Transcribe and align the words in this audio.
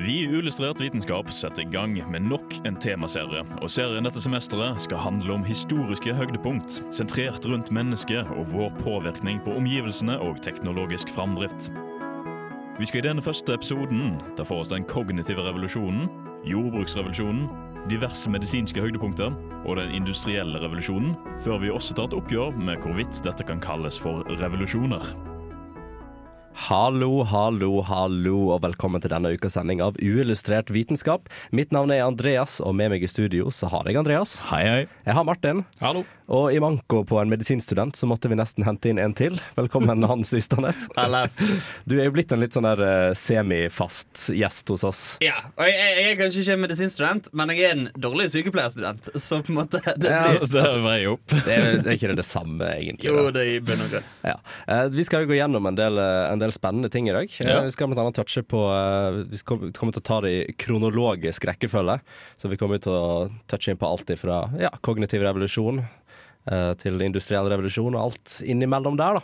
Vi 0.00 0.20
i 0.22 0.28
Uillustrert 0.28 0.80
vitenskap 0.80 1.30
setter 1.34 1.62
i 1.62 1.70
gang 1.72 1.96
med 2.10 2.22
nok 2.22 2.52
en 2.68 2.76
temaserie. 2.78 3.40
Og 3.58 3.70
serien 3.74 4.06
dette 4.06 4.20
semesteret 4.22 4.78
skal 4.84 5.00
handle 5.02 5.32
om 5.34 5.42
historiske 5.42 6.12
høydepunkt, 6.14 6.76
sentrert 6.94 7.42
rundt 7.50 7.72
mennesket 7.74 8.30
og 8.36 8.46
vår 8.52 8.70
påvirkning 8.78 9.40
på 9.42 9.56
omgivelsene 9.58 10.14
og 10.22 10.38
teknologisk 10.44 11.10
framdrift. 11.10 11.72
Vi 12.78 12.86
skal 12.86 13.02
i 13.02 13.08
denne 13.08 13.24
første 13.26 13.58
episoden 13.58 14.20
ta 14.38 14.46
for 14.46 14.62
oss 14.62 14.70
den 14.70 14.86
kognitive 14.86 15.42
revolusjonen, 15.42 16.06
jordbruksrevolusjonen, 16.46 17.48
diverse 17.90 18.30
medisinske 18.30 18.84
høydepunkter 18.84 19.34
og 19.64 19.80
den 19.80 19.96
industrielle 19.98 20.62
revolusjonen, 20.62 21.16
før 21.42 21.58
vi 21.64 21.74
også 21.74 21.98
tar 21.98 22.12
et 22.12 22.20
oppgjør 22.20 22.54
med 22.54 22.78
hvorvidt 22.86 23.18
dette 23.26 23.50
kan 23.50 23.58
kalles 23.58 23.98
for 23.98 24.22
revolusjoner. 24.38 25.10
Hallo, 26.58 27.22
hallo, 27.22 27.68
hallo, 27.86 28.34
og 28.50 28.64
velkommen 28.64 29.00
til 29.00 29.12
denne 29.12 29.30
ukas 29.30 29.54
sending 29.54 29.78
av 29.84 29.94
Uillustrert 30.02 30.72
vitenskap. 30.74 31.28
Mitt 31.54 31.70
navn 31.72 31.92
er 31.94 32.02
Andreas, 32.04 32.58
og 32.60 32.74
med 32.76 32.90
meg 32.92 33.06
i 33.06 33.08
studio 33.08 33.46
så 33.54 33.70
har 33.70 33.86
jeg 33.86 34.00
Andreas. 34.00 34.40
Hei, 34.50 34.64
hei. 34.66 34.80
Jeg 35.06 35.14
har 35.16 35.24
Martin. 35.28 35.62
Hallo. 35.80 36.02
Og 36.28 36.50
i 36.52 36.58
manko 36.60 37.04
på 37.08 37.16
en 37.22 37.30
medisinstudent 37.32 37.96
så 37.96 38.04
måtte 38.10 38.28
vi 38.28 38.36
nesten 38.36 38.66
hente 38.66 38.90
inn 38.90 38.98
en 39.00 39.14
til. 39.16 39.38
Velkommen, 39.56 40.02
Hans 40.10 40.34
Ystanes. 40.36 40.82
Du 41.88 41.94
er 41.96 42.08
jo 42.10 42.12
blitt 42.18 42.34
en 42.34 42.42
litt 42.42 42.52
sånn 42.58 42.66
der 42.68 42.82
eh, 42.84 43.12
semifast 43.16 44.26
gjest 44.36 44.68
hos 44.74 44.84
oss. 44.84 45.00
Ja, 45.24 45.38
og 45.54 45.62
jeg, 45.64 45.78
jeg, 45.78 45.94
jeg 46.02 46.10
er 46.10 46.18
kanskje 46.20 46.42
ikke 46.42 46.58
en 46.58 46.64
medisinstudent, 46.66 47.30
men 47.38 47.54
jeg 47.54 47.64
er 47.70 47.76
en 47.78 47.86
dårlig 47.96 48.26
sykepleierstudent. 48.34 49.08
Så 49.14 49.38
på 49.46 49.54
en 49.54 49.60
måte 49.62 49.80
det 49.94 50.10
Ja, 50.12 50.26
blir, 50.34 50.44
Det 50.52 50.66
er 50.66 50.84
vei 50.84 50.98
opp. 51.14 51.24
Det 51.32 51.54
er, 51.54 51.70
det 51.78 51.94
er 51.94 51.96
ikke 51.96 52.12
det 52.12 52.18
det 52.20 52.28
samme, 52.28 52.74
egentlig. 52.76 53.08
Jo, 53.08 53.30
det 53.32 53.46
er 53.46 53.54
i 53.54 53.64
bunn 53.70 53.86
og 53.86 53.94
grunn. 53.94 54.12
Ja. 54.26 54.36
Eh, 54.66 54.84
Vi 54.98 55.06
skal 55.08 55.24
jo 55.24 55.30
gå 55.32 55.38
gjennom 55.38 55.70
en 55.70 55.80
del, 55.80 56.02
eh, 56.02 56.26
en 56.34 56.44
del 56.44 56.47
spennende 56.54 56.90
ting 56.92 57.08
i 57.08 57.14
dag. 57.14 57.28
Eh, 57.40 57.48
Ja. 57.48 57.60
Vi 57.64 57.70
skal 57.74 57.88
blant 57.90 58.00
annet 58.02 58.16
touche 58.18 58.42
på 58.42 58.62
eh, 58.72 59.22
Vi 59.30 59.40
kommer 59.46 59.92
til 59.92 60.02
å 60.02 60.08
ta 60.08 60.20
det 60.24 60.32
i 60.32 60.52
kronologisk 60.58 61.44
rekkefølge. 61.48 62.00
Så 62.36 62.48
vi 62.50 62.56
kommer 62.60 62.78
til 62.82 62.92
å 62.92 63.28
touche 63.46 63.70
inn 63.72 63.80
på 63.80 63.88
alt 63.88 64.10
fra 64.18 64.42
ja, 64.60 64.70
kognitiv 64.80 65.22
revolusjon 65.22 65.82
eh, 66.50 66.72
til 66.80 67.00
industriell 67.02 67.48
revolusjon 67.50 67.94
og 67.94 68.02
alt 68.08 68.40
innimellom 68.44 68.96
der. 68.98 69.20
da 69.20 69.22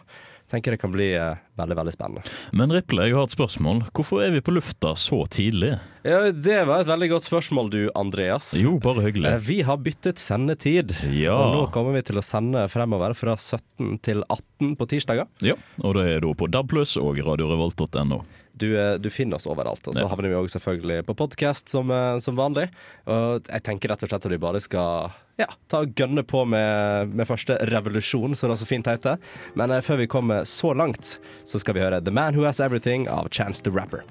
Tenker 0.51 0.75
det 0.75 0.79
kan 0.83 0.93
bli 0.93 1.07
eh, 1.17 1.39
veldig 1.57 1.77
veldig 1.79 1.93
spennende. 1.95 2.23
Men 2.53 2.73
Riple, 2.75 3.07
jeg 3.09 3.17
har 3.17 3.25
et 3.27 3.33
spørsmål. 3.35 3.81
Hvorfor 3.97 4.21
er 4.27 4.35
vi 4.35 4.43
på 4.45 4.53
lufta 4.53 4.93
så 5.01 5.23
tidlig? 5.33 5.73
Ja, 6.05 6.19
Det 6.33 6.59
var 6.69 6.83
et 6.83 6.91
veldig 6.91 7.09
godt 7.15 7.25
spørsmål, 7.25 7.71
du 7.73 7.81
Andreas. 7.97 8.53
Jo, 8.61 8.75
bare 8.79 9.07
hyggelig. 9.07 9.31
Eh, 9.33 9.41
Vi 9.49 9.63
har 9.65 9.81
byttet 9.81 10.21
sendetid. 10.21 10.93
Ja. 11.17 11.33
Og 11.39 11.55
nå 11.57 11.63
kommer 11.73 11.97
vi 11.97 12.05
til 12.05 12.21
å 12.21 12.25
sende 12.25 12.67
fremover 12.69 13.17
fra 13.17 13.39
17 13.41 13.99
til 14.05 14.21
18 14.29 14.77
på 14.77 14.89
tirsdager. 14.93 15.27
Ja, 15.43 15.57
og 15.83 15.97
det 15.97 16.09
er 16.13 16.21
da 16.27 16.35
på 16.37 16.51
DAB+, 16.53 16.77
og 17.01 17.25
radiorevolt.no. 17.25 18.21
Du, 18.57 18.69
eh, 18.79 18.95
du 18.95 19.11
finner 19.11 19.37
oss 19.37 19.47
overalt. 19.51 19.83
Og 19.89 19.97
så 19.97 20.07
havner 20.07 20.31
vi 20.31 20.39
òg 20.39 20.49
selvfølgelig 20.53 21.03
på 21.09 21.17
podkast 21.19 21.69
som, 21.73 21.91
eh, 21.91 22.19
som 22.23 22.37
vanlig. 22.39 22.69
Og 23.11 23.43
jeg 23.51 23.63
tenker 23.67 23.91
rett 23.91 24.05
og 24.07 24.13
slett 24.13 24.27
at 24.27 24.31
vi 24.31 24.39
bare 24.39 24.61
skal 24.63 25.11
ja, 25.41 25.49
ta 25.67 25.83
og 25.83 25.95
gønne 25.99 26.23
på 26.23 26.45
med, 26.47 27.11
med 27.11 27.27
første 27.27 27.59
revolusjon, 27.67 28.37
som 28.39 28.53
det 28.53 28.61
så 28.61 28.69
fint 28.69 28.87
heter. 28.87 29.19
Men 29.59 29.75
eh, 29.75 29.83
før 29.83 29.99
vi 30.05 30.07
kommer 30.07 30.47
så 30.47 30.71
langt, 30.75 31.17
så 31.45 31.59
skal 31.59 31.75
vi 31.75 31.83
høre 31.83 31.99
The 32.05 32.15
Man 32.15 32.39
Who 32.39 32.47
Has 32.47 32.63
Everything 32.63 33.09
av 33.11 33.33
Chance 33.35 33.67
the 33.67 33.75
Rapper. 33.75 34.07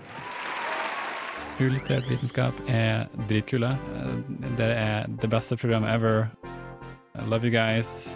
Uillustrert 1.61 2.09
vitenskap 2.09 2.57
er 2.67 3.07
dritkule. 3.29 3.77
Dere 4.57 4.75
er 4.75 5.07
det 5.21 5.29
beste 5.31 5.55
programmet 5.55 5.93
ever. 5.93 6.27
I 7.15 7.29
love 7.29 7.45
you 7.45 7.53
guys. 7.53 8.11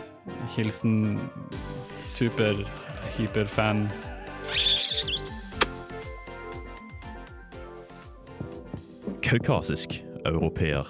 Hilsen 0.58 1.22
super, 2.02 2.66
Kaukasisk, 9.28 10.04
europeer, 10.26 10.88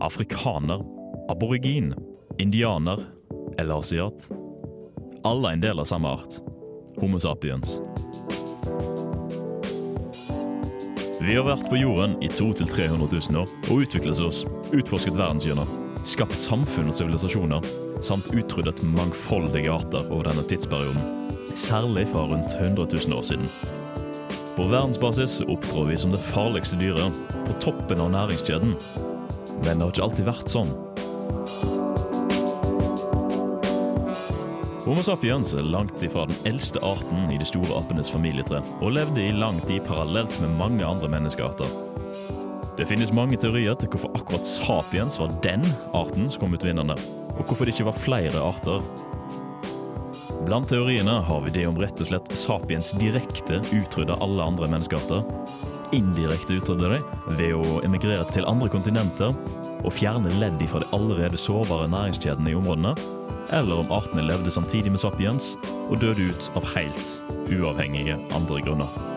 afrikaner, 0.00 0.80
aborigin, 1.28 1.94
indianer 2.38 3.00
eller 3.58 3.78
asiat. 3.78 4.28
Alle 5.24 5.50
er 5.50 5.58
en 5.58 5.64
del 5.66 5.82
av 5.82 5.84
samme 5.84 6.08
art. 6.08 6.38
Homo 6.96 7.20
sapiens. 7.20 7.74
Vi 11.20 11.36
har 11.36 11.44
vært 11.44 11.68
på 11.68 11.82
jorden 11.82 12.16
i 12.24 12.32
200 12.32 12.64
000-300 12.72 13.12
000 13.28 13.42
år 13.44 13.52
og 13.68 13.84
utviklet 13.84 14.24
oss, 14.30 14.46
utforsket 14.72 15.20
verdenshjørner, 15.20 15.76
skapt 16.08 16.40
samfunn 16.40 16.88
og 16.88 16.96
sivilisasjoner, 16.96 17.72
samt 18.00 18.32
utryddet 18.32 18.80
mangfoldige 18.96 19.76
arter 19.76 20.08
over 20.08 20.30
denne 20.32 20.48
tidsperioden, 20.48 21.32
særlig 21.52 22.08
fra 22.16 22.30
rundt 22.32 22.56
100 22.62 22.94
000 22.96 23.18
år 23.20 23.32
siden. 23.34 23.83
På 24.56 24.62
verdensbasis 24.62 25.40
opptrår 25.40 25.84
vi 25.84 25.98
som 25.98 26.12
det 26.12 26.18
farligste 26.18 26.76
dyret, 26.78 27.16
på 27.46 27.54
toppen 27.60 27.98
av 28.00 28.12
næringskjeden. 28.14 28.76
Men 29.64 29.80
det 29.80 29.82
har 29.82 29.90
ikke 29.90 30.04
alltid 30.06 30.28
vært 30.28 30.52
sånn. 30.52 30.70
Homo 34.84 35.02
sapiens 35.02 35.54
er 35.58 35.66
langt 35.66 35.98
ifra 36.06 36.28
den 36.30 36.38
eldste 36.46 36.78
arten 36.86 37.32
i 37.34 37.38
de 37.40 37.48
store 37.48 37.80
apenes 37.80 38.12
familietre, 38.12 38.60
og 38.78 38.94
levde 38.94 39.24
i 39.24 39.34
lang 39.34 39.58
tid 39.66 39.82
parallelt 39.88 40.38
med 40.44 40.54
mange 40.60 40.86
andre 40.86 41.10
menneskearter. 41.10 41.74
Det 42.78 42.86
finnes 42.86 43.10
mange 43.16 43.40
teorier 43.42 43.74
til 43.80 43.90
hvorfor 43.90 44.14
akkurat 44.14 44.46
sapiens 44.46 45.18
var 45.18 45.34
den 45.42 45.66
arten 45.98 46.30
som 46.30 46.44
kom 46.44 46.54
ut 46.54 46.66
vinnende, 46.66 46.94
og 47.34 47.42
hvorfor 47.42 47.66
det 47.66 47.74
ikke 47.74 47.88
var 47.90 47.98
flere 47.98 48.38
arter. 48.38 48.86
Blant 50.44 50.68
teoriene 50.68 51.10
har 51.10 51.40
vi 51.40 51.50
det 51.50 51.62
om 51.66 51.78
rett 51.80 52.00
og 52.04 52.08
slett 52.10 52.32
sapiens 52.36 52.90
direkte 53.00 53.62
utrydda 53.72 54.18
alle 54.20 54.44
andre 54.44 54.68
menneskearter, 54.68 55.22
indirekte 55.96 56.58
utrydda 56.58 56.90
dem 56.92 57.06
ved 57.38 57.54
å 57.56 57.78
emigrere 57.86 58.26
til 58.28 58.44
andre 58.50 58.68
kontinenter 58.68 59.32
og 59.80 59.96
fjerne 59.96 60.32
ledd 60.42 60.60
fra 60.68 60.82
de 60.84 60.90
allerede 60.96 61.40
sårbare 61.40 61.88
næringskjedene 61.94 62.52
i 62.52 62.58
områdene, 62.60 62.92
eller 63.56 63.86
om 63.86 63.96
artene 63.96 64.26
levde 64.28 64.52
samtidig 64.52 64.92
med 64.92 65.00
sapiens 65.00 65.54
og 65.88 65.96
døde 66.04 66.28
ut 66.28 66.52
av 66.60 66.68
helt 66.76 67.18
uavhengige 67.48 68.20
andre 68.36 68.60
grunner. 68.68 69.13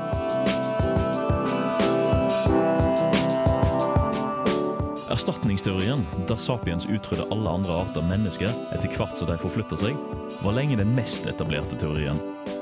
Erstatningsteorien, 5.18 6.04
der 6.30 6.38
sapiens 6.38 6.86
utrydda 6.86 7.24
alle 7.34 7.50
andre 7.50 7.74
arter 7.82 8.04
mennesker 8.06 8.52
etter 8.76 8.92
hvert 8.94 9.18
som 9.18 9.26
de 9.32 9.38
forflytta 9.42 9.80
seg, 9.82 9.96
var 10.44 10.54
lenge 10.54 10.78
den 10.78 10.92
mest 10.94 11.26
etablerte 11.26 11.74
teorien. 11.82 12.20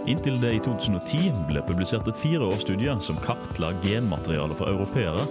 Inntil 0.07 0.37
det 0.39 0.53
i 0.55 0.61
2010 0.63 1.33
ble 1.49 1.63
publisert 1.67 2.07
et 2.07 2.21
fireårsstudie 2.21 2.95
som 3.03 3.19
kartla 3.25 3.73
genmaterialet 3.83 4.55
for 4.55 4.71
europeere, 4.71 5.25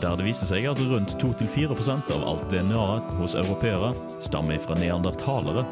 der 0.00 0.16
det 0.16 0.30
viste 0.30 0.48
seg 0.48 0.70
at 0.70 0.80
rundt 0.88 1.18
2-4% 1.20 2.14
av 2.16 2.24
alt 2.32 2.48
DNA-et 2.48 3.12
hos 3.20 3.36
europeere 3.36 3.92
stammer 4.24 4.56
fra 4.64 4.78
neandertalere. 4.80 5.66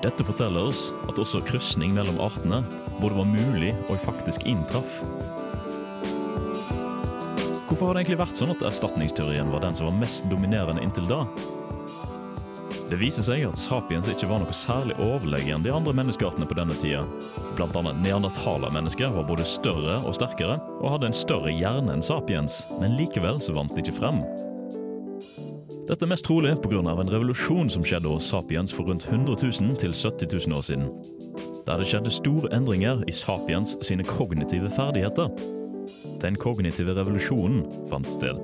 Dette 0.00 0.24
forteller 0.24 0.70
oss 0.70 0.86
at 1.10 1.20
også 1.20 1.44
krysning 1.44 1.92
mellom 1.98 2.22
artene 2.24 2.62
både 3.02 3.18
var 3.20 3.28
mulig 3.28 3.74
og 3.90 4.00
faktisk 4.08 4.48
inntraff. 4.48 5.02
Hvorfor 7.68 7.90
har 7.90 7.98
det 7.98 8.06
egentlig 8.06 8.22
vært 8.22 8.38
sånn 8.40 8.54
at 8.54 8.62
erstatningsteorien 8.64 9.50
var 9.52 9.60
den 9.60 9.74
som 9.76 9.90
var 9.90 9.98
mest 10.00 10.24
dominerende 10.30 10.80
inntil 10.80 11.04
da? 11.04 11.26
Det 12.88 12.96
viser 12.96 13.26
seg 13.26 13.42
at 13.44 13.60
sapiens 13.60 14.08
ikke 14.08 14.30
var 14.30 14.40
noe 14.40 14.54
særlig 14.56 14.94
overlegen 15.04 15.60
de 15.60 15.72
andre 15.76 15.92
menneskeartene 15.92 16.48
på 16.48 16.56
denne 16.56 16.72
tida. 16.80 17.02
Blant 17.58 17.76
annet 17.76 18.00
neandertalermennesker 18.00 19.12
var 19.12 19.26
både 19.28 19.44
større 19.44 19.98
og 20.08 20.16
sterkere, 20.16 20.56
og 20.80 20.94
hadde 20.94 21.10
en 21.10 21.18
større 21.18 21.52
hjerne 21.52 21.92
enn 21.92 22.04
sapiens, 22.04 22.62
men 22.80 22.96
likevel 22.96 23.42
så 23.44 23.52
vant 23.58 23.76
de 23.76 23.84
ikke 23.84 23.98
frem. 23.98 24.22
Dette 25.88 26.04
er 26.04 26.12
mest 26.14 26.24
trolig 26.24 26.56
pga. 26.64 26.80
en 26.80 27.12
revolusjon 27.12 27.68
som 27.68 27.84
skjedde 27.84 28.08
hos 28.08 28.32
sapiens 28.32 28.72
for 28.72 28.88
rundt 28.88 29.04
100 29.04 29.36
000 29.60 29.76
til 29.76 29.92
70 29.92 30.48
000 30.48 30.56
år 30.56 30.64
siden. 30.64 30.88
Der 31.66 31.76
det 31.76 31.86
skjedde 31.86 32.10
store 32.10 32.48
endringer 32.56 33.04
i 33.06 33.12
sapiens 33.12 33.76
sine 33.84 34.04
kognitive 34.04 34.70
ferdigheter. 34.70 35.57
Den 36.18 36.34
kognitive 36.34 36.96
revolusjonen 36.98 37.62
fant 37.90 38.08
sted. 38.10 38.38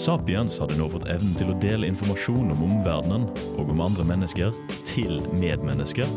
Sapiens 0.00 0.54
hadde 0.62 0.78
nå 0.78 0.86
fått 0.88 1.08
evnen 1.12 1.34
til 1.36 1.50
å 1.52 1.56
dele 1.60 1.90
informasjon 1.90 2.54
om 2.54 2.62
omverdenen 2.64 3.26
og 3.58 3.72
om 3.74 3.82
andre 3.84 4.06
mennesker 4.08 4.54
til 4.88 5.18
medmennesker. 5.34 6.08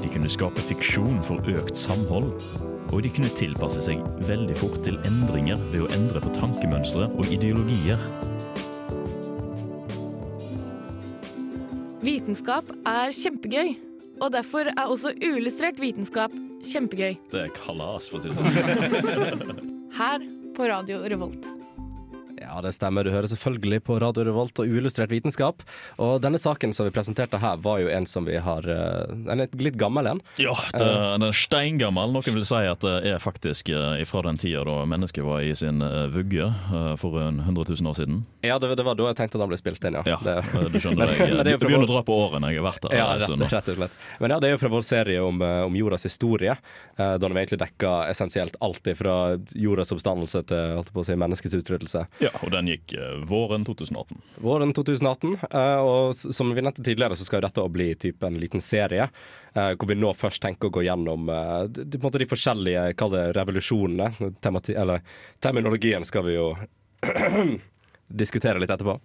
De 0.00 0.08
kunne 0.14 0.30
skape 0.32 0.62
fiksjon 0.70 1.18
for 1.26 1.42
økt 1.52 1.76
samhold, 1.76 2.30
og 2.90 3.02
de 3.04 3.12
kunne 3.12 3.34
tilpasse 3.36 3.82
seg 3.84 4.00
veldig 4.30 4.56
fort 4.62 4.80
til 4.86 4.96
endringer 5.10 5.60
ved 5.74 5.84
å 5.84 5.92
endre 5.98 6.22
på 6.24 6.32
tankemønstre 6.38 7.10
og 7.10 7.34
ideologier. 7.34 8.00
Vitenskap 12.00 12.70
er 12.88 13.12
kjempegøy, 13.12 13.76
og 14.20 14.32
derfor 14.34 14.70
er 14.72 14.84
også 14.86 15.14
uillustrert 15.20 15.80
vitenskap 15.80 16.34
kjempegøy. 16.66 17.16
Det 17.32 17.46
er 17.46 17.54
kalas, 17.56 18.10
for 18.10 18.20
å 18.20 18.24
si 18.24 18.30
det 18.30 18.36
sånn. 18.38 19.64
Her 19.96 20.28
på 20.56 20.68
Radio 20.70 21.02
Revolt. 21.08 21.46
Ja, 22.50 22.58
det 22.64 22.72
stemmer. 22.74 23.06
Du 23.06 23.12
hører 23.14 23.28
selvfølgelig 23.30 23.78
på 23.86 23.96
Radio 24.02 24.24
Revolt 24.26 24.58
og 24.58 24.66
uillustrert 24.66 25.12
vitenskap. 25.12 25.62
Og 26.02 26.16
denne 26.24 26.38
saken 26.40 26.72
som 26.74 26.88
vi 26.88 26.90
presenterte 26.94 27.38
her, 27.38 27.60
var 27.62 27.78
jo 27.78 27.90
en 27.94 28.06
som 28.10 28.26
vi 28.26 28.40
har 28.42 28.66
eh, 28.66 29.12
En 29.30 29.38
litt 29.60 29.76
gammel 29.78 30.08
en. 30.10 30.20
Ja, 30.40 30.54
det, 30.74 30.82
den 30.88 31.26
er 31.28 31.36
steingammel. 31.36 32.10
Noen 32.16 32.34
vil 32.40 32.46
si 32.48 32.58
at 32.66 32.82
det 32.82 32.96
er 33.12 33.22
faktisk 33.22 33.70
eh, 33.70 34.02
fra 34.10 34.24
den 34.26 34.40
tida 34.42 34.64
da 34.66 34.80
mennesket 34.90 35.22
var 35.26 35.44
i 35.46 35.52
sin 35.58 35.78
eh, 35.84 36.08
vugge 36.10 36.48
eh, 36.50 36.94
for 36.98 37.20
en 37.22 37.38
100 37.44 37.68
000 37.70 37.90
år 37.92 37.98
siden. 38.00 38.24
Ja, 38.42 38.58
det, 38.58 38.72
det 38.80 38.86
var 38.88 38.98
da 38.98 39.06
jeg 39.12 39.20
tenkte 39.20 39.38
at 39.38 39.44
den 39.44 39.52
ble 39.52 39.60
spilt 39.60 39.86
inn, 39.86 40.00
ja. 40.00 40.02
Ja, 40.16 40.18
Det, 40.26 40.36
eh, 40.42 40.66
du 40.74 40.80
skjønner. 40.82 41.14
Jeg, 41.14 41.30
men 41.36 41.44
det 41.46 41.54
jeg 41.54 41.62
begynner 41.62 41.86
å 41.86 41.92
dra 41.92 42.02
på 42.08 42.18
årene 42.26 42.50
jeg 42.50 42.58
har 42.62 42.66
vært 42.66 42.88
her 42.90 42.98
ja, 42.98 43.06
en 43.14 43.24
stund. 43.28 43.46
rett, 43.54 43.70
rett. 43.84 43.96
Men 44.24 44.34
ja, 44.34 44.40
det 44.42 44.50
er 44.50 44.56
jo 44.56 44.62
fra 44.64 44.72
vår 44.74 44.86
serie 44.90 45.22
om, 45.22 45.38
eh, 45.46 45.60
om 45.70 45.78
jordas 45.78 46.08
historie. 46.10 46.58
eh, 46.98 47.14
Da 47.20 47.30
vi 47.30 47.38
egentlig 47.44 47.62
dekka 47.62 47.94
essensielt 48.10 48.58
alt 48.64 48.90
fra 48.98 49.16
jordas 49.54 49.94
oppstandelse 49.94 50.42
til 50.50 50.76
holdt 50.80 50.90
på 50.96 51.04
å 51.04 51.06
si, 51.06 51.14
menneskets 51.20 51.54
utryddelse. 51.60 52.06
Ja, 52.24 52.34
og 52.44 52.50
den 52.54 52.70
gikk 52.72 52.94
eh, 52.96 53.18
våren 53.28 53.64
2018. 53.66 54.18
Våren 54.44 54.72
2018. 54.76 55.34
eh, 55.50 55.80
Og 55.84 56.14
som 56.16 56.52
vi 56.54 56.62
nevnte 56.62 56.84
tidligere, 56.86 57.16
så 57.18 57.26
skal 57.26 57.40
jo 57.40 57.46
dette 57.48 57.66
bli 57.72 57.88
typ 58.00 58.22
en 58.26 58.38
liten 58.40 58.60
serie. 58.64 59.08
eh, 59.54 59.72
Hvor 59.74 59.88
vi 59.90 59.98
nå 59.98 60.12
først 60.16 60.42
tenker 60.42 60.68
å 60.70 60.74
gå 60.78 60.84
gjennom 60.86 61.26
de, 61.68 61.98
de 62.00 62.30
forskjellige 62.30 62.92
kall 63.00 63.14
det 63.16 63.26
revolusjonene. 63.36 64.32
Temati 64.40 64.74
eller 64.74 65.02
terminologien 65.40 66.04
skal 66.08 66.24
vi 66.28 66.36
jo 66.38 66.50
diskutere 68.22 68.60
litt 68.60 68.70
etterpå. 68.70 68.98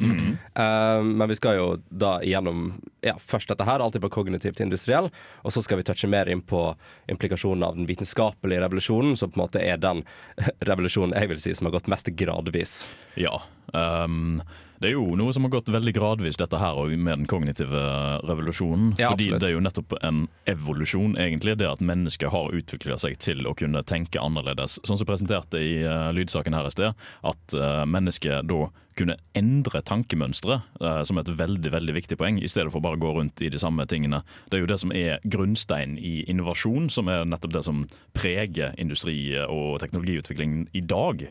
Eh, 0.00 1.02
men 1.02 1.28
vi 1.28 1.36
skal 1.38 1.56
jo 1.58 1.66
da 1.88 2.16
gjennom 2.26 2.66
ja, 3.04 3.14
først 3.20 3.50
dette 3.52 3.66
her, 3.66 3.82
alltid 3.82 4.02
på 4.02 4.10
kognitivt 4.16 4.60
industriell, 4.64 5.10
og 5.42 5.54
så 5.54 5.62
skal 5.62 5.80
vi 5.80 5.86
touche 5.86 6.10
mer 6.10 6.30
inn 6.30 6.42
på 6.42 6.66
implikasjonen 7.10 7.66
av 7.66 7.78
den 7.78 7.88
vitenskapelige 7.90 8.64
revolusjonen, 8.64 9.16
som 9.16 9.30
på 9.30 9.38
en 9.38 9.44
måte 9.44 9.62
er 9.62 9.80
den 9.82 10.02
revolusjonen 10.68 11.16
jeg 11.18 11.30
vil 11.32 11.42
si 11.42 11.54
som 11.54 11.70
har 11.70 11.76
gått 11.78 11.90
mest 11.92 12.10
gradvis. 12.18 12.84
Ja. 13.20 13.38
ehm, 13.72 14.42
det 14.84 14.90
er 14.90 14.98
jo 14.98 15.16
noe 15.16 15.32
som 15.32 15.46
har 15.46 15.54
gått 15.54 15.70
veldig 15.72 15.94
gradvis, 15.96 16.36
dette 16.36 16.58
her 16.60 16.76
med 16.92 17.22
den 17.22 17.28
kognitive 17.30 17.80
revolusjonen. 18.28 18.90
Ja, 19.00 19.14
fordi 19.14 19.30
absolutt. 19.30 19.40
det 19.40 19.48
er 19.48 19.54
jo 19.54 19.62
nettopp 19.64 19.94
en 20.04 20.18
evolusjon, 20.50 21.14
egentlig. 21.20 21.56
Det 21.60 21.70
at 21.70 21.84
mennesket 21.84 22.32
har 22.34 22.52
utvikla 22.52 22.98
seg 23.00 23.16
til 23.24 23.48
å 23.48 23.54
kunne 23.56 23.80
tenke 23.88 24.20
annerledes. 24.20 24.76
Sånn 24.84 25.00
som 25.00 25.08
presenterte 25.08 25.62
i 25.62 25.78
uh, 25.88 26.10
lydsaken 26.12 26.56
her 26.56 26.68
i 26.68 26.72
sted, 26.74 27.06
at 27.24 27.56
uh, 27.56 27.84
mennesket 27.88 28.44
da 28.50 28.66
kunne 28.94 29.16
endre 29.34 29.80
tankemønstre 29.88 30.58
uh, 30.60 31.00
som 31.08 31.18
et 31.18 31.32
veldig 31.32 31.72
veldig 31.72 31.94
viktig 31.96 32.18
poeng, 32.20 32.42
i 32.44 32.50
stedet 32.50 32.70
for 32.74 32.84
bare 32.84 33.00
å 33.00 33.04
gå 33.06 33.14
rundt 33.16 33.40
i 33.40 33.48
de 33.50 33.60
samme 33.62 33.88
tingene. 33.88 34.20
Det 34.50 34.58
er 34.58 34.66
jo 34.66 34.70
det 34.74 34.80
som 34.84 34.92
er 34.92 35.24
grunnsteinen 35.24 35.96
i 35.96 36.18
innovasjon, 36.28 36.90
som 36.92 37.08
er 37.08 37.24
nettopp 37.24 37.56
det 37.56 37.64
som 37.64 37.86
preger 38.12 38.76
industri- 38.76 39.32
og 39.48 39.80
teknologiutviklingen 39.80 40.68
i 40.76 40.84
dag. 40.84 41.24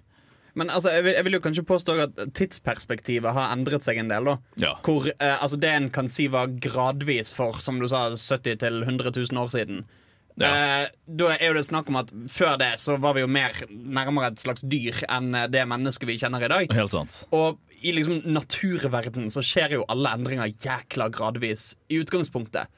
Men 0.60 0.70
altså, 0.70 0.92
jeg, 0.94 1.04
vil, 1.08 1.16
jeg 1.18 1.26
vil 1.26 1.38
jo 1.38 1.42
kanskje 1.42 1.66
påstå 1.66 1.96
at 2.04 2.22
tidsperspektivet 2.38 3.34
har 3.34 3.54
endret 3.56 3.86
seg 3.86 3.98
en 4.02 4.12
del. 4.12 4.30
Ja. 4.62 4.76
Hvor 4.86 5.10
eh, 5.10 5.36
altså 5.36 5.58
Det 5.58 5.72
en 5.74 5.90
kan 5.94 6.10
si 6.12 6.28
var 6.32 6.54
gradvis 6.62 7.34
for 7.34 7.58
som 7.64 7.82
du 7.82 7.88
sa, 7.90 8.10
70 8.14 8.62
000-100 8.62 9.14
000 9.18 9.42
år 9.42 9.54
siden. 9.54 9.84
Ja. 10.38 10.50
Eh, 10.50 10.86
da 11.06 11.34
er 11.36 11.52
jo 11.52 11.58
det 11.60 11.66
snakk 11.68 11.92
om 11.92 12.00
at 12.00 12.10
Før 12.34 12.56
det 12.58 12.72
så 12.82 12.96
var 12.98 13.14
vi 13.14 13.22
jo 13.22 13.30
mer 13.30 13.54
nærmere 13.70 14.32
et 14.32 14.42
slags 14.42 14.64
dyr 14.66 15.04
enn 15.06 15.30
det 15.54 15.62
mennesket 15.70 16.10
vi 16.10 16.18
kjenner 16.22 16.46
i 16.46 16.52
dag. 16.54 16.74
Helt 16.74 16.94
sant. 16.94 17.20
Og 17.34 17.60
i 17.84 17.92
liksom 17.94 18.24
naturverden 18.26 19.30
så 19.34 19.44
skjer 19.46 19.78
jo 19.78 19.86
alle 19.92 20.14
endringer 20.16 20.54
jækla 20.64 21.10
gradvis 21.14 21.74
i 21.92 22.00
utgangspunktet. 22.02 22.72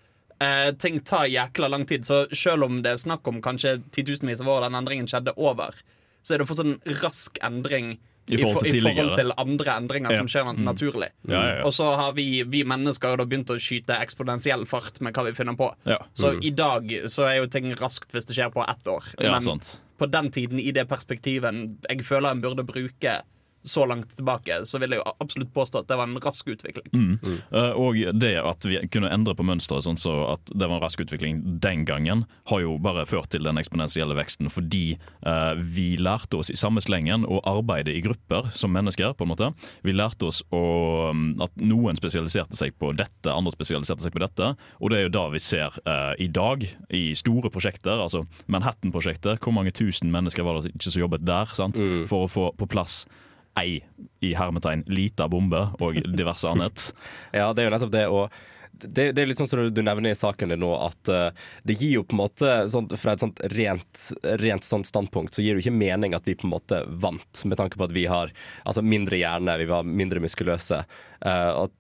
Eh, 0.43 0.71
ting 0.81 0.99
tar 0.99 1.29
jækla 1.31 1.69
lang 1.71 1.85
tid, 1.87 2.05
så 2.07 2.25
selv 2.35 2.67
om 2.67 2.81
det 2.83 2.91
er 2.91 3.03
snakk 3.03 3.27
om 3.27 3.41
kanskje 3.43 3.77
titusenvis 3.95 4.41
av 4.43 4.49
år 4.51 4.65
den 4.65 4.79
endringen 4.81 5.07
skjedde 5.07 5.35
over, 5.39 5.77
så 6.25 6.35
er 6.35 6.41
det 6.41 6.49
fortsatt 6.49 6.71
en 6.71 6.99
rask 7.03 7.39
endring 7.45 7.95
I 8.25 8.39
forhold 8.41 8.65
til 8.65 8.79
i 8.79 8.81
forhold 8.81 9.11
til 9.19 9.33
andre 9.37 9.75
endringer 9.77 10.15
som 10.17 10.29
skjer 10.31 10.47
skjer 10.49 10.63
naturlig. 10.65 11.11
Ja, 11.29 11.35
ja, 11.35 11.51
ja. 11.59 11.65
Og 11.67 11.75
så 11.77 11.91
har 11.99 12.15
vi, 12.17 12.25
vi 12.49 12.63
mennesker 12.65 13.19
da 13.19 13.27
begynt 13.29 13.53
å 13.53 13.59
skyte 13.61 13.99
eksponentiell 14.01 14.65
fart 14.69 14.97
med 15.05 15.13
hva 15.13 15.27
vi 15.27 15.35
finner 15.37 15.57
på. 15.59 15.69
Ja. 15.85 15.99
Så 16.17 16.33
i 16.41 16.49
dag 16.49 16.89
så 17.13 17.27
er 17.29 17.37
jo 17.43 17.51
ting 17.53 17.69
raskt 17.77 18.15
hvis 18.15 18.25
det 18.25 18.39
skjer 18.39 18.49
på 18.55 18.65
ett 18.65 18.89
år. 18.89 19.11
Men 19.21 19.61
på 20.01 20.09
den 20.11 20.31
tiden, 20.33 20.59
i 20.59 20.73
det 20.75 20.87
perspektivet 20.89 21.61
jeg 21.85 22.07
føler 22.07 22.33
en 22.33 22.41
burde 22.43 22.65
bruke 22.67 23.19
så 23.65 23.85
langt 23.85 24.15
tilbake, 24.15 24.61
så 24.65 24.79
vil 24.81 24.93
jeg 24.93 25.01
jo 25.01 25.13
absolutt 25.23 25.53
påstå 25.55 25.81
at 25.81 25.89
det 25.89 25.97
var 25.99 26.09
en 26.09 26.19
rask 26.21 26.47
utvikling. 26.47 26.87
Mm. 26.93 27.39
Eh, 27.51 27.71
og 27.73 27.99
det 28.19 28.35
at 28.41 28.67
vi 28.67 28.79
kunne 28.93 29.11
endre 29.13 29.35
på 29.37 29.45
mønsteret 29.47 29.85
sånn 29.87 29.99
så 29.99 30.13
at 30.33 30.51
det 30.53 30.67
var 30.67 30.77
en 30.77 30.83
rask 30.83 31.01
utvikling 31.01 31.41
den 31.63 31.85
gangen, 31.87 32.25
har 32.51 32.61
jo 32.61 32.77
bare 32.81 33.07
ført 33.09 33.31
til 33.33 33.45
den 33.45 33.59
eksponentielle 33.61 34.17
veksten 34.17 34.51
fordi 34.53 34.97
eh, 35.25 35.53
vi 35.57 35.95
lærte 35.97 36.39
oss 36.39 36.51
i 36.53 36.59
samme 36.59 36.83
slengen 36.83 37.25
å 37.25 37.41
arbeide 37.49 37.93
i 37.93 38.03
grupper 38.05 38.51
som 38.53 38.73
mennesker. 38.75 39.13
på 39.15 39.25
en 39.25 39.31
måte. 39.31 39.51
Vi 39.83 39.93
lærte 39.93 40.29
oss 40.29 40.41
å, 40.53 41.11
mm, 41.13 41.41
at 41.41 41.61
noen 41.61 41.97
spesialiserte 41.97 42.57
seg 42.57 42.75
på 42.79 42.91
dette, 42.97 43.31
andre 43.31 43.53
spesialiserte 43.53 44.05
seg 44.05 44.13
på 44.13 44.21
dette. 44.23 44.53
Og 44.79 44.91
det 44.91 44.99
er 44.99 45.07
jo 45.07 45.13
da 45.17 45.25
vi 45.33 45.41
ser 45.43 45.75
eh, 45.85 46.13
i 46.25 46.27
dag, 46.27 46.65
i 46.89 47.03
store 47.17 47.51
prosjekter, 47.53 47.97
altså 48.01 48.25
Manhattan-prosjektet, 48.51 49.41
hvor 49.43 49.55
mange 49.55 49.73
tusen 49.75 50.11
mennesker 50.13 50.45
var 50.45 50.59
det 50.59 50.73
ikke 50.73 50.91
som 50.91 51.05
jobbet 51.05 51.25
der 51.25 51.53
sant? 51.55 51.79
for 52.09 52.25
å 52.25 52.31
få 52.31 52.49
på 52.57 52.67
plass 52.69 53.03
ei 53.59 53.79
i 54.25 54.33
hermetegn 54.35 54.83
lita 54.87 55.29
bombe 55.31 55.67
og 55.79 56.01
diverse 56.17 56.49
annet. 56.49 56.91
Ja, 57.35 57.51
det 57.53 57.63
er 57.63 57.69
jo 57.69 57.73
nettopp 57.75 57.93
det. 57.93 58.05
Og 58.11 58.29
det, 58.83 59.11
det 59.15 59.23
er 59.23 59.29
litt 59.29 59.39
sånn 59.39 59.49
som 59.49 59.61
du 59.71 59.81
nevner 59.83 60.11
i 60.11 60.17
saken 60.17 60.51
din 60.51 60.61
nå, 60.63 60.71
at 60.83 61.11
uh, 61.11 61.47
det 61.67 61.77
gir 61.79 61.97
jo 61.97 62.03
på 62.07 62.15
en 62.15 62.21
måte 62.23 62.55
sånn, 62.71 62.89
Fra 62.99 63.15
et 63.15 63.23
sånt 63.23 63.39
rent, 63.55 64.03
rent 64.41 64.67
sånt 64.67 64.89
standpunkt 64.89 65.35
så 65.35 65.43
gir 65.43 65.55
det 65.55 65.63
jo 65.63 65.67
ikke 65.69 65.79
mening 65.79 66.15
at 66.17 66.27
vi 66.27 66.35
på 66.37 66.47
en 66.47 66.55
måte 66.55 66.81
vant, 67.03 67.43
med 67.47 67.59
tanke 67.59 67.79
på 67.79 67.87
at 67.87 67.95
vi 67.95 68.05
har 68.11 68.33
altså, 68.63 68.83
mindre 68.83 69.19
hjerne, 69.19 69.57
vi 69.61 69.69
var 69.71 69.87
mindre 69.87 70.23
muskuløse. 70.23 70.83
Uh, 71.23 71.51
og 71.63 71.73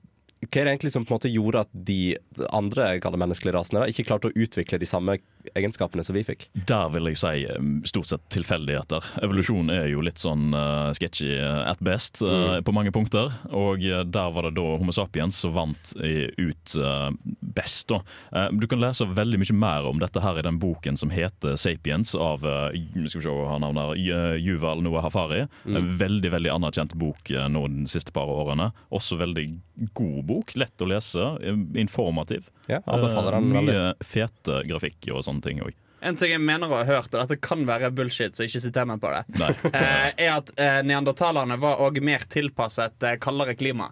hva 0.45 0.61
er 0.61 0.67
det 0.67 0.73
egentlig 0.75 0.93
som 0.93 1.05
på 1.05 1.13
en 1.13 1.19
måte 1.19 1.31
gjorde 1.31 1.63
at 1.65 1.71
de 1.87 2.17
andre 2.55 3.17
menneskelige 3.17 3.55
rasene 3.55 3.83
da, 3.83 3.89
ikke 3.91 4.05
klarte 4.07 4.29
å 4.31 4.35
utvikle 4.35 4.79
de 4.81 4.89
samme 4.89 5.17
egenskapene 5.53 6.03
som 6.05 6.15
vi 6.17 6.23
fikk? 6.25 6.47
Der 6.69 6.89
vil 6.93 7.09
jeg 7.11 7.19
si 7.21 7.45
um, 7.55 7.77
stort 7.87 8.09
sett 8.09 8.25
tilfeldigheter. 8.33 9.05
Evolusjon 9.25 9.71
er 9.73 9.89
jo 9.91 10.03
litt 10.05 10.21
sånn 10.21 10.55
uh, 10.55 10.91
sketchy 10.97 11.35
uh, 11.37 11.65
at 11.69 11.81
best 11.85 12.23
uh, 12.25 12.59
på 12.65 12.75
mange 12.75 12.93
punkter. 12.95 13.33
Og 13.51 13.83
uh, 13.85 14.01
der 14.03 14.33
var 14.35 14.47
det 14.47 14.55
da 14.57 14.67
Homo 14.79 14.95
sapiens 14.95 15.39
som 15.43 15.55
vant 15.55 15.93
ut 15.95 16.77
uh, 16.79 17.11
best. 17.55 17.89
Da. 17.91 18.01
Uh, 18.31 18.49
du 18.55 18.67
kan 18.71 18.81
lese 18.81 19.07
veldig 19.07 19.41
mye 19.41 19.57
mer 19.57 19.89
om 19.89 20.01
dette 20.01 20.23
her 20.23 20.39
i 20.39 20.45
den 20.45 20.59
boken 20.61 20.97
som 20.99 21.13
heter 21.13 21.55
'Sapiens' 21.55 22.15
av 22.15 22.43
skal 22.45 23.21
vi 23.21 23.23
se, 23.23 23.31
han 23.49 23.61
navnet 23.61 23.95
her, 23.95 24.37
Juval 24.37 24.39
Yuval 24.39 24.81
Noah 24.83 25.03
Hafari. 25.03 25.45
En 25.65 25.97
veldig 25.97 26.31
veldig 26.31 26.51
anerkjent 26.51 26.93
bok 26.93 27.31
nå 27.49 27.67
de 27.67 27.85
siste 27.89 28.11
par 28.15 28.29
årene. 28.31 28.71
Også 28.89 29.17
veldig 29.19 29.45
god 29.93 30.23
bok. 30.25 30.34
Lett 30.55 30.81
å 30.81 30.87
lese, 30.89 31.23
uh, 31.41 31.63
informativ. 31.79 32.49
Ja, 32.67 32.81
anbefaler 32.85 33.37
den 33.39 33.51
veldig. 33.53 33.73
Mye 33.73 34.05
fete 34.05 34.61
grafikk 34.67 35.09
og 35.13 35.23
sånne 35.27 35.41
ting 35.45 35.61
òg. 35.65 35.73
En 36.05 36.15
ting 36.19 36.29
jeg 36.35 36.41
mener 36.43 36.69
å 36.69 36.75
ha 36.81 36.85
hørt, 36.85 37.13
og 37.15 37.21
dette 37.23 37.37
kan 37.41 37.63
være 37.65 37.89
bullshit, 37.95 38.35
så 38.37 38.45
ikke 38.45 38.59
siter 38.61 38.85
meg 38.85 38.99
på 39.01 39.09
det, 39.09 39.23
eh, 39.73 40.09
er 40.27 40.33
at 40.35 40.51
eh, 40.61 40.81
neandertalerne 40.85 41.57
var 41.61 41.79
òg 41.81 41.97
mer 42.05 42.25
tilpasset 42.29 43.03
eh, 43.09 43.15
kaldere 43.23 43.55
klima. 43.57 43.91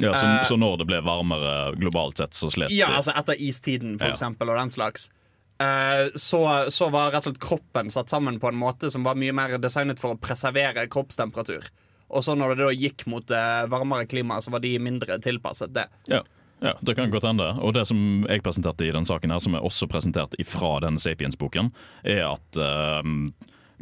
Ja, 0.00 0.14
så, 0.16 0.26
Eh, 0.26 0.42
så 0.48 0.56
når 0.56 0.78
det 0.82 0.86
ble 0.88 1.00
varmere 1.04 1.74
globalt 1.76 2.16
sett, 2.22 2.32
så 2.38 2.48
slet 2.50 2.70
Ja, 2.72 2.92
altså 2.96 3.12
etter 3.18 3.34
istiden, 3.42 3.98
for 3.98 4.08
Ja. 4.08 4.14
eksempel, 4.14 4.48
og 4.50 4.56
den 4.60 4.70
slags. 4.70 5.10
Eh, 5.60 6.08
så, 6.14 6.70
så 6.70 6.88
var 6.90 7.10
rett 7.12 7.26
og 7.26 7.32
slett 7.32 7.42
kroppen 7.42 7.90
satt 7.92 8.08
sammen 8.10 8.38
på 8.40 8.48
en 8.48 8.56
måte 8.58 8.90
som 8.90 9.04
var 9.04 9.18
mye 9.20 9.34
mer 9.36 9.58
designet 9.62 10.00
for 10.00 10.14
å 10.14 10.18
preservere 10.20 10.86
kroppstemperatur. 10.90 11.68
Og 12.12 12.24
så 12.24 12.36
når 12.36 12.54
det 12.54 12.66
da 12.66 12.72
gikk 12.76 13.06
mot 13.10 13.32
eh, 13.32 13.64
varmere 13.72 14.06
klima, 14.06 14.40
så 14.44 14.52
var 14.52 14.62
de 14.64 14.76
mindre 14.82 15.18
tilpasset 15.22 15.72
det. 15.74 15.86
Ja. 16.12 16.20
ja, 16.60 16.74
det 16.80 16.96
kan 16.98 17.12
godt 17.12 17.26
hende. 17.30 17.48
Og 17.64 17.72
det 17.76 17.86
som 17.88 18.26
jeg 18.28 18.44
presenterte 18.44 18.86
i 18.86 18.92
den 18.92 19.08
saken 19.08 19.32
her, 19.32 19.40
som 19.42 19.56
er 19.56 19.64
også 19.64 19.88
presentert 19.88 20.36
ifra 20.42 20.76
den 20.84 21.00
Sapiens-boken, 21.00 21.72
er 22.04 22.26
at 22.28 22.60
uh, 22.60 23.00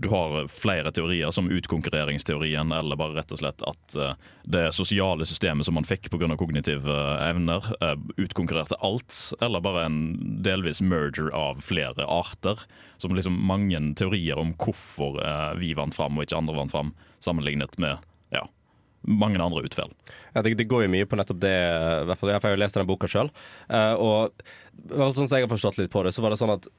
du 0.01 0.09
har 0.13 0.47
flere 0.55 0.93
teorier, 0.95 1.33
som 1.35 1.51
utkonkurreringsteorien, 1.51 2.71
eller 2.73 3.01
bare 3.01 3.19
rett 3.19 3.35
og 3.35 3.41
slett 3.43 3.65
at 3.67 3.97
uh, 3.99 4.13
det 4.47 4.69
sosiale 4.79 5.27
systemet 5.27 5.67
som 5.67 5.75
man 5.77 5.89
fikk 5.89 6.07
pga. 6.13 6.31
kognitive 6.39 6.87
uh, 6.87 7.19
evner, 7.27 7.67
utkonkurrerte 8.15 8.79
alt, 8.79 9.17
eller 9.43 9.65
bare 9.65 9.89
en 9.89 9.99
delvis 10.47 10.79
merger 10.81 11.33
av 11.35 11.65
flere 11.67 12.07
arter. 12.07 12.63
Som 13.03 13.19
liksom 13.19 13.43
mange 13.43 13.81
teorier 13.99 14.39
om 14.39 14.55
hvorfor 14.61 15.19
vi 15.59 15.73
vant 15.75 15.97
fram 15.97 16.19
og 16.19 16.29
ikke 16.29 16.39
andre 16.39 16.57
vant 16.61 16.73
fram, 16.77 16.95
sammenlignet 17.25 17.79
med 17.81 17.99
ja, 18.35 18.45
mange 19.09 19.41
andre 19.43 19.65
utfall. 19.67 19.93
Ja, 20.35 20.43
det, 20.43 20.55
det 20.61 20.69
går 20.71 20.87
jo 20.87 20.93
mye 20.93 21.09
på 21.09 21.19
nettopp 21.19 21.41
det, 21.43 21.57
i 21.57 22.09
hvert 22.11 22.21
fall, 22.21 22.33
jeg 22.35 22.43
har 22.45 22.55
jo 22.57 22.63
lest 22.63 22.79
den 22.79 22.91
boka 22.91 23.11
sjøl. 23.11 23.33
og 23.99 24.45
i 24.81 24.93
hvert 24.93 25.03
fall 25.03 25.19
sånn 25.19 25.29
som 25.29 25.39
jeg 25.39 25.49
har 25.49 25.53
forstått 25.53 25.81
litt 25.81 25.93
på 25.93 26.05
det, 26.07 26.15
så 26.17 26.25
var 26.25 26.35
det 26.35 26.41
sånn 26.41 26.55
at 26.55 26.71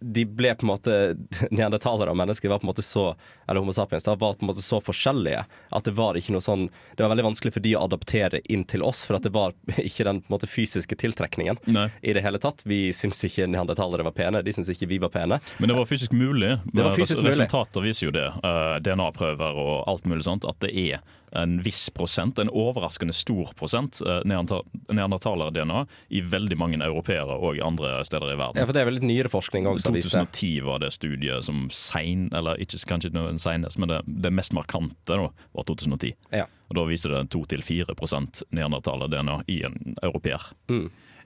de 0.00 0.24
ble 0.24 0.54
på 0.56 0.64
en 0.64 0.70
måte 0.72 0.94
Neandertalere 1.50 2.10
og 2.12 2.16
mennesker 2.16 2.48
var 2.48 2.60
på 2.62 2.64
en 2.64 2.70
måte 2.70 2.84
så 2.86 3.10
Eller 3.46 3.60
Homo 3.60 3.74
sapiens 3.76 4.06
da, 4.06 4.14
var 4.16 4.38
på 4.38 4.46
en 4.46 4.50
måte 4.50 4.64
så 4.64 4.78
forskjellige 4.80 5.42
at 5.44 5.84
det 5.84 5.92
var 5.98 6.16
ikke 6.16 6.32
noe 6.32 6.44
sånn 6.44 6.66
Det 6.96 7.02
var 7.04 7.12
veldig 7.12 7.26
vanskelig 7.28 7.52
for 7.52 7.64
de 7.64 7.74
å 7.76 7.82
adaptere 7.84 8.40
inn 8.50 8.64
til 8.64 8.82
oss, 8.86 9.04
for 9.08 9.18
at 9.18 9.26
det 9.26 9.32
var 9.34 9.52
ikke 9.76 10.06
den 10.08 10.22
på 10.22 10.30
en 10.30 10.36
måte 10.38 10.48
fysiske 10.50 10.96
tiltrekningen 11.00 11.60
Nei. 11.70 11.86
i 12.00 12.14
det 12.16 12.24
hele 12.24 12.40
tatt. 12.42 12.64
Vi 12.68 12.90
syns 12.96 13.20
ikke 13.28 13.46
neandertalere 13.50 14.06
var 14.06 14.16
pene, 14.16 14.42
de 14.46 14.54
syns 14.56 14.70
ikke 14.72 14.88
vi 14.90 14.98
var 15.02 15.12
pene. 15.14 15.40
Men 15.58 15.72
det 15.72 15.76
var 15.76 15.88
fysisk 15.90 16.12
mulig. 16.16 16.56
Det 16.72 16.84
var 16.84 16.96
fysisk 16.96 17.20
mulig. 17.22 17.36
Resultater 17.36 17.84
viser 17.84 18.08
jo 18.08 18.12
det. 18.16 18.26
eh, 18.46 18.76
DNA-prøver 18.86 19.60
og 19.64 19.74
alt 19.90 20.08
mulig 20.10 20.24
sånt. 20.26 20.46
At 20.48 20.60
det 20.64 20.72
er 20.74 21.00
en 21.32 21.58
viss 21.62 21.88
prosent, 21.94 22.38
en 22.38 22.50
overraskende 22.50 23.14
stor 23.16 23.52
prosent, 23.58 24.00
uh, 24.06 24.20
neandertaler-DNA 24.26 25.84
i 26.08 26.22
veldig 26.26 26.58
mange 26.58 26.80
europeere 26.84 27.36
og 27.36 27.60
andre 27.64 28.00
steder 28.06 28.34
i 28.34 28.38
verden. 28.38 28.60
Ja, 28.60 28.66
for 28.68 28.76
det 28.76 28.82
er 28.82 28.88
vel 28.90 28.98
litt 28.98 29.08
nyere 29.08 29.32
forskning 29.32 29.68
det. 29.68 29.84
2010 29.86 30.52
var 30.66 30.82
det 30.84 30.92
studiet 30.96 31.46
som 31.46 31.68
sein, 31.74 32.28
eller 32.36 32.60
ikke 32.62 32.80
kanskje 32.90 33.12
den 33.14 33.40
senest, 33.42 33.78
men 33.78 33.92
det, 33.92 34.00
det 34.06 34.32
mest 34.34 34.54
markante 34.56 35.18
da, 35.20 35.30
var 35.56 35.68
2010. 35.68 36.16
Ja. 36.34 36.46
Og 36.70 36.78
Da 36.78 36.86
viste 36.86 37.10
det 37.10 37.24
2-4% 37.34 38.44
neandertaler-DNA 38.54 39.40
i 39.50 39.62
en 39.66 39.96
europeer. 40.02 40.44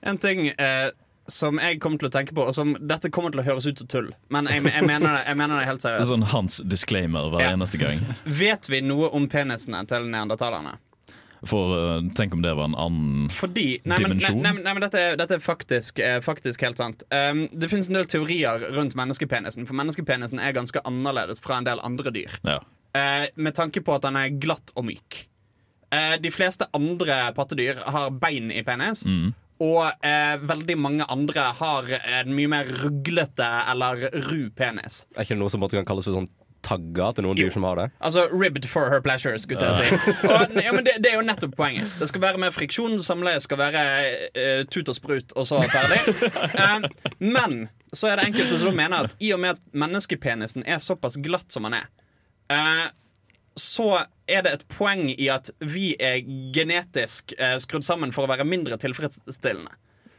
En 0.05 0.19
ting 0.21 0.49
eh, 0.49 0.89
som 1.29 1.59
jeg 1.59 1.79
kommer 1.81 1.99
til 1.99 2.09
å 2.09 2.13
tenke 2.13 2.35
på, 2.37 2.43
og 2.49 2.55
som 2.55 2.75
dette 2.81 3.11
kommer 3.11 3.31
til 3.33 3.41
å 3.41 3.45
høres 3.47 3.67
ut 3.67 3.79
som 3.79 3.87
tull, 3.89 4.11
men 4.31 4.47
jeg, 4.51 4.63
jeg, 4.69 4.85
mener, 4.85 5.17
det, 5.19 5.27
jeg 5.31 5.37
mener 5.41 5.59
det 5.61 5.67
helt 5.69 5.81
Det 5.87 5.93
er 6.01 6.11
sånn 6.11 6.27
hans 6.35 6.59
disclaimer 6.69 7.31
hver 7.33 7.41
Ja. 7.47 7.53
eneste 7.57 7.79
gang. 7.81 8.03
Vet 8.25 8.69
vi 8.69 8.81
noe 8.85 9.09
om 9.17 9.29
penisene 9.29 9.85
til 9.89 10.05
neandertalerne? 10.13 10.77
For 11.45 11.75
eh, 11.77 12.03
tenk 12.17 12.33
om 12.33 12.41
det 12.41 12.55
var 12.57 12.65
en 12.71 12.75
annen 12.81 13.27
Fordi 13.29 13.81
Nei, 13.85 13.99
dimensjon? 14.01 14.39
nei, 14.41 14.43
nei, 14.43 14.53
men- 14.53 14.63
nei, 14.65 14.73
men 14.73 14.81
dette, 14.87 14.97
er- 14.99 15.17
dette 15.21 15.35
er 15.37 15.43
faktisk, 15.45 15.99
eh, 16.01 16.21
faktisk 16.25 16.61
helt 16.65 16.79
sant. 16.81 17.03
Um, 17.13 17.49
det 17.53 17.69
finnes 17.69 17.89
en 17.89 17.95
del 17.99 18.05
teorier 18.09 18.65
rundt 18.73 18.95
menneskepenisen, 18.97 19.67
for 19.69 19.75
menneskepenisen 19.77 20.41
er 20.41 20.53
ganske 20.57 20.81
annerledes 20.89 21.41
fra 21.45 21.59
en 21.59 21.65
del 21.65 21.81
andre 21.85 22.11
dyr. 22.11 22.33
Ja. 22.49 22.61
Uh, 22.97 23.27
med 23.37 23.55
tanke 23.57 23.83
på 23.85 23.95
at 23.95 24.03
den 24.03 24.17
er 24.17 24.29
glatt 24.41 24.73
og 24.77 24.85
myk. 24.87 25.27
Uh, 25.93 26.17
de 26.17 26.31
fleste 26.31 26.65
andre 26.75 27.33
pattedyr 27.37 27.77
har 27.93 28.09
bein 28.11 28.51
i 28.51 28.63
penis. 28.63 29.05
Og 29.63 29.85
eh, 30.03 30.35
veldig 30.43 30.75
mange 30.83 31.05
andre 31.11 31.51
har 31.61 31.91
en 32.01 32.33
mye 32.35 32.49
mer 32.51 32.71
ruglete 32.83 33.47
eller 33.71 34.09
ru 34.27 34.49
penis. 34.57 35.05
Er 35.15 35.23
ikke 35.23 35.37
det 35.37 35.43
noe 35.45 35.53
som 35.53 35.63
måtte 35.63 35.79
kan 35.79 35.87
kalles 35.87 36.09
for 36.09 36.17
sånn 36.17 36.27
tagga 36.65 37.11
til 37.13 37.27
noen 37.27 37.37
Jo. 37.37 37.45
dyr 37.45 37.53
som 37.53 37.65
har 37.69 37.77
det? 37.77 37.85
Altså 38.01 38.23
ribbed 38.33 38.65
for 38.73 38.89
her 38.89 39.03
pleasure, 39.05 39.37
skulle 39.39 39.69
jeg 39.69 39.85
si. 39.85 39.99
Og, 40.25 40.55
ja, 40.65 40.73
men 40.73 40.87
det, 40.87 40.95
det 41.05 41.11
er 41.13 41.19
jo 41.19 41.25
nettopp 41.29 41.53
poenget. 41.59 41.91
Det 42.01 42.09
skal 42.09 42.23
være 42.25 42.41
med 42.41 42.55
friksjon, 42.57 42.95
samleie 43.05 43.43
skal 43.45 43.61
være 43.61 43.83
eh, 44.33 44.63
tut 44.73 44.89
og 44.89 44.97
sprut, 44.97 45.35
og 45.37 45.45
så 45.51 45.61
ferdig. 45.69 46.01
Eh, 46.57 46.89
men 47.21 47.67
så 47.93 48.09
er 48.11 48.17
det 48.23 48.31
enkelte 48.31 48.59
som 48.65 48.75
mener 48.81 49.11
at 49.11 49.15
i 49.23 49.31
og 49.37 49.43
med 49.45 49.59
at 49.59 49.63
menneskepenisen 49.77 50.65
er 50.67 50.81
såpass 50.83 51.21
glatt 51.23 51.53
som 51.53 51.69
den 51.69 51.77
er, 51.83 51.87
eh, 52.57 52.87
så 53.61 53.91
er 54.29 54.45
det 54.47 54.53
et 54.57 54.69
poeng 54.73 55.09
i 55.13 55.29
at 55.33 55.51
vi 55.61 55.95
er 56.01 56.21
genetisk 56.55 57.35
eh, 57.39 57.57
skrudd 57.63 57.85
sammen 57.85 58.13
for 58.15 58.25
å 58.25 58.31
være 58.33 58.47
mindre 58.49 58.79
tilfredsstillende. 58.81 59.75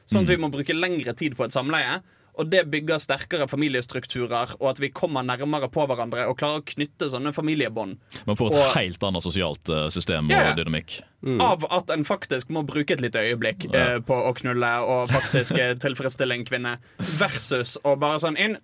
Sånn 0.05 0.27
at 0.27 0.29
vi 0.35 0.37
må 0.37 0.51
bruke 0.53 0.75
lengre 0.77 1.15
tid 1.17 1.33
på 1.37 1.47
et 1.47 1.55
samleie. 1.55 2.01
Og 2.35 2.49
det 2.51 2.65
bygger 2.67 2.99
sterkere 2.99 3.45
familiestrukturer, 3.47 4.57
og 4.59 4.65
at 4.73 4.79
vi 4.83 4.89
kommer 4.91 5.23
nærmere 5.23 5.69
på 5.71 5.85
hverandre 5.87 6.25
og 6.27 6.35
klarer 6.41 6.59
å 6.59 6.65
knytte 6.67 7.07
sånne 7.13 7.31
familiebånd. 7.31 7.95
Man 8.27 8.35
får 8.35 8.51
et 8.51 8.57
Og- 8.59 8.73
helt 8.75 9.05
annet 9.07 9.23
sosialt 9.23 9.69
eh, 9.71 9.85
system 9.95 10.27
ja. 10.29 10.49
og 10.51 10.57
dynamikk. 10.59 10.97
Av 11.39 11.63
at 11.71 11.89
en 11.95 12.03
faktisk 12.03 12.51
må 12.51 12.65
bruke 12.67 12.91
et 12.93 13.01
lite 13.01 13.23
øyeblikk 13.23 13.69
eh, 13.73 13.99
på 14.03 14.13
å 14.13 14.35
knulle 14.35 14.73
og 14.83 15.09
faktisk 15.15 15.57
eh, 15.57 15.73
tilfredsstille 15.79 16.35
en 16.35 16.43
kvinne, 16.45 16.75
versus 17.17 17.77
å 17.87 17.95
bare 17.95 18.19
sånn 18.19 18.35
inn, 18.37 18.59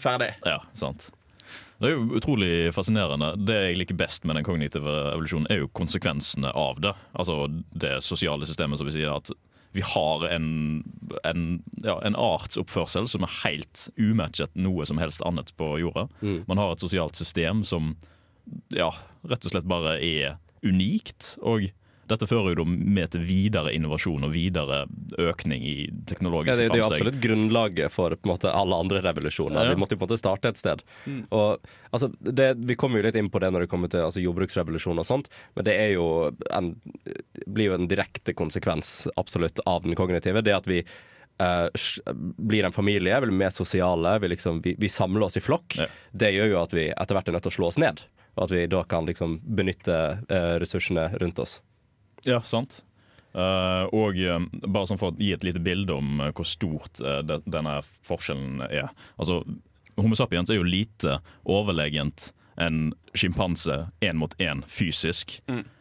ferdig. 0.00 0.32
Ja, 0.48 0.62
sant. 0.74 1.10
Det 1.80 1.88
er 1.88 1.94
jo 1.96 2.18
utrolig 2.18 2.50
fascinerende. 2.76 3.32
Det 3.40 3.56
jeg 3.56 3.78
liker 3.80 3.96
best 3.96 4.26
med 4.28 4.36
den 4.36 4.44
kognitive 4.44 4.92
evolusjonen, 5.14 5.48
er 5.48 5.62
jo 5.62 5.70
konsekvensene 5.72 6.52
av 6.52 6.80
det. 6.84 6.92
Altså 7.16 7.46
det 7.72 7.94
sosiale 8.04 8.48
systemet, 8.48 8.80
som 8.80 8.88
vi 8.90 8.98
sier. 8.98 9.14
At 9.16 9.32
vi 9.72 9.84
har 9.86 10.26
en, 10.28 10.48
en, 11.24 11.44
ja, 11.84 11.96
en 12.04 12.18
artsoppførsel 12.18 13.06
som 13.08 13.24
er 13.24 13.36
helt 13.44 13.86
umatchet 13.96 14.52
noe 14.58 14.84
som 14.88 15.00
helst 15.00 15.24
annet 15.24 15.54
på 15.56 15.72
jorda. 15.80 16.08
Man 16.50 16.60
har 16.60 16.74
et 16.74 16.84
sosialt 16.84 17.16
system 17.16 17.64
som 17.64 17.94
ja, 18.74 18.90
rett 19.30 19.46
og 19.46 19.54
slett 19.54 19.68
bare 19.70 19.96
er 20.02 20.36
unikt. 20.66 21.36
Og 21.40 21.70
dette 22.10 22.28
fører 22.30 22.52
jo 22.52 22.62
da 22.62 22.66
med 22.70 23.12
til 23.12 23.24
videre 23.26 23.72
innovasjon 23.76 24.26
og 24.26 24.32
videre 24.34 24.82
økning 25.20 25.64
i 25.66 25.76
Ja, 25.88 25.98
teknologiske 26.10 26.56
det, 26.58 26.68
det 26.72 26.78
er 26.78 26.82
jo 26.82 26.88
absolutt 26.88 27.20
grunnlaget 27.22 27.94
for 27.94 28.14
på 28.16 28.28
en 28.28 28.32
måte, 28.32 28.52
alle 28.52 28.78
andre 28.84 29.02
revolusjoner. 29.04 29.68
Ja. 29.68 29.74
Vi 29.74 29.80
måtte 29.80 29.96
jo 29.96 30.02
på 30.02 30.08
en 30.08 30.10
måte 30.10 30.20
starte 30.20 30.52
et 30.52 30.60
sted. 30.60 30.82
Og, 31.30 31.70
altså, 31.90 32.10
det, 32.20 32.52
vi 32.66 32.76
kommer 32.80 33.00
jo 33.00 33.06
litt 33.08 33.18
inn 33.20 33.30
på 33.32 33.42
det 33.42 33.52
når 33.54 33.66
det 33.66 33.70
kommer 33.72 33.92
til 33.92 34.04
altså, 34.06 34.22
jordbruksrevolusjon 34.24 35.00
og 35.02 35.06
sånt, 35.06 35.30
men 35.54 35.66
det 35.68 35.76
er 35.78 35.94
jo 35.94 36.08
en, 36.50 36.74
blir 37.46 37.70
jo 37.70 37.78
en 37.78 37.88
direkte 37.90 38.34
konsekvens 38.36 39.08
absolutt 39.20 39.62
av 39.66 39.86
den 39.86 39.98
kognitive. 39.98 40.44
Det 40.44 40.56
at 40.56 40.68
vi 40.70 40.84
Uh, 41.40 41.72
blir 42.36 42.66
en 42.68 42.72
familie, 42.72 43.16
blir 43.20 43.32
mer 43.32 43.48
sosiale, 43.48 44.18
vi, 44.20 44.28
liksom, 44.28 44.58
vi, 44.60 44.74
vi 44.76 44.90
samler 44.92 45.24
oss 45.24 45.38
i 45.38 45.40
flokk. 45.40 45.78
Ja. 45.78 45.86
Det 46.12 46.28
gjør 46.34 46.50
jo 46.50 46.58
at 46.60 46.74
vi 46.76 46.82
etter 46.92 47.16
hvert 47.16 47.30
er 47.30 47.36
nødt 47.38 47.46
til 47.46 47.52
å 47.54 47.54
slå 47.54 47.70
oss 47.70 47.78
ned. 47.80 48.02
Og 48.36 48.42
at 48.44 48.52
vi 48.52 48.66
da 48.68 48.82
kan 48.84 49.08
liksom 49.08 49.38
benytte 49.56 49.96
uh, 50.20 50.56
ressursene 50.60 51.06
rundt 51.22 51.40
oss. 51.40 51.62
Ja, 52.28 52.40
sant. 52.44 52.82
Uh, 53.30 53.86
og 53.94 54.18
eh, 54.18 54.42
bare 54.66 54.88
sånn 54.90 54.98
for 54.98 55.12
å 55.12 55.20
gi 55.22 55.30
et 55.36 55.44
lite 55.46 55.60
bilde 55.62 55.94
om 55.94 56.18
uh, 56.18 56.32
hvor 56.34 56.48
stort 56.50 56.98
uh, 56.98 57.20
de, 57.22 57.38
denne 57.46 57.76
forskjellen 58.06 58.64
er. 58.66 58.90
Altså, 59.22 59.44
Homo 60.00 60.18
sapiens 60.18 60.50
er 60.50 60.58
jo 60.58 60.66
lite 60.66 61.20
overlegent 61.46 62.32
en 62.60 62.90
sjimpanse 63.14 63.76
én 64.04 64.18
mot 64.20 64.34
én 64.42 64.64
fysisk. 64.68 65.38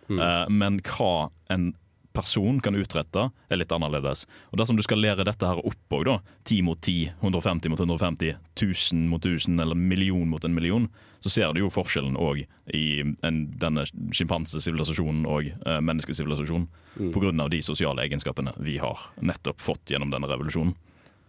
Eh, 0.10 0.46
men 0.50 0.80
hva 0.86 1.30
en 1.54 1.74
person 2.20 2.60
kan 2.64 2.76
utrette, 2.76 3.30
er 3.50 3.60
litt 3.60 3.72
annerledes. 3.76 4.26
Og 4.52 4.60
Dersom 4.60 4.78
du 4.80 4.84
skal 4.86 5.02
lære 5.02 5.26
dette 5.28 5.48
her 5.48 5.62
opp 5.64 5.96
òg, 5.96 6.06
da, 6.08 6.18
10 6.50 6.66
mot 6.68 6.80
10, 6.80 7.14
150 7.24 7.72
mot 7.72 7.80
150, 7.80 8.36
1000 8.56 9.06
mot 9.12 9.24
1000 9.24 9.64
eller 9.64 9.80
million 9.80 10.28
mot 10.30 10.44
en 10.44 10.56
million, 10.56 10.90
så 11.24 11.32
ser 11.32 11.54
du 11.54 11.64
jo 11.64 11.72
forskjellen 11.74 12.18
òg 12.20 12.46
i 12.76 12.84
en, 13.28 13.40
denne 13.60 13.86
sjimpansesivilisasjonen 14.16 15.26
og 15.28 15.50
eh, 15.52 15.82
menneskesivilisasjonen 15.84 17.12
på 17.14 17.24
grunn 17.24 17.44
av 17.44 17.52
de 17.52 17.62
sosiale 17.66 18.06
egenskapene 18.08 18.54
vi 18.64 18.78
har 18.80 19.10
nettopp 19.20 19.60
fått 19.64 19.92
gjennom 19.94 20.12
denne 20.14 20.30
revolusjonen. 20.32 20.76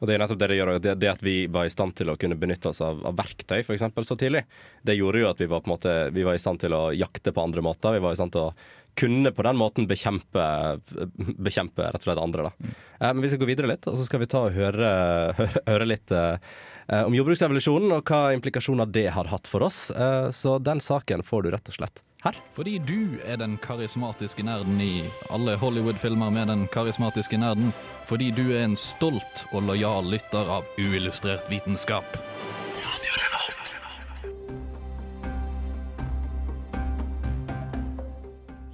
Og 0.00 0.08
det 0.08 0.16
er 0.16 0.22
nettopp 0.22 0.40
det 0.40 0.48
det 0.50 0.56
gjør, 0.56 0.72
det, 0.80 0.94
det 0.96 1.10
at 1.12 1.22
vi 1.24 1.34
var 1.52 1.68
i 1.68 1.72
stand 1.72 1.92
til 1.98 2.08
å 2.08 2.16
kunne 2.20 2.38
benytte 2.40 2.72
oss 2.72 2.80
av, 2.84 3.02
av 3.06 3.16
verktøy 3.18 3.60
for 3.66 3.76
eksempel, 3.76 4.06
så 4.08 4.16
tidlig, 4.16 4.46
det 4.86 4.96
gjorde 4.96 5.20
jo 5.20 5.28
at 5.28 5.42
vi 5.42 5.48
var, 5.50 5.60
på 5.64 5.72
måte, 5.74 5.96
vi 6.16 6.24
var 6.24 6.36
i 6.36 6.40
stand 6.40 6.62
til 6.62 6.76
å 6.76 6.86
jakte 6.96 7.34
på 7.36 7.44
andre 7.44 7.64
måter. 7.64 7.98
Vi 7.98 8.02
var 8.04 8.16
i 8.16 8.20
stand 8.20 8.32
til 8.32 8.48
å 8.48 8.54
kunne 8.98 9.32
på 9.36 9.44
den 9.46 9.60
måten 9.60 9.86
bekjempe, 9.90 10.44
bekjempe 11.38 11.86
rett 11.92 12.02
og 12.02 12.08
slett 12.08 12.22
andre. 12.22 12.48
Da. 12.48 12.72
Eh, 12.98 13.12
men 13.12 13.22
vi 13.22 13.32
skal 13.32 13.42
gå 13.44 13.50
videre 13.52 13.70
litt, 13.70 13.86
og 13.90 13.98
så 14.00 14.08
skal 14.08 14.24
vi 14.24 14.30
ta 14.30 14.46
og 14.48 14.56
høre, 14.56 14.92
høre, 15.38 15.64
høre 15.68 15.88
litt 15.88 16.14
eh, 16.16 16.36
om 17.04 17.14
jordbruksrevolusjonen 17.14 17.98
og 17.98 18.10
hva 18.10 18.30
implikasjoner 18.36 18.90
det 18.90 19.10
har 19.14 19.30
hatt 19.30 19.50
for 19.50 19.68
oss. 19.68 19.88
Eh, 19.92 20.30
så 20.34 20.58
den 20.58 20.82
saken 20.84 21.24
får 21.26 21.44
du 21.44 21.52
rett 21.54 21.72
og 21.72 21.76
slett 21.82 22.04
her. 22.24 22.36
Fordi 22.54 22.78
du 22.78 23.20
er 23.24 23.40
den 23.40 23.56
karismatiske 23.62 24.44
nerden 24.46 24.80
i 24.82 25.04
alle 25.32 25.56
Hollywood-filmer 25.60 26.32
med 26.34 26.50
den 26.52 26.66
karismatiske 26.72 27.38
nerden. 27.40 27.72
Fordi 28.08 28.30
du 28.34 28.50
er 28.52 28.64
en 28.64 28.76
stolt 28.76 29.46
og 29.52 29.64
lojal 29.68 30.10
lytter 30.12 30.50
av 30.58 30.68
uillustrert 30.78 31.48
vitenskap. 31.50 32.18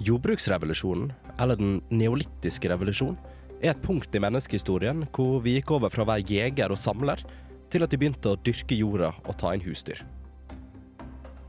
Jordbruksrevolusjonen, 0.07 1.11
eller 1.43 1.59
den 1.59 1.81
neolittiske 1.91 2.71
revolusjon, 2.71 3.17
er 3.59 3.73
et 3.73 3.83
punkt 3.83 4.15
i 4.15 4.21
menneskehistorien 4.23 5.07
hvor 5.17 5.41
vi 5.43 5.57
gikk 5.57 5.73
over 5.75 5.91
fra 5.91 6.05
å 6.05 6.11
være 6.12 6.26
jeger 6.29 6.71
og 6.71 6.79
samler 6.79 7.25
til 7.73 7.83
at 7.83 7.91
de 7.91 7.99
begynte 7.99 8.31
å 8.31 8.38
dyrke 8.47 8.79
jorda 8.79 9.11
og 9.25 9.35
ta 9.41 9.55
inn 9.57 9.65
husdyr. 9.65 10.05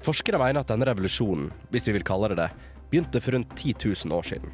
Forskere 0.05 0.39
mener 0.41 0.61
at 0.61 0.71
denne 0.71 0.87
revolusjonen, 0.87 1.51
hvis 1.73 1.89
vi 1.89 1.97
vil 1.97 2.05
kalle 2.07 2.31
det 2.31 2.39
det, 2.39 2.49
begynte 2.91 3.21
for 3.21 3.35
rundt 3.35 3.55
10 3.57 3.75
000 4.05 4.17
år 4.17 4.27
siden. 4.29 4.51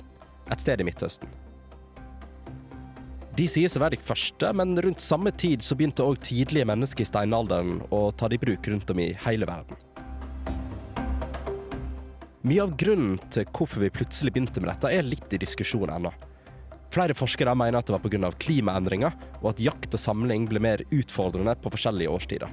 Et 0.52 0.62
sted 0.62 0.82
i 0.82 0.88
Midtøsten. 0.88 1.32
De 3.34 3.48
sies 3.50 3.74
å 3.74 3.82
være 3.82 3.98
de 3.98 4.06
første, 4.06 4.52
men 4.54 4.76
rundt 4.78 5.02
samme 5.02 5.32
tid 5.34 5.64
så 5.66 5.74
begynte 5.78 6.06
òg 6.06 6.20
tidlige 6.22 6.68
mennesker 6.70 7.02
i 7.02 7.10
steinalderen 7.10 7.80
å 7.90 8.06
ta 8.14 8.30
det 8.30 8.38
i 8.38 8.44
bruk 8.44 8.70
rundt 8.70 8.94
om 8.94 9.02
i 9.02 9.10
hele 9.26 9.48
verden. 9.50 9.80
Mye 12.44 12.62
av 12.66 12.76
grunnen 12.78 13.18
til 13.34 13.48
hvorfor 13.56 13.82
vi 13.82 13.90
plutselig 13.96 14.36
begynte 14.36 14.62
med 14.62 14.70
dette, 14.70 14.92
er 14.92 15.08
litt 15.08 15.34
i 15.34 15.40
diskusjon 15.42 15.90
ennå. 15.96 16.12
Flere 16.94 17.16
forskere 17.18 17.56
mener 17.58 17.80
at 17.80 17.90
det 17.90 17.96
var 17.96 18.04
pga. 18.04 18.30
klimaendringer, 18.38 19.16
og 19.42 19.54
at 19.54 19.64
jakt 19.64 19.96
og 19.96 20.02
samling 20.02 20.46
ble 20.46 20.62
mer 20.62 20.84
utfordrende 20.92 21.56
på 21.58 21.72
forskjellige 21.74 22.12
årstider. 22.14 22.52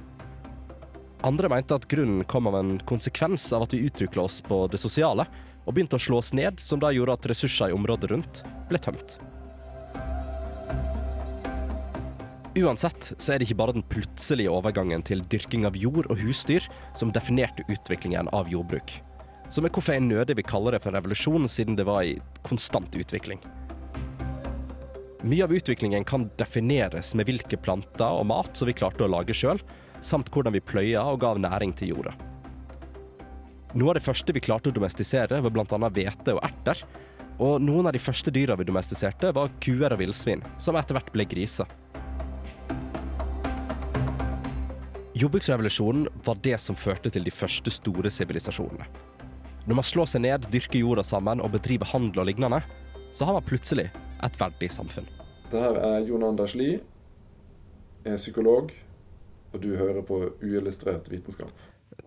Andre 1.23 1.49
mente 1.49 1.75
at 1.77 1.87
grunnen 1.87 2.23
kom 2.23 2.47
av 2.49 2.55
en 2.57 2.79
konsekvens 2.89 3.53
av 3.53 3.67
at 3.67 3.73
vi 3.75 3.83
utvikla 3.85 4.23
oss 4.25 4.39
på 4.41 4.63
det 4.73 4.79
sosiale, 4.81 5.27
og 5.69 5.75
begynte 5.75 5.99
å 5.99 6.01
slå 6.01 6.17
oss 6.17 6.31
ned, 6.33 6.57
som 6.59 6.81
da 6.81 6.89
gjorde 6.89 7.13
at 7.13 7.27
ressurser 7.29 7.69
i 7.69 7.75
området 7.75 8.09
rundt 8.09 8.41
ble 8.71 8.81
tømt. 8.81 9.19
Uansett 12.57 13.13
så 13.21 13.31
er 13.31 13.39
det 13.39 13.45
ikke 13.47 13.59
bare 13.61 13.77
den 13.77 13.85
plutselige 13.87 14.51
overgangen 14.51 15.05
til 15.07 15.21
dyrking 15.31 15.63
av 15.69 15.77
jord 15.77 16.09
og 16.09 16.19
husdyr 16.19 16.65
som 16.97 17.13
definerte 17.13 17.63
utviklingen 17.69 18.27
av 18.35 18.49
jordbruk. 18.51 18.97
Som 19.53 19.67
er 19.67 19.71
hvorfor 19.71 19.95
jeg 19.95 20.07
nødig 20.07 20.39
vil 20.39 20.47
kalle 20.47 20.73
det 20.73 20.81
for 20.81 20.91
en 20.91 20.97
revolusjon, 20.97 21.47
siden 21.47 21.77
det 21.77 21.85
var 21.87 22.01
i 22.07 22.17
konstant 22.47 22.97
utvikling. 22.97 23.39
Mye 25.21 25.45
av 25.45 25.53
utviklingen 25.53 26.03
kan 26.07 26.31
defineres 26.41 27.13
med 27.13 27.29
hvilke 27.29 27.61
planter 27.61 28.17
og 28.17 28.25
mat 28.31 28.57
som 28.57 28.67
vi 28.67 28.75
klarte 28.75 29.05
å 29.05 29.11
lage 29.11 29.37
sjøl, 29.37 29.61
samt 30.01 30.31
hvordan 30.33 30.55
vi 30.55 30.63
pløya 30.63 31.03
og 31.07 31.21
gav 31.21 31.39
næring 31.41 31.73
til 31.77 31.93
jorda. 31.93 32.13
Noe 33.71 33.93
av 33.93 33.99
det 33.99 34.03
første 34.03 34.33
vi 34.35 34.43
klarte 34.43 34.71
å 34.71 34.75
domestisere, 34.75 35.39
var 35.39 35.53
bl.a. 35.53 35.89
hvete 35.95 36.35
og 36.35 36.41
erter. 36.43 36.81
Og 37.41 37.61
noen 37.63 37.87
av 37.87 37.95
de 37.95 38.01
første 38.03 38.33
dyra 38.33 38.57
vi 38.59 38.67
domestiserte, 38.67 39.31
var 39.33 39.53
kuer 39.63 39.95
og 39.95 40.01
villsvin, 40.01 40.43
som 40.61 40.75
etter 40.75 40.97
hvert 40.97 41.13
ble 41.13 41.25
griser. 41.29 41.69
Jordbruksrevolusjonen 45.15 46.09
var 46.25 46.37
det 46.43 46.57
som 46.59 46.75
førte 46.75 47.11
til 47.13 47.23
de 47.23 47.31
første 47.33 47.71
store 47.71 48.11
sivilisasjonene. 48.11 48.85
Når 49.69 49.77
man 49.77 49.85
slår 49.85 50.07
seg 50.09 50.23
ned, 50.25 50.47
dyrker 50.51 50.81
jorda 50.81 51.03
sammen 51.05 51.41
og 51.43 51.51
bedriver 51.53 51.89
handel 51.91 52.23
og 52.23 52.29
lignende, 52.31 52.61
så 53.13 53.27
har 53.27 53.37
man 53.37 53.45
plutselig 53.45 53.89
et 54.23 54.39
verdig 54.39 54.71
samfunn. 54.73 55.07
Det 55.51 55.59
her 55.61 55.77
er 55.77 56.07
Jon 56.07 56.23
Anders 56.25 56.55
Lie, 56.57 56.79
psykolog, 58.15 58.71
og 59.51 59.61
du 59.63 59.75
hører 59.75 60.01
på 60.07 60.23
uillustrert 60.41 61.11
vitenskap. 61.11 61.51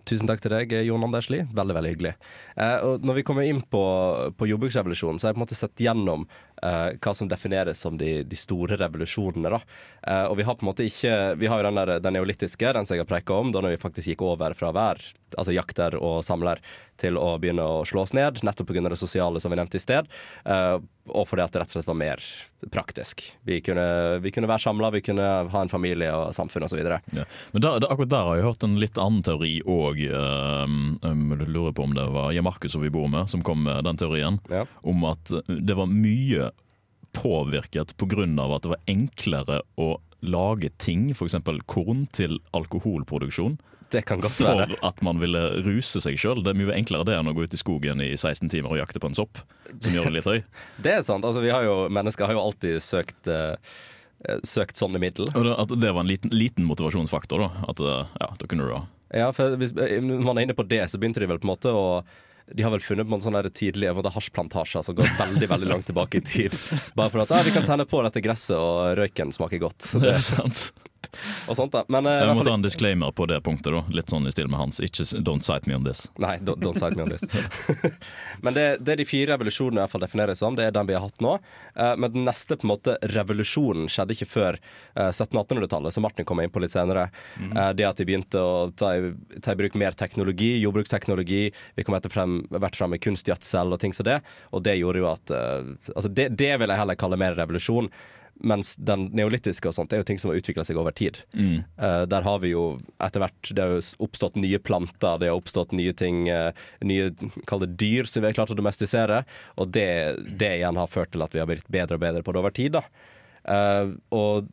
Tusen 0.05 0.29
takk 0.29 0.41
til 0.41 0.53
deg, 0.53 0.73
Jon 0.85 1.03
Anders 1.05 1.27
Lie. 1.33 1.47
Veldig 1.55 1.75
veldig 1.77 1.91
hyggelig. 1.93 2.11
Eh, 2.61 2.83
når 3.01 3.19
vi 3.19 3.23
kommer 3.25 3.45
inn 3.45 3.61
på, 3.61 3.81
på 4.37 4.47
jordbruksrevolusjonen, 4.49 5.17
så 5.17 5.27
har 5.27 5.33
jeg 5.33 5.37
på 5.37 5.41
en 5.41 5.45
måte 5.45 5.57
sett 5.57 5.81
gjennom 5.81 6.25
eh, 6.61 6.97
hva 7.01 7.13
som 7.17 7.29
defineres 7.29 7.81
som 7.85 7.97
de, 7.97 8.19
de 8.25 8.37
store 8.37 8.77
revolusjonene. 8.81 9.61
Eh, 10.05 10.25
og 10.29 10.37
vi 10.37 10.45
har 10.45 10.57
på 10.57 10.65
en 10.65 10.71
måte 10.71 10.85
ikke 10.85 11.13
Vi 11.41 11.49
har 11.49 11.61
jo 11.61 11.67
den, 11.69 11.79
der, 11.81 11.93
den 12.05 12.17
neolittiske, 12.17 12.73
den 12.77 12.85
som 12.85 12.97
jeg 12.97 13.05
har 13.05 13.09
preka 13.09 13.37
om, 13.37 13.53
da 13.53 13.63
når 13.65 13.75
vi 13.75 13.81
faktisk 13.81 14.13
gikk 14.13 14.25
over 14.25 14.57
fra 14.57 14.69
vær, 14.75 15.01
altså 15.35 15.55
jakter 15.55 15.97
og 15.97 16.21
samler, 16.25 16.61
til 17.01 17.19
å 17.19 17.35
begynne 17.41 17.63
å 17.63 17.83
slå 17.87 18.05
oss 18.05 18.13
ned, 18.15 18.41
nettopp 18.45 18.69
pga. 18.69 18.83
det 18.89 18.99
sosiale 18.99 19.41
som 19.43 19.51
vi 19.51 19.59
nevnte 19.59 19.79
i 19.79 19.83
sted. 19.83 20.07
Eh, 20.45 20.77
og 21.05 21.27
fordi 21.29 21.43
at 21.43 21.53
det 21.53 21.61
rett 21.61 21.73
og 21.73 21.77
slett 21.77 21.89
var 21.89 21.99
mer 21.99 22.23
praktisk. 22.73 23.21
Vi 23.45 23.59
kunne, 23.61 23.85
vi 24.23 24.31
kunne 24.33 24.49
være 24.49 24.63
samla, 24.65 24.89
vi 24.95 25.03
kunne 25.05 25.27
ha 25.51 25.61
en 25.61 25.71
familie 25.71 26.09
og 26.15 26.33
samfunn 26.37 26.65
osv. 26.65 26.81
Ja. 26.81 26.99
Men 27.53 27.61
der, 27.65 27.79
der, 27.83 27.91
akkurat 27.91 28.13
der 28.13 28.29
har 28.29 28.39
jeg 28.39 28.47
hørt 28.47 28.65
en 28.65 28.79
litt 28.81 28.99
annen 29.01 29.25
teori 29.25 29.59
òg. 29.61 30.01
Um, 30.09 30.95
um, 31.03 31.35
lurer 31.45 31.75
på 31.75 31.85
om 31.85 31.95
det 31.97 32.07
var 32.15 32.33
Markus 32.45 32.73
som 32.73 32.83
vi 32.83 32.93
bor 32.93 33.07
med, 33.11 33.29
som 33.29 33.43
kom 33.45 33.63
med 33.67 33.85
den 33.85 34.01
teorien. 34.01 34.39
Ja. 34.49 34.65
Om 34.81 35.05
at 35.11 35.33
det 35.45 35.77
var 35.77 35.91
mye 35.91 36.51
påvirket 37.15 37.95
pga. 37.97 38.25
at 38.55 38.63
det 38.63 38.73
var 38.73 38.83
enklere 38.91 39.61
å 39.77 39.95
lage 40.25 40.71
ting, 40.81 41.11
f.eks. 41.11 41.37
korn, 41.69 42.07
til 42.11 42.39
alkoholproduksjon. 42.57 43.59
Det 43.95 44.03
kan 44.09 44.19
godt 44.23 44.35
For 44.35 44.59
være. 44.59 44.77
at 44.83 45.01
man 45.05 45.21
ville 45.23 45.41
ruse 45.63 46.01
seg 46.03 46.19
sjøl. 46.19 46.43
Det 46.43 46.51
er 46.51 46.59
mye 46.59 46.75
enklere 46.75 47.07
det 47.07 47.15
enn 47.17 47.31
å 47.31 47.35
gå 47.35 47.47
ut 47.47 47.55
i 47.55 47.59
skogen 47.59 48.03
i 48.03 48.11
16 48.17 48.51
timer 48.51 48.75
og 48.75 48.81
jakte 48.81 48.99
på 48.99 49.11
en 49.11 49.17
sopp, 49.17 49.39
som 49.71 49.95
gjør 49.95 50.09
det 50.09 50.17
litt 50.17 50.29
høy. 50.29 50.39
Det 50.85 50.97
er 50.97 51.03
sant. 51.07 51.23
Altså, 51.23 51.43
vi 51.43 51.53
har 51.53 51.63
jo, 51.63 51.85
mennesker 51.93 52.27
har 52.27 52.35
jo 52.35 52.43
alltid 52.43 52.81
søkt 52.83 53.31
uh, 53.31 53.55
Søkt 54.47 54.79
sånne 54.79 54.97
middel. 54.97 55.27
Og 55.37 55.43
det, 55.45 55.51
at 55.59 55.71
det 55.77 55.89
var 55.93 56.01
en 56.01 56.09
liten, 56.09 56.31
liten 56.33 56.65
motivasjonsfaktor. 56.65 57.43
da 57.43 57.65
At 57.69 57.81
eh, 57.83 58.13
ja, 58.23 58.29
da 58.39 58.47
kunne 58.49 58.65
du 58.65 58.71
da 58.71 58.79
Ja, 59.19 59.27
for 59.35 59.53
hvis 59.59 59.75
man 59.75 60.39
er 60.39 60.47
inne 60.47 60.55
på 60.57 60.65
det, 60.65 60.79
så 60.89 60.97
begynte 60.97 61.21
de 61.21 61.27
vel 61.29 61.41
på 61.43 61.45
en 61.45 61.51
måte 61.51 61.73
å 61.75 61.83
de 62.53 62.61
har 62.61 62.69
vel 62.69 62.81
funnet 62.81 63.07
på 63.09 63.17
en 63.17 63.23
sånn 63.25 63.37
tidlige 63.57 64.11
hasjplantasjer 64.13 64.83
som 64.85 64.97
går 64.97 65.15
veldig 65.17 65.47
veldig 65.49 65.69
langt 65.69 65.87
tilbake 65.89 66.19
i 66.19 66.25
tid. 66.25 66.57
Bare 66.97 67.09
for 67.09 67.23
at 67.23 67.33
ja, 67.33 67.39
vi 67.45 67.53
kan 67.55 67.65
tenne 67.65 67.87
på 67.89 68.01
dette 68.05 68.21
gresset, 68.21 68.53
og 68.57 68.93
røyken 68.99 69.33
smaker 69.33 69.63
godt. 69.63 69.87
Det 69.97 70.11
er 70.13 70.21
sant. 70.21 70.67
Og 71.49 71.57
sånt 71.57 71.73
da. 71.75 71.83
Men 71.91 72.07
uh, 72.07 72.13
Jeg 72.21 72.37
må 72.37 72.45
ta 72.47 72.55
en 72.57 72.65
disclaimer 72.65 73.13
på 73.15 73.27
det 73.29 73.39
punktet. 73.45 73.73
da 73.73 73.83
Litt 73.95 74.11
sånn 74.11 74.27
i 74.27 74.33
stil 74.33 74.49
med 74.51 74.59
hans. 74.61 74.81
Ikke 74.83 75.05
don't 75.25 75.45
cite 75.45 75.69
me 75.69 75.77
on 75.77 75.85
this. 75.87 76.07
Nei, 76.21 76.37
don't, 76.41 76.61
don't 76.63 76.79
cite 76.79 76.95
me 76.97 77.05
on 77.05 77.11
this. 77.11 77.25
men 78.45 78.57
det, 78.57 78.65
det 78.85 78.97
de 79.01 79.07
fire 79.07 79.33
revolusjonene 79.33 79.81
i 79.81 79.83
hvert 79.83 79.95
fall 79.95 80.05
defineres 80.05 80.41
som, 80.41 80.57
det 80.57 80.69
er 80.69 80.75
den 80.75 80.89
vi 80.89 80.97
har 80.97 81.05
hatt 81.05 81.23
nå. 81.23 81.37
Uh, 81.75 81.93
men 82.01 82.13
den 82.13 82.27
neste 82.27 82.57
på 82.59 82.67
en 82.67 82.73
måte 82.73 82.97
revolusjonen 83.15 83.89
skjedde 83.91 84.17
ikke 84.17 84.29
før 84.29 84.59
uh, 84.97 85.11
1700-1800-tallet, 85.11 85.95
som 85.95 86.05
Martin 86.05 86.27
kom 86.27 86.41
inn 86.43 86.53
på 86.53 86.63
litt 86.63 86.73
senere. 86.73 87.07
Eh, 87.39 87.71
det 87.77 87.85
at 87.87 87.99
vi 87.99 88.07
begynte 88.09 88.41
å 88.41 88.69
ta 88.77 88.91
i, 88.97 89.11
ta 89.43 89.53
i 89.53 89.59
bruk 89.59 89.75
mer 89.79 89.95
teknologi, 89.97 90.55
jordbruksteknologi. 90.61 91.43
Vi 91.75 91.85
kom 91.85 91.97
etter 91.97 92.13
frem, 92.13 92.37
vært 92.51 92.77
frem 92.79 92.93
med 92.93 93.03
kunstgjødsel 93.03 93.75
og 93.75 93.81
ting 93.81 93.95
som 93.95 94.07
det. 94.07 94.19
Og 94.55 94.63
det 94.65 94.77
gjorde 94.79 95.01
jo 95.01 95.09
at 95.11 95.33
Altså, 95.95 96.09
det, 96.09 96.29
det 96.39 96.51
vil 96.59 96.71
jeg 96.71 96.79
heller 96.79 96.97
kalle 96.99 97.17
mer 97.19 97.35
revolusjon. 97.37 97.89
Mens 98.43 98.73
den 98.75 99.05
neolittiske 99.15 99.69
og 99.69 99.73
sånt 99.77 99.93
er 99.95 100.01
jo 100.01 100.05
ting 100.09 100.19
som 100.19 100.29
har 100.29 100.37
utvikla 100.41 100.65
seg 100.67 100.75
over 100.77 100.91
tid. 100.91 101.21
Eh, 101.35 102.01
der 102.11 102.25
har 102.25 102.41
vi 102.43 102.49
jo 102.51 102.77
etter 102.99 103.23
hvert 103.23 103.47
Det 103.55 103.63
har 103.63 103.71
jo 103.77 103.83
oppstått 104.03 104.35
nye 104.35 104.59
planter, 104.59 105.19
det 105.21 105.29
har 105.31 105.37
oppstått 105.39 105.71
nye 105.71 105.93
ting, 105.95 106.25
uh, 106.29 106.51
nye 106.83 107.13
kall 107.47 107.63
det 107.63 107.77
dyr 107.79 108.03
som 108.11 108.21
vi 108.21 108.27
har 108.27 108.35
klart 108.35 108.51
å 108.51 108.57
domestisere. 108.59 109.23
Og 109.55 109.71
det, 109.71 109.87
det 110.37 110.51
igjen 110.59 110.75
har 110.75 110.91
ført 110.91 111.13
til 111.15 111.23
at 111.23 111.33
vi 111.33 111.39
har 111.39 111.47
blitt 111.47 111.67
bedre 111.71 111.95
og 111.95 112.03
bedre 112.03 112.23
på 112.27 112.35
det 112.35 112.43
over 112.43 112.55
tid. 112.55 112.75
da. 112.75 112.83
Uh, 113.47 113.95
og 114.11 114.51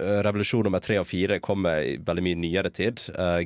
revolusjon 0.00 0.66
nummer 0.66 0.82
tre 0.82 0.96
og 0.98 1.06
fire 1.06 1.38
kommer 1.38 1.84
i 1.86 1.92
veldig 2.02 2.24
mye 2.26 2.38
nyere 2.42 2.72
tid. 2.74 2.98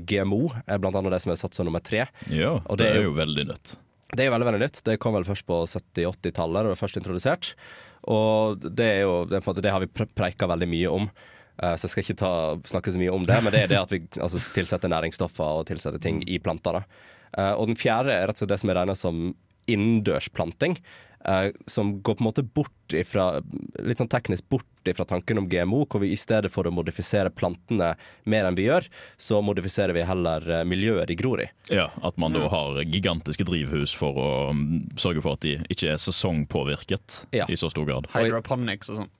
GMO 0.08 0.46
er 0.64 0.80
blant 0.80 0.96
annet 0.96 1.12
det 1.12 1.20
som 1.20 1.34
er 1.34 1.36
satt 1.36 1.54
som 1.54 1.68
nummer 1.68 1.84
tre. 1.84 2.06
Ja, 2.32 2.54
det 2.70 2.78
det 2.80 2.86
er 2.94 3.02
jo- 3.04 3.12
veldig 3.12 3.44
nytt. 3.52 3.74
Det 4.12 4.22
er 4.22 4.28
jo 4.28 4.34
veldig 4.34 4.48
veldig 4.50 4.62
nytt. 4.62 4.82
Det 4.86 4.98
kom 5.02 5.16
vel 5.16 5.26
først 5.26 5.46
på 5.48 5.62
70-80-tallet, 5.70 6.58
da 6.58 6.66
det 6.66 6.74
var 6.74 6.82
først 6.82 6.98
introdusert. 7.00 7.54
Og 8.12 8.60
det 8.64 8.90
er 8.90 9.00
jo 9.06 9.14
det, 9.30 9.40
måte, 9.46 9.64
det 9.64 9.72
har 9.72 9.80
vi 9.82 9.88
pre- 9.88 10.10
preika 10.10 10.48
veldig 10.50 10.68
mye 10.70 10.92
om. 10.92 11.08
Uh, 11.54 11.72
så 11.78 11.86
jeg 11.86 11.92
skal 11.94 12.04
ikke 12.04 12.20
ta, 12.20 12.32
snakke 12.68 12.92
så 12.92 13.00
mye 13.00 13.14
om 13.14 13.24
det, 13.26 13.38
men 13.42 13.54
det 13.54 13.64
er 13.64 13.72
det 13.72 13.80
at 13.80 13.94
vi 13.94 14.02
altså, 14.18 14.42
tilsetter 14.56 14.92
næringsstoffer 14.92 15.62
og 15.62 15.68
tilsetter 15.70 16.02
ting 16.02 16.20
i 16.28 16.40
planter. 16.42 16.82
Eh, 17.34 17.52
og 17.54 17.70
den 17.70 17.78
fjerde 17.78 18.12
er 18.14 18.28
rett 18.28 18.38
og 18.38 18.44
slett 18.44 18.52
det 18.54 18.60
som 18.62 18.70
er 18.70 18.78
regnet 18.80 19.00
som 19.00 19.22
innendørsplanting. 19.70 20.76
Eh, 21.24 21.50
som 21.66 21.96
går 22.02 22.18
på 22.18 22.24
en 22.24 22.28
måte 22.28 22.44
bort 22.44 22.94
ifra 22.94 23.40
litt 23.82 23.98
sånn 24.00 24.10
teknisk 24.12 24.46
bort 24.52 24.88
ifra 24.88 25.06
tanken 25.08 25.40
om 25.40 25.48
GMO, 25.48 25.84
hvor 25.88 26.02
vi 26.02 26.10
i 26.12 26.18
stedet 26.20 26.50
for 26.52 26.68
å 26.68 26.72
modifisere 26.74 27.32
plantene 27.32 27.94
mer 28.28 28.44
enn 28.48 28.58
vi 28.58 28.66
gjør, 28.68 28.86
så 29.16 29.40
modifiserer 29.44 29.96
vi 29.96 30.04
heller 30.04 30.44
eh, 30.60 30.64
miljøet 30.68 31.08
de 31.08 31.16
gror 31.18 31.40
i. 31.46 31.48
Ja, 31.72 31.88
At 32.04 32.18
man 32.20 32.36
da 32.36 32.46
har 32.52 32.82
gigantiske 32.84 33.46
drivhus 33.48 33.94
for 33.96 34.20
å 34.20 34.30
mm, 34.52 34.96
sørge 35.00 35.24
for 35.24 35.38
at 35.38 35.44
de 35.46 35.56
ikke 35.72 35.94
er 35.94 36.00
sesongpåvirket 36.02 37.24
Ja. 37.32 37.46
i 37.48 37.56
så 37.56 37.70
stor 37.72 37.88
grad. 37.88 38.08
Hydroponics 38.14 38.92
og 38.92 39.02
sånn. 39.02 39.12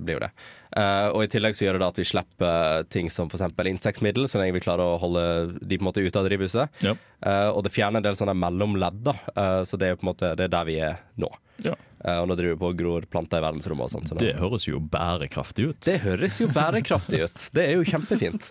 Det 0.00 0.06
blir 0.08 0.16
jo 0.16 0.22
det. 0.24 0.30
Uh, 0.72 1.08
og 1.12 1.24
i 1.24 1.30
tillegg 1.30 1.58
så 1.58 1.66
gjør 1.66 1.76
det 1.76 1.82
da 1.84 1.90
at 1.92 2.00
vi 2.00 2.08
slipper 2.08 2.88
ting 2.88 3.12
som 3.12 3.28
f.eks. 3.28 3.46
insektmiddel, 3.74 4.26
så 4.30 4.40
lenge 4.40 4.56
vi 4.56 4.64
klarer 4.64 4.86
å 4.86 4.98
holde 5.02 5.24
de 5.60 5.76
på 5.76 5.84
en 5.84 5.90
måte 5.90 6.02
ute 6.02 6.16
av 6.16 6.26
drivhuset. 6.26 6.82
Ja. 6.86 6.96
Uh, 7.20 7.50
og 7.52 7.62
det 7.66 7.74
fjerner 7.74 8.00
en 8.00 8.08
del 8.08 8.18
sånne 8.18 8.36
mellomledd, 8.38 9.04
da. 9.06 9.16
Uh, 9.36 9.60
så 9.68 9.78
det 9.80 9.92
er 9.92 10.00
på 10.00 10.06
en 10.08 10.12
måte 10.14 10.34
det 10.38 10.48
er 10.48 10.56
der 10.56 10.68
vi 10.68 10.80
er 10.90 11.00
nå. 11.20 11.30
Ja. 11.64 11.76
Eh, 12.04 12.20
og 12.20 12.28
nå 12.30 12.36
driver 12.38 12.56
vi 12.56 12.60
på 12.60 12.70
og 12.72 12.78
gror 12.78 13.06
planter 13.12 13.40
i 13.40 13.44
verdensrommet 13.44 13.88
og 13.88 13.92
sånt. 13.92 14.10
Så 14.10 14.20
Det 14.20 14.36
høres 14.40 14.66
jo 14.68 14.80
bærekraftig 14.80 15.70
ut. 15.70 15.80
det 15.84 15.98
høres 16.04 16.40
jo 16.40 16.48
bærekraftig 16.48 17.24
ut. 17.26 17.50
Det 17.52 17.66
er 17.66 17.76
jo 17.76 17.84
kjempefint. 17.84 18.48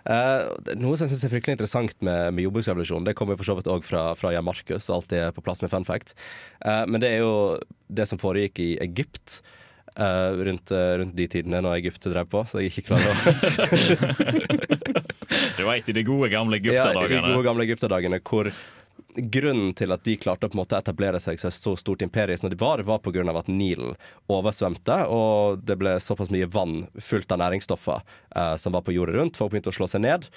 Uh, 0.00 0.48
noe 0.80 0.96
som 0.96 1.04
jeg 1.04 1.12
synes 1.12 1.24
er 1.26 1.32
fryktelig 1.34 1.54
interessant 1.58 1.96
med, 2.00 2.32
med 2.32 2.46
jordbruksrevolusjonen, 2.46 3.04
det 3.04 3.12
kommer 3.18 3.36
for 3.36 3.44
så 3.44 3.56
vidt 3.58 3.68
òg 3.68 3.84
fra, 3.84 4.14
fra 4.16 4.30
Jan 4.32 4.46
Markus, 4.46 4.88
og 4.88 4.94
alltid 4.94 5.18
er 5.26 5.34
på 5.36 5.44
plass 5.44 5.60
med 5.60 5.68
fun 5.68 5.84
fact. 5.84 6.14
uh, 6.64 6.86
men 6.88 7.02
det 7.02 7.10
er 7.12 7.20
jo 7.20 7.34
det 7.92 8.08
som 8.08 8.20
foregikk 8.20 8.62
i 8.64 8.70
Egypt. 8.80 9.42
Eh, 10.00 10.30
rundt, 10.48 10.68
eh, 10.74 10.92
rundt 11.02 11.16
de 11.16 11.26
tidene 11.30 11.58
når 11.64 11.72
Egypt 11.78 12.02
drev 12.10 12.26
på, 12.32 12.40
så 12.48 12.54
jeg 12.62 12.68
ikke 12.72 12.86
klarer 12.90 13.10
å 13.12 13.14
Du 15.60 15.64
veit, 15.66 15.88
i 15.88 15.94
de 15.94 16.02
gode 16.06 16.28
gamle 16.32 16.56
Ja, 16.64 16.92
de 16.92 17.22
gode 17.22 17.46
gamle 17.46 17.62
egypterdagene 17.68 18.18
hvor 18.24 18.46
grunnen 19.14 19.72
til 19.74 19.92
at 19.92 20.04
de 20.06 20.14
klarte 20.20 20.48
å 20.48 20.64
etablere 20.76 21.20
seg 21.22 21.40
som 21.40 21.50
et 21.50 21.56
så 21.56 21.74
stort 21.78 22.02
imperium 22.04 22.38
som 22.38 22.50
de 22.50 22.58
var, 22.58 22.82
var 22.86 23.02
av 23.02 23.40
at 23.40 23.48
Nilen 23.48 23.96
oversvømte, 24.30 24.96
og 25.10 25.64
det 25.66 25.76
ble 25.80 25.96
såpass 26.00 26.30
mye 26.30 26.46
vann 26.46 26.86
fullt 26.98 27.32
av 27.32 27.40
næringsstoffer 27.42 28.02
eh, 28.36 28.56
som 28.56 28.76
var 28.76 28.84
på 28.86 28.94
jordet 28.94 29.16
rundt. 29.16 29.40
Folk 29.40 29.52
begynte 29.52 29.72
å 29.72 29.76
slå 29.76 29.88
seg 29.90 30.04
ned, 30.04 30.28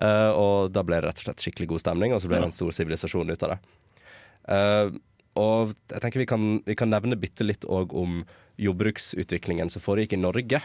eh, 0.00 0.30
og 0.32 0.72
da 0.72 0.84
ble 0.86 1.00
det 1.00 1.10
rett 1.10 1.22
og 1.22 1.28
slett 1.28 1.44
skikkelig 1.44 1.72
god 1.74 1.84
stemning, 1.84 2.14
og 2.14 2.22
så 2.22 2.30
ble 2.30 2.40
det 2.40 2.50
en 2.50 2.56
stor 2.56 2.74
sivilisasjon 2.76 3.32
ut 3.32 3.46
av 3.46 3.54
det. 3.54 3.60
Eh, 4.56 5.00
og 5.38 5.74
jeg 5.92 6.02
tenker 6.04 6.22
vi 6.22 6.26
kan, 6.28 6.48
vi 6.66 6.74
kan 6.78 6.90
nevne 6.92 7.16
bitte 7.16 7.44
litt 7.46 7.64
òg 7.64 7.94
om 7.96 8.22
jordbruksutviklingen 8.60 9.70
som 9.72 9.82
foregikk 9.84 10.12
i 10.16 10.20
Norge. 10.20 10.60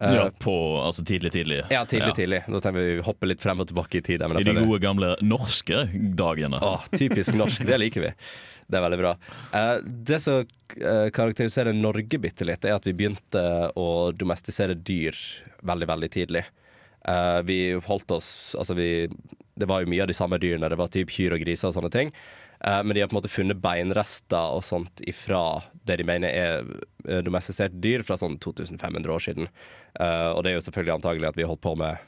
Eh, 0.00 0.14
Ja, 0.14 0.26
på 0.30 0.52
altså 0.84 1.04
tidlig, 1.04 1.32
tidlig. 1.32 1.62
ja, 1.70 1.84
tidlig, 1.88 2.14
tidlig. 2.14 2.42
Da 2.46 2.60
tenker 2.60 2.80
vi 2.80 3.00
hopper 3.06 3.26
litt 3.30 3.40
frem 3.42 3.60
og 3.60 3.68
tilbake 3.70 3.98
i 3.98 4.02
tid. 4.04 4.20
I 4.22 4.42
de 4.44 4.52
gode 4.60 4.80
gamle 4.82 5.14
norske 5.22 5.86
dagene. 6.16 6.60
Åh, 6.60 6.84
typisk 6.92 7.34
norsk, 7.34 7.64
det 7.64 7.78
liker 7.80 8.04
vi. 8.04 8.12
Det 8.68 8.76
er 8.76 8.82
veldig 8.82 8.98
bra. 8.98 9.14
Eh, 9.54 9.76
det 9.86 10.20
som 10.20 10.40
eh, 10.42 11.08
karakteriserer 11.14 11.72
Norge 11.72 12.18
bitte 12.18 12.44
litt, 12.44 12.64
er 12.66 12.74
at 12.76 12.86
vi 12.86 12.92
begynte 12.98 13.42
å 13.78 14.12
domestisere 14.12 14.74
dyr 14.74 15.16
veldig, 15.62 15.88
veldig 15.88 16.10
tidlig. 16.12 16.44
Eh, 17.06 17.40
vi 17.46 17.58
holdt 17.86 18.10
oss 18.10 18.56
Altså, 18.58 18.74
vi 18.74 19.06
Det 19.56 19.68
var 19.70 19.80
jo 19.84 19.86
mye 19.88 20.02
av 20.02 20.08
de 20.10 20.16
samme 20.18 20.36
dyrene. 20.42 20.68
Det 20.68 20.76
var 20.76 20.88
typ 20.92 21.08
kyr 21.14 21.32
og 21.36 21.40
griser 21.40 21.70
og 21.70 21.76
sånne 21.78 21.92
ting. 21.94 22.10
Eh, 22.64 22.82
men 22.82 22.94
de 22.94 23.00
har 23.02 23.08
på 23.08 23.16
en 23.16 23.20
måte 23.22 23.32
funnet 23.32 23.60
beinrester 23.60 24.54
og 24.56 24.62
sånt 24.64 25.00
ifra 25.06 25.62
det 25.86 25.98
de 26.00 26.04
mener 26.08 26.28
er 26.32 26.62
domestiserte 26.62 27.24
domestisert 27.26 27.80
dyr 27.80 28.02
fra 28.02 28.16
sånn 28.18 28.38
2500 28.42 29.12
år 29.12 29.22
siden. 29.22 29.48
Eh, 30.00 30.28
og 30.32 30.42
det 30.44 30.52
er 30.52 30.56
jo 30.58 30.64
selvfølgelig 30.66 30.96
antagelig 30.96 31.28
at 31.28 31.36
vi 31.38 31.46
holdt 31.46 31.60
på 31.62 31.76
med, 31.78 31.98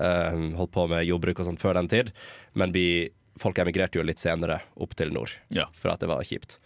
eh, 0.00 0.40
holdt 0.58 0.72
på 0.74 0.86
med 0.90 1.06
jordbruk 1.06 1.40
og 1.40 1.46
sånt 1.48 1.62
før 1.62 1.74
den 1.78 1.88
tid, 1.88 2.12
men 2.54 2.72
vi, 2.72 3.08
folk 3.38 3.58
emigrerte 3.58 3.96
jo 4.00 4.04
litt 4.04 4.18
senere 4.22 4.60
opp 4.76 4.94
til 4.96 5.12
nord 5.12 5.30
Ja. 5.54 5.66
for 5.72 5.90
at 5.94 6.00
det 6.00 6.08
var 6.08 6.22
kjipt. 6.24 6.58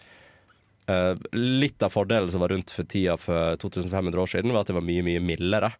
Eh, 0.90 1.14
litt 1.36 1.82
av 1.82 1.92
fordelen 1.92 2.30
som 2.32 2.40
var 2.40 2.48
rundt 2.50 2.70
for 2.74 2.82
tida 2.82 3.16
for 3.16 3.56
2500 3.62 4.18
år 4.18 4.26
siden, 4.26 4.50
var 4.52 4.60
at 4.64 4.66
det 4.72 4.74
var 4.74 4.82
mye, 4.82 5.02
mye 5.06 5.20
mildere, 5.22 5.72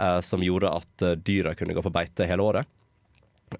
eh, 0.00 0.20
som 0.20 0.40
gjorde 0.42 0.72
at 0.74 1.02
eh, 1.02 1.14
dyra 1.14 1.54
kunne 1.54 1.74
gå 1.76 1.82
på 1.84 1.92
beite 1.94 2.26
hele 2.26 2.42
året. 2.42 2.66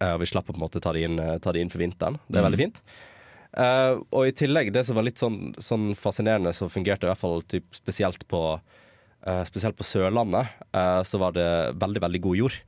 Eh, 0.00 0.16
vi 0.18 0.26
slapp 0.26 0.48
å 0.50 0.52
på 0.52 0.58
en 0.58 0.64
måte 0.66 0.80
ta 0.82 0.92
det 0.92 1.04
inn, 1.06 1.18
eh, 1.22 1.38
ta 1.38 1.52
det 1.52 1.60
inn 1.62 1.70
for 1.70 1.78
vinteren. 1.78 2.18
Det 2.28 2.40
er 2.40 2.48
veldig 2.50 2.58
fint. 2.64 2.82
Eh, 3.56 3.94
og 4.12 4.28
i 4.28 4.34
tillegg, 4.36 4.72
det 4.74 4.84
som 4.84 4.98
var 4.98 5.06
litt 5.06 5.20
sånn, 5.20 5.54
sånn 5.62 5.94
fascinerende, 5.96 6.52
som 6.52 6.70
fungerte 6.72 7.06
i 7.06 7.10
hvert 7.10 7.20
fall 7.20 7.40
typ, 7.48 7.64
spesielt 7.76 8.26
på 8.28 8.42
uh, 8.60 9.44
Spesielt 9.48 9.76
på 9.78 9.86
Sørlandet, 9.86 10.52
uh, 10.76 11.00
så 11.02 11.18
var 11.20 11.32
det 11.36 11.48
veldig, 11.80 12.02
veldig 12.04 12.20
god 12.26 12.36
jord. 12.42 12.58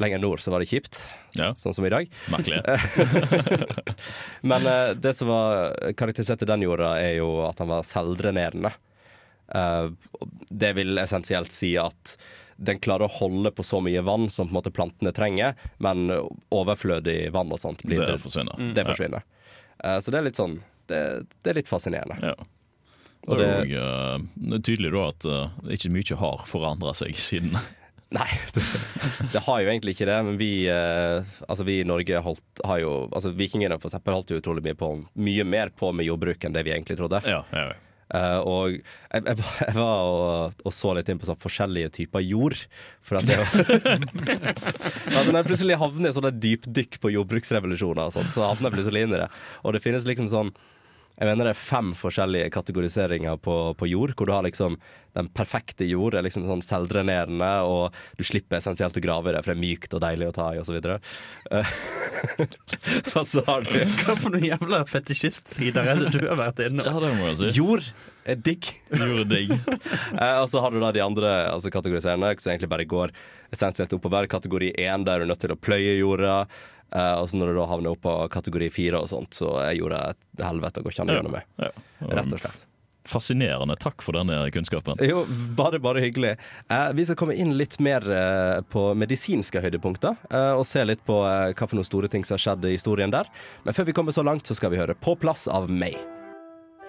Lenger 0.00 0.22
nord 0.22 0.40
så 0.40 0.54
var 0.54 0.62
det 0.62 0.70
kjipt, 0.70 1.02
Ja, 1.36 1.50
sånn 1.58 1.74
som 1.76 1.84
i 1.84 1.90
dag. 1.92 2.08
merkelig. 2.32 2.62
Men 4.48 4.64
det 4.96 5.12
som 5.18 5.28
var 5.28 5.74
karakterisert 5.98 6.46
i 6.46 6.48
den 6.48 6.64
jorda, 6.64 6.94
er 7.02 7.18
jo 7.18 7.42
at 7.44 7.60
han 7.60 7.68
var 7.68 7.84
selvdrenerende. 7.84 8.70
Det 10.48 10.70
vil 10.78 10.96
essensielt 11.02 11.52
si 11.52 11.74
at 11.76 12.16
den 12.56 12.80
klarer 12.80 13.04
å 13.04 13.16
holde 13.18 13.52
på 13.52 13.64
så 13.66 13.82
mye 13.84 14.00
vann 14.06 14.30
som 14.32 14.48
på 14.48 14.54
en 14.54 14.58
måte 14.62 14.72
plantene 14.72 15.12
trenger, 15.12 15.60
men 15.82 16.08
overflødig 16.48 17.30
vann 17.34 17.52
og 17.52 17.60
sånt 17.60 17.84
blir 17.84 18.00
Det 18.06 18.16
forsvinner. 18.22 18.72
det 18.72 18.84
forsvinner. 18.88 19.24
Eh, 19.28 19.41
så 19.80 20.12
det 20.12 20.18
er 20.18 20.26
litt 20.28 20.38
sånn 20.38 20.58
Det, 20.90 20.98
det 21.42 21.50
er 21.52 21.56
litt 21.56 21.70
fascinerende. 21.70 22.18
Ja. 22.22 22.34
Og 23.30 23.38
Det 23.38 23.46
er 23.46 23.68
jo 23.70 23.84
eh, 23.84 24.58
tydelig 24.66 24.90
da 24.94 25.04
at 25.12 25.26
uh, 25.30 25.70
ikke 25.70 25.92
mye 25.94 26.18
har 26.18 26.42
forandra 26.48 26.94
seg 26.98 27.14
siden. 27.14 27.54
Nei, 28.16 28.28
det, 28.52 28.62
det 29.32 29.40
har 29.46 29.62
jo 29.62 29.70
egentlig 29.70 29.94
ikke 29.94 30.08
det. 30.10 30.18
Men 30.26 30.40
vi, 30.40 30.50
eh, 30.68 31.36
altså 31.46 31.64
vi 31.64 31.78
i 31.80 31.86
Norge 31.88 32.18
holdt, 32.26 32.64
har 32.66 32.82
jo 32.82 32.90
altså 33.08 33.32
Vikingene 33.36 33.78
for 33.80 33.88
eksempel 33.88 34.18
holdt 34.18 34.34
jo 34.34 34.40
utrolig 34.42 34.64
mye 34.66 34.76
på 34.76 34.90
Mye 35.16 35.46
mer 35.48 35.72
på 35.72 35.94
med 35.96 36.08
jordbruk 36.10 36.44
enn 36.44 36.56
det 36.56 36.66
vi 36.66 36.74
egentlig 36.74 36.98
trodde. 37.00 37.22
Ja, 37.24 37.40
ja, 37.54 37.70
ja. 37.70 37.78
Eh, 38.12 38.40
og 38.44 38.74
jeg, 38.74 39.22
jeg, 39.24 39.36
jeg 39.68 39.76
var 39.76 40.08
og, 40.08 40.58
og 40.66 40.74
så 40.74 40.92
litt 40.96 41.08
inn 41.08 41.20
på 41.20 41.28
sånn 41.28 41.40
forskjellige 41.40 41.92
typer 41.98 42.24
jord. 42.24 42.58
For 43.04 43.18
at 43.20 43.28
det 43.28 43.38
altså 43.40 45.30
Når 45.30 45.38
jeg 45.40 45.48
plutselig 45.48 45.80
havner 45.80 46.12
i 46.12 46.16
sånne 46.18 46.34
dypdykk 46.44 47.00
på 47.02 47.14
jordbruksrevolusjoner, 47.16 48.04
og 48.06 48.14
sånt, 48.14 48.34
så 48.34 48.46
havner 48.50 48.70
jeg 48.70 48.76
plutselig 48.78 49.06
inn 49.06 49.16
i 49.16 49.22
det. 49.24 49.30
Og 49.64 49.76
det 49.76 49.82
finnes 49.84 50.08
liksom 50.08 50.28
sånn 50.32 50.52
jeg 51.18 51.28
mener 51.28 51.46
det 51.46 51.52
er 51.52 51.60
fem 51.60 51.92
forskjellige 51.96 52.50
kategoriseringer 52.54 53.36
på, 53.44 53.56
på 53.78 53.88
jord, 53.90 54.14
hvor 54.16 54.28
du 54.28 54.32
har 54.34 54.46
liksom 54.46 54.78
den 55.12 55.28
perfekte 55.36 55.84
jord, 55.84 56.16
er 56.16 56.24
liksom 56.24 56.46
sånn 56.48 56.64
selvdrenerende, 56.64 57.50
og 57.68 57.92
du 58.16 58.24
slipper 58.24 58.56
essensielt 58.58 58.96
å 58.96 59.02
grave 59.04 59.28
i 59.30 59.34
det, 59.36 59.42
for 59.44 59.52
det 59.52 59.58
er 59.58 59.64
mykt 59.66 59.96
og 59.96 60.00
deilig 60.04 60.30
å 60.30 60.36
ta 60.38 60.46
i, 60.54 60.60
og 60.62 60.68
så 60.68 60.76
videre. 60.76 60.96
Eh, 61.52 61.74
og 63.18 63.26
så 63.28 63.44
har 63.48 63.66
du 63.66 63.74
Hva 63.76 64.16
for 64.16 64.32
noen 64.32 64.48
jævla 64.48 64.82
fetisjistsider 64.88 65.92
er 65.92 66.00
det 66.00 66.14
du 66.16 66.24
har 66.30 66.40
vært 66.40 66.64
innom? 66.64 66.88
ja, 66.88 66.96
det 67.04 67.12
må 67.18 67.28
jeg 67.28 67.38
si. 67.42 67.52
jord 67.60 67.92
er 68.24 68.38
digg. 68.38 68.72
Gjorde 68.94 69.28
digg. 69.34 69.52
Eh, 70.12 70.38
og 70.42 70.48
så 70.52 70.60
har 70.62 70.72
du 70.72 70.78
da 70.82 70.90
de 70.94 71.00
andre 71.02 71.30
altså 71.50 71.70
kategoriserende, 71.72 72.28
som 72.38 72.52
egentlig 72.52 72.68
bare 72.70 72.84
går 72.88 73.14
essensielt 73.52 73.92
oppover. 73.96 74.28
Kategori 74.32 74.72
én, 74.80 75.06
der 75.06 75.20
er 75.20 75.26
du 75.26 75.32
nødt 75.32 75.42
til 75.44 75.54
å 75.54 75.60
pløye 75.60 75.98
jorda. 76.00 76.42
Uh, 76.92 77.22
og 77.22 77.30
så 77.30 77.38
når 77.40 77.52
du 77.52 77.60
da 77.60 77.70
havner 77.70 77.94
opp 77.94 78.02
på 78.04 78.16
kategori 78.34 78.68
fire 78.72 79.00
og 79.00 79.08
sånt, 79.08 79.32
så 79.38 79.54
er 79.62 79.78
jorda 79.78 80.10
et 80.12 80.44
helvete 80.44 80.82
å 80.82 80.84
gå 80.84 80.92
ikke 80.92 81.06
an 81.06 81.14
å 81.14 81.16
gjøre 81.16 81.28
noe 81.30 81.38
med. 81.38 81.48
Ja. 81.62 81.72
Rett 82.18 82.36
og 82.36 82.42
slett. 82.42 82.68
Fascinerende. 83.04 83.76
Takk 83.76 84.02
for 84.02 84.14
denne 84.14 84.50
kunnskapen. 84.54 85.00
Jo, 85.02 85.24
bare, 85.58 85.80
bare 85.82 86.00
hyggelig. 86.00 86.36
Eh, 86.68 86.92
vi 86.94 87.06
skal 87.06 87.18
komme 87.18 87.34
inn 87.34 87.56
litt 87.58 87.80
mer 87.82 88.06
eh, 88.06 88.60
på 88.70 88.92
medisinske 88.94 89.62
høydepunkter, 89.64 90.14
eh, 90.30 90.52
og 90.54 90.62
se 90.68 90.84
litt 90.86 91.02
på 91.06 91.18
eh, 91.26 91.50
hva 91.50 91.66
for 91.66 91.80
noen 91.80 91.88
store 91.88 92.10
ting 92.12 92.22
som 92.24 92.36
har 92.38 92.44
skjedd 92.44 92.68
i 92.70 92.76
historien 92.76 93.10
der. 93.10 93.30
Men 93.66 93.74
før 93.74 93.90
vi 93.90 93.96
kommer 93.96 94.14
så 94.14 94.22
langt, 94.26 94.46
så 94.46 94.54
skal 94.58 94.70
vi 94.74 94.78
høre 94.78 94.94
På 94.94 95.16
plass 95.18 95.48
av 95.50 95.70
meg. 95.70 95.98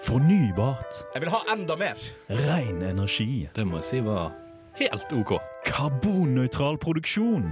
Fornybart. 0.04 1.02
Jeg 1.16 1.24
vil 1.24 1.34
ha 1.34 1.42
enda 1.54 1.78
mer. 1.78 2.08
Ren 2.30 2.82
energi. 2.82 3.48
Det 3.54 3.66
må 3.66 3.80
jeg 3.80 3.90
si 3.90 4.02
var 4.06 4.32
helt 4.80 5.12
OK. 5.18 5.36
Karbonnøytral 5.68 6.78
produksjon. 6.82 7.48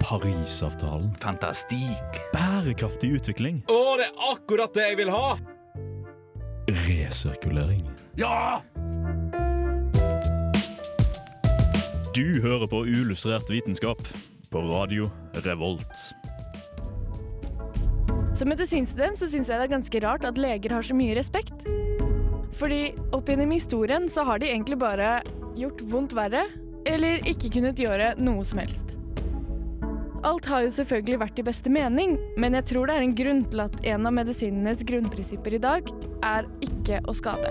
Parisavtalen. 0.00 1.10
Fantastikk. 1.20 2.20
Bærekraftig 2.34 3.14
utvikling. 3.18 3.62
Å, 3.72 3.80
det 4.00 4.08
er 4.10 4.30
akkurat 4.32 4.76
det 4.76 4.88
jeg 4.90 5.00
vil 5.02 5.12
ha! 5.14 5.36
Resirkulering. 6.84 7.84
Ja! 8.20 8.60
Du 12.14 12.40
hører 12.44 12.68
på 12.70 12.84
ulustrert 12.86 13.50
vitenskap 13.50 14.00
på 14.52 14.60
radio 14.68 15.08
Revolt. 15.42 16.12
Som 18.38 18.50
medisinstudent 18.50 19.18
så 19.18 19.26
syns 19.30 19.50
jeg 19.50 19.58
det 19.58 19.66
er 19.66 19.72
ganske 19.72 20.00
rart 20.02 20.26
at 20.26 20.38
leger 20.38 20.74
har 20.74 20.86
så 20.86 20.94
mye 20.94 21.16
respekt. 21.18 21.66
Fordi 22.54 22.94
opp 23.14 23.30
gjennom 23.30 23.50
historien 23.54 24.06
så 24.10 24.22
har 24.26 24.38
de 24.42 24.50
egentlig 24.50 24.78
bare 24.78 25.16
gjort 25.58 25.82
vondt 25.90 26.14
verre, 26.16 26.46
eller 26.84 27.24
ikke 27.28 27.52
kunnet 27.56 27.80
gjøre 27.80 28.12
noe 28.20 28.44
som 28.46 28.60
helst. 28.62 28.98
Alt 30.24 30.46
har 30.48 30.62
jo 30.64 30.72
selvfølgelig 30.72 31.20
vært 31.20 31.40
i 31.40 31.44
beste 31.44 31.70
mening, 31.72 32.16
men 32.40 32.56
jeg 32.56 32.64
tror 32.70 32.88
det 32.88 32.96
er 32.96 33.04
en 33.04 33.16
grunn 33.16 33.42
til 33.52 33.60
at 33.66 33.74
en 33.92 34.08
av 34.08 34.14
medisinenes 34.16 34.84
grunnprinsipper 34.88 35.58
i 35.58 35.60
dag 35.60 35.90
er 36.24 36.48
ikke 36.64 37.02
å 37.04 37.16
skade. 37.16 37.50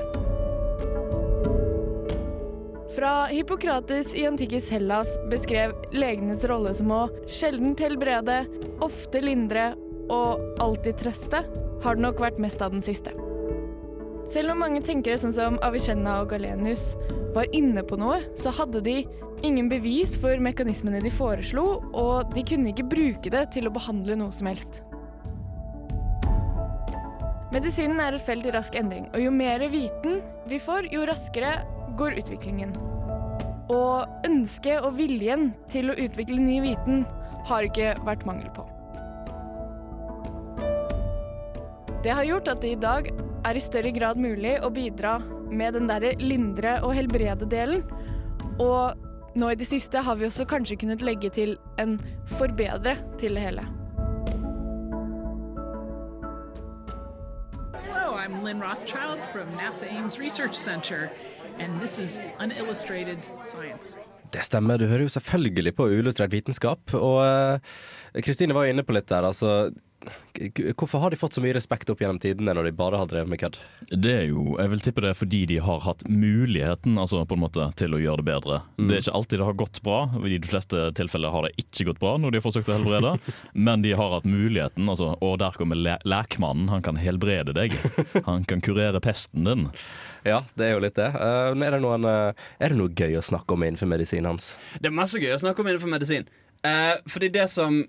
Fra 2.93 3.13
Hippokrates 3.29 4.13
i 4.17 4.25
antikkes 4.29 4.69
Hellas 4.73 5.09
beskrev 5.29 5.73
legenes 5.93 6.45
rolle 6.49 6.73
som 6.77 6.91
å 6.93 7.03
sjelden 7.25 7.73
helbrede, 7.77 8.43
ofte 8.85 9.21
lindre 9.21 9.71
og 10.13 10.61
alltid 10.61 11.01
trøste, 11.01 11.45
har 11.83 11.97
det 11.97 12.05
nok 12.05 12.21
vært 12.21 12.41
mest 12.41 12.61
av 12.61 12.73
den 12.73 12.85
siste. 12.85 13.13
Selv 14.31 14.53
om 14.53 14.61
mange 14.63 14.79
tenkere 14.85 15.19
sånn 15.19 15.35
som 15.35 15.59
Avicenna 15.65 16.21
og 16.23 16.31
Galenius 16.31 16.93
var 17.35 17.49
inne 17.55 17.83
på 17.85 17.97
noe, 17.99 18.21
så 18.39 18.53
hadde 18.55 18.81
de 18.85 19.01
ingen 19.43 19.67
bevis 19.71 20.15
for 20.19 20.39
mekanismene 20.39 21.01
de 21.03 21.11
foreslo, 21.11 21.81
og 21.91 22.31
de 22.35 22.45
kunne 22.47 22.71
ikke 22.71 22.87
bruke 22.87 23.33
det 23.33 23.43
til 23.57 23.67
å 23.67 23.73
behandle 23.73 24.15
noe 24.19 24.33
som 24.35 24.47
helst. 24.47 24.79
Medisinen 27.53 27.99
er 28.01 28.15
et 28.15 28.25
felt 28.25 28.47
i 28.49 28.53
rask 28.55 28.73
endring, 28.79 29.09
og 29.13 29.21
jo 29.21 29.33
mer 29.33 29.61
viten 29.69 30.21
vi 30.49 30.57
får, 30.63 30.87
jo 30.93 31.03
raskere 31.05 31.59
går 31.99 32.15
utviklingen. 32.23 32.71
Og 33.73 34.25
ønsket 34.25 34.81
og 34.81 34.95
viljen 34.97 35.51
til 35.69 35.91
å 35.91 35.97
utvikle 35.99 36.39
ny 36.41 36.61
viten 36.63 37.03
har 37.49 37.67
ikke 37.67 37.93
vært 38.07 38.25
mangel 38.25 38.49
på. 38.55 38.65
Det 42.03 42.11
har 42.11 42.25
gjort 42.27 42.49
at 42.51 42.63
det 42.63 42.73
i 42.73 42.81
dag 42.81 43.11
er 43.43 43.57
i 43.57 43.63
større 43.63 43.91
grad 43.91 44.19
mulig 44.19 44.55
å 44.63 44.71
bidra 44.73 45.17
med 45.51 45.75
den 45.77 45.89
derre 45.89 46.13
lindre 46.21 46.77
og 46.83 46.95
helbrede 46.97 47.47
delen. 47.51 47.83
Og 48.61 48.95
nå 49.35 49.49
i 49.51 49.57
det 49.59 49.67
siste 49.67 50.03
har 50.05 50.17
vi 50.19 50.27
også 50.27 50.45
kanskje 50.49 50.77
kunnet 50.83 51.03
legge 51.03 51.31
til 51.33 51.57
en 51.81 51.97
forbedre 52.37 52.95
til 53.19 53.35
det 53.35 53.43
hele. 53.47 53.65
Hello, 57.73 58.15
I'm 58.15 58.43
Lynn 58.45 58.61
Rothschild 58.61 59.19
from 59.33 59.49
NASA 59.57 59.87
Ames 59.89 60.19
Research 60.19 60.55
Center, 60.55 61.09
and 61.59 61.81
this 61.81 61.99
is 61.99 62.19
Unillustrated 62.39 63.27
Science. 63.41 63.99
Det 64.33 64.41
stemmer, 64.41 64.77
du 64.77 64.87
hører 64.89 65.05
jo 65.05 65.13
selvfølgelig 65.13 65.75
på 65.77 65.85
Uillustrert 65.91 66.31
vitenskap. 66.33 66.93
Og 66.97 67.19
eh, 67.21 68.21
Kristine 68.25 68.55
var 68.57 68.65
jo 68.65 68.73
inne 68.73 68.85
på 68.85 68.95
litt 68.95 69.05
der, 69.11 69.27
altså 69.29 69.69
Hvorfor 70.77 71.03
har 71.03 71.13
de 71.13 71.17
fått 71.19 71.35
så 71.37 71.41
mye 71.43 71.53
respekt 71.55 71.89
opp 71.93 72.01
gjennom 72.01 72.19
tidene 72.21 72.55
når 72.55 72.67
de 72.67 72.73
bare 72.75 72.99
har 72.99 73.09
drevet 73.09 73.29
med 73.29 73.39
kødd? 73.41 73.59
Det 73.91 74.13
er 74.13 74.25
jo, 74.31 74.55
jeg 74.59 74.71
vil 74.71 74.83
tippe 74.85 75.03
det 75.05 75.11
er 75.13 75.17
fordi 75.19 75.41
de 75.51 75.59
har 75.63 75.83
hatt 75.85 76.03
muligheten 76.09 76.97
altså 76.99 77.21
på 77.29 77.37
en 77.37 77.43
måte 77.43 77.67
til 77.79 77.95
å 77.95 78.01
gjøre 78.01 78.23
det 78.23 78.27
bedre. 78.27 78.59
Det 78.79 78.97
er 78.97 79.03
ikke 79.03 79.15
alltid 79.19 79.41
det 79.41 79.47
har 79.47 79.59
gått 79.61 79.81
bra. 79.85 79.99
I 80.19 80.37
de 80.37 80.49
fleste 80.49 80.85
tilfeller 80.97 81.33
har 81.33 81.47
det 81.47 81.53
ikke 81.61 81.87
gått 81.91 82.01
bra 82.01 82.15
når 82.21 82.33
de 82.33 82.41
har 82.41 82.45
forsøkt 82.47 82.71
å 82.71 82.77
helbrede. 82.77 83.13
Men 83.53 83.85
de 83.85 83.93
har 83.97 84.17
hatt 84.17 84.27
muligheten, 84.29 84.89
altså, 84.89 85.13
og 85.23 85.37
der 85.43 85.55
kommer 85.59 85.79
le 85.79 85.97
lekmannen. 86.07 86.69
Han 86.73 86.85
kan 86.85 86.99
helbrede 86.99 87.55
deg. 87.55 87.77
Han 88.27 88.47
kan 88.49 88.63
kurere 88.63 89.01
pesten 89.03 89.47
din. 89.47 89.67
Ja, 90.27 90.43
det 90.57 90.69
er 90.69 90.77
jo 90.77 90.83
litt 90.83 90.97
det. 90.99 91.09
Uh, 91.15 91.51
er, 91.53 91.75
det 91.75 91.81
noen, 91.83 92.07
uh, 92.07 92.45
er 92.59 92.73
det 92.73 92.79
noe 92.79 92.93
gøy 92.95 93.19
å 93.19 93.25
snakke 93.25 93.55
om 93.55 93.65
innenfor 93.65 93.89
medisinen 93.91 94.33
hans? 94.33 94.53
Det 94.79 94.89
er 94.89 94.95
masse 94.95 95.19
gøy 95.21 95.35
å 95.35 95.41
snakke 95.41 95.63
om 95.63 95.69
innenfor 95.69 95.91
medisin. 95.91 96.27
Uh, 96.63 96.95
fordi 97.11 97.31
det 97.33 97.49
som 97.51 97.83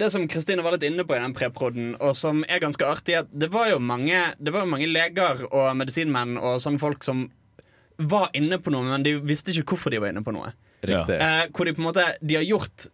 det 0.00 0.10
som 0.12 0.26
Kristine 0.30 0.64
var 0.64 0.74
litt 0.74 0.86
inne 0.88 1.04
på 1.06 1.16
i 1.16 1.20
den 1.22 1.34
preproden, 1.36 1.92
og 2.00 2.14
som 2.18 2.42
er 2.48 2.62
ganske 2.62 2.86
artig, 2.88 3.18
at 3.20 3.28
det 3.32 3.50
var 3.52 3.70
jo 3.72 3.80
mange, 3.82 4.22
det 4.40 4.54
var 4.54 4.64
jo 4.64 4.72
mange 4.72 4.88
leger 4.88 5.44
og 5.50 5.74
medisinmenn 5.78 6.38
og 6.40 6.60
sånne 6.64 6.80
folk 6.82 7.04
som 7.06 7.26
var 8.00 8.30
inne 8.36 8.56
på 8.62 8.72
noe, 8.72 8.86
men 8.88 9.04
de 9.04 9.18
visste 9.20 9.52
ikke 9.52 9.74
hvorfor 9.74 9.92
de 9.92 10.00
var 10.00 10.14
inne 10.14 10.24
på 10.24 10.32
noe. 10.34 10.54
Riktig. 10.80 11.18
Eh, 11.20 11.42
hvor 11.52 11.68
de 11.68 11.74
på 11.76 11.82
en 11.82 11.86
måte 11.90 12.04
De 12.24 12.38
har 12.38 12.44
gjort 12.46 12.86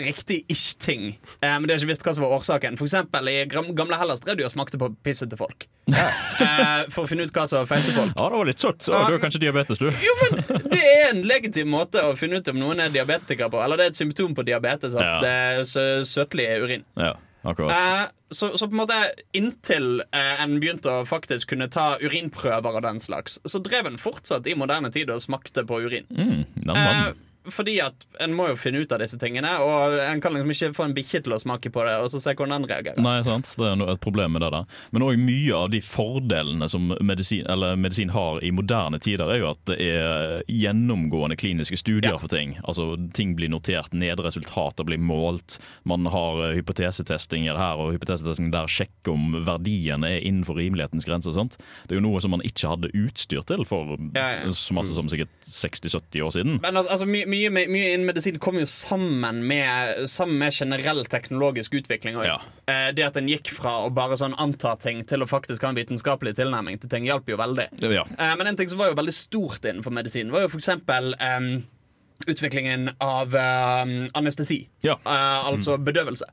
riktig 0.00 0.44
ish-ting. 0.52 1.18
Eh, 1.40 1.54
men 1.58 1.66
de 1.68 1.74
har 1.74 1.80
ikke 1.82 1.90
visst 1.92 2.04
hva 2.06 2.14
som 2.16 2.24
var 2.24 2.34
årsaken. 2.38 2.78
For 2.80 2.88
eksempel 2.88 3.28
I 3.32 3.34
gamle 3.50 3.98
Hellas 4.00 4.22
drev 4.24 4.38
de 4.40 4.46
og 4.46 4.52
smakte 4.54 4.78
på 4.80 4.88
pisset 5.04 5.30
til 5.32 5.40
folk. 5.40 5.66
Eh, 5.92 6.84
for 6.94 7.04
å 7.04 7.08
finne 7.10 7.26
ut 7.26 7.32
hva 7.34 7.46
som 7.50 7.66
feilte 7.68 7.94
folk. 7.96 8.12
Ja, 8.16 8.28
det 8.32 8.38
var 8.42 8.48
litt 8.48 8.62
søtt. 8.62 8.86
Ja. 8.88 9.02
Du 9.08 9.16
har 9.16 9.22
kanskje 9.22 9.42
diabetes, 9.44 9.78
du. 9.82 9.90
Jo, 9.90 10.14
men 10.22 10.70
Det 10.72 10.80
er 10.84 11.10
en 11.10 11.22
legitim 11.28 11.68
måte 11.74 12.02
å 12.06 12.14
finne 12.18 12.40
ut 12.40 12.48
om 12.52 12.58
noen 12.62 12.80
er 12.84 12.94
diabetiker 12.94 13.50
på. 13.52 13.60
Eller 13.64 13.76
det 13.80 13.84
er 13.88 13.94
et 13.94 14.00
symptom 14.00 14.34
på 14.38 14.44
diabetes 14.46 14.94
at 14.94 15.02
Ja. 15.08 15.20
det 15.20 15.34
er 15.34 15.64
sø 15.68 15.86
søtlig 16.08 16.48
urin. 16.62 16.84
Ja. 16.96 17.14
Eh, 17.44 18.04
så, 18.30 18.52
så 18.56 18.68
på 18.68 18.72
en 18.76 18.78
måte 18.84 18.96
inntil 19.34 20.00
eh, 20.14 20.42
en 20.44 20.60
begynte 20.62 20.86
å 20.92 21.00
faktisk 21.08 21.50
kunne 21.50 21.66
ta 21.74 21.96
urinprøver 21.98 22.78
og 22.78 22.84
den 22.86 23.00
slags, 23.02 23.40
så 23.44 23.58
drev 23.58 23.88
en 23.90 23.98
fortsatt 23.98 24.46
i 24.46 24.54
moderne 24.54 24.92
tid 24.94 25.10
og 25.10 25.18
smakte 25.24 25.64
på 25.66 25.80
urin. 25.82 26.06
Mm, 26.14 26.44
den 26.54 26.70
Eh, 26.70 26.84
mannen. 26.86 27.18
Fordi 27.50 27.80
at 27.82 28.06
en 28.20 28.34
må 28.36 28.48
jo 28.52 28.56
finne 28.60 28.82
ut 28.84 28.92
av 28.92 29.00
disse 29.02 29.18
tingene, 29.18 29.50
og 29.64 29.96
en 29.98 30.20
kan 30.22 30.32
liksom 30.36 30.50
ikke 30.54 30.74
få 30.76 30.84
en 30.88 30.94
bikkje 30.94 31.22
til 31.24 31.32
å 31.34 31.40
smake 31.42 31.72
på 31.74 31.82
det 31.86 31.96
og 32.02 32.10
så 32.12 32.20
se 32.22 32.34
hvordan 32.38 32.62
den 32.62 32.70
reagerer. 32.70 33.00
Nei, 33.02 33.16
sant. 33.26 33.50
Det 33.58 33.66
er 33.66 33.82
et 33.94 34.00
problem 34.04 34.32
med 34.36 34.42
det 34.44 34.50
der. 34.54 34.64
Men 34.94 35.02
òg 35.08 35.18
mye 35.18 35.54
av 35.58 35.70
de 35.72 35.80
fordelene 35.82 36.68
som 36.70 36.92
medisin, 37.00 37.46
eller 37.50 37.76
medisin 37.76 38.12
har 38.14 38.38
i 38.44 38.50
moderne 38.54 39.00
tider, 39.02 39.26
er 39.34 39.42
jo 39.42 39.50
at 39.50 39.64
det 39.72 39.78
er 39.82 40.42
gjennomgående 40.50 41.36
kliniske 41.40 41.76
studier 41.80 42.12
Ja. 42.12 42.18
for 42.18 42.28
ting. 42.28 42.58
Altså 42.64 42.96
Ting 43.12 43.34
blir 43.36 43.48
notert 43.50 43.92
ned, 43.92 44.20
resultater 44.20 44.84
blir 44.84 44.98
målt. 44.98 45.58
Man 45.84 46.06
har 46.06 46.42
eh, 46.50 46.54
hypotesetestinger 46.60 47.56
her 47.58 47.76
og 47.80 47.92
hypotesetesting 47.96 48.50
der 48.52 48.66
sjekker 48.70 49.12
om 49.12 49.32
verdiene 49.46 50.08
er 50.16 50.20
innenfor 50.24 50.56
rimelighetens 50.60 51.04
grenser. 51.08 51.30
og 51.30 51.36
sånt. 51.36 51.56
Det 51.88 51.96
er 51.96 52.00
jo 52.00 52.06
noe 52.06 52.20
som 52.20 52.30
man 52.30 52.42
ikke 52.46 52.68
hadde 52.70 52.90
utstyr 52.94 53.42
til 53.48 53.64
for 53.68 53.96
Ja, 54.14 54.28
ja. 54.44 54.50
så 54.52 54.74
masse 54.76 54.94
som 54.94 55.08
sikkert 55.08 55.30
60-70 55.48 56.22
år 56.22 56.30
siden. 56.36 56.58
Men 56.62 56.76
altså, 56.76 56.90
altså 56.92 57.06
my, 57.06 57.24
mye, 57.32 57.50
mye 57.50 57.92
innen 57.92 58.06
medisin 58.08 58.38
kommer 58.42 58.64
jo 58.64 58.70
sammen 58.70 59.42
med, 59.48 60.04
sammen 60.10 60.38
med 60.40 60.54
generell 60.54 61.04
teknologisk 61.10 61.74
utvikling. 61.80 62.18
Ja. 62.26 62.38
Eh, 62.70 62.90
det 62.96 63.06
at 63.08 63.18
en 63.20 63.30
gikk 63.30 63.50
fra 63.56 63.78
å 63.86 63.92
bare 63.94 64.18
sånn 64.20 64.36
anta 64.40 64.74
ting 64.80 65.02
til 65.08 65.24
å 65.24 65.30
faktisk 65.30 65.64
ha 65.64 65.72
en 65.72 65.80
vitenskapelig 65.80 66.36
tilnærming 66.38 66.80
til 66.82 66.92
ting, 66.92 67.08
hjalp 67.08 67.30
jo 67.30 67.40
veldig. 67.40 67.68
Ja. 67.82 68.06
Eh, 68.06 68.34
men 68.38 68.52
en 68.52 68.58
ting 68.60 68.70
som 68.72 68.82
var 68.82 68.92
jo 68.92 68.98
veldig 69.00 69.16
stort 69.16 69.64
innenfor 69.64 69.94
medisin, 69.94 70.32
var 70.34 70.46
jo 70.46 70.52
for 70.52 70.62
eksempel 70.62 71.14
em, 71.18 71.54
utviklingen 72.28 72.90
av 73.02 73.34
uh, 73.34 74.08
anestesi. 74.18 74.66
Ja. 74.84 74.98
Uh, 75.06 75.48
altså 75.50 75.76
bedøvelse. 75.78 76.28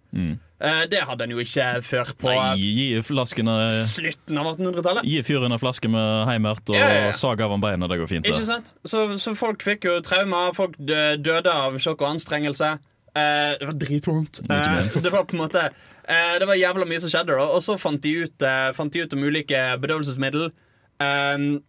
Eh, 0.59 0.81
det 0.91 1.05
hadde 1.07 1.23
en 1.23 1.31
jo 1.31 1.39
ikke 1.39 1.65
før 1.87 2.09
på 2.19 2.27
Nei, 2.33 2.57
gi 2.59 2.87
flaskene 3.07 3.69
slutten 3.71 4.39
av 4.41 4.49
1800-tallet. 4.51 5.07
Gi 5.07 5.21
fyren 5.23 5.55
en 5.55 5.61
flaske 5.61 5.91
med 5.91 6.25
heimert 6.27 6.67
og 6.67 6.75
Ja, 6.75 6.89
ja, 6.91 7.05
ja. 7.07 7.13
sag 7.15 7.39
av 7.45 7.53
han 7.55 7.63
beina. 7.63 7.87
Det 7.87 7.99
går 8.01 8.11
fint. 8.11 8.27
Ikke 8.27 8.47
sant? 8.47 8.73
Så, 8.83 9.05
så 9.23 9.35
folk 9.39 9.63
fikk 9.63 9.87
jo 9.87 9.95
traumer, 10.03 10.51
folk 10.57 10.75
døde 10.79 11.53
av 11.53 11.79
sjokk 11.79 12.03
og 12.03 12.15
anstrengelse. 12.17 12.75
Det 13.15 13.69
var 13.69 13.77
dritvondt. 13.79 14.43
Det 14.47 15.11
var 15.11 15.23
på 15.27 15.35
en 15.35 15.41
måte 15.41 15.63
Det 16.05 16.45
var 16.47 16.59
jævla 16.59 16.85
mye 16.87 16.99
som 17.01 17.11
skjedde, 17.11 17.39
da. 17.39 17.47
Og 17.55 17.63
så 17.63 17.77
fant 17.79 18.03
de 18.03 18.25
ut, 18.25 18.47
fant 18.75 18.91
de 18.93 19.05
ut 19.05 19.15
om 19.15 19.25
ulike 19.29 19.63
bedøvelsesmiddel. 19.79 20.51
Um, 20.99 21.61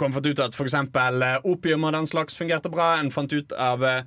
kom 0.00 0.12
fått 0.14 0.26
ut 0.26 0.42
at 0.42 0.58
eksempel 0.60 1.22
eh, 1.22 1.40
opium 1.44 1.86
og 1.86 1.96
den 1.96 2.06
slags 2.10 2.38
fungerte 2.38 2.72
bra. 2.72 2.96
En 2.98 3.12
fant 3.14 3.32
ut 3.32 3.52
av 3.52 3.84
eh, 3.84 4.04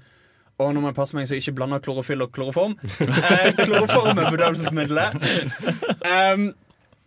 og 0.57 0.71
nå 0.73 0.81
må 0.81 0.89
jeg 0.89 0.97
passe 0.97 1.13
meg 1.13 1.27
så 1.29 1.37
jeg 1.37 1.43
ikke 1.45 1.59
blander 1.59 1.81
klorofyll 1.85 2.23
og 2.25 2.31
kloroform. 2.33 2.77
Eh, 3.27 3.51
kloroform 3.59 4.17
er 4.17 4.31
bedøvelsesmiddelet. 4.33 5.19
Um, 6.01 6.49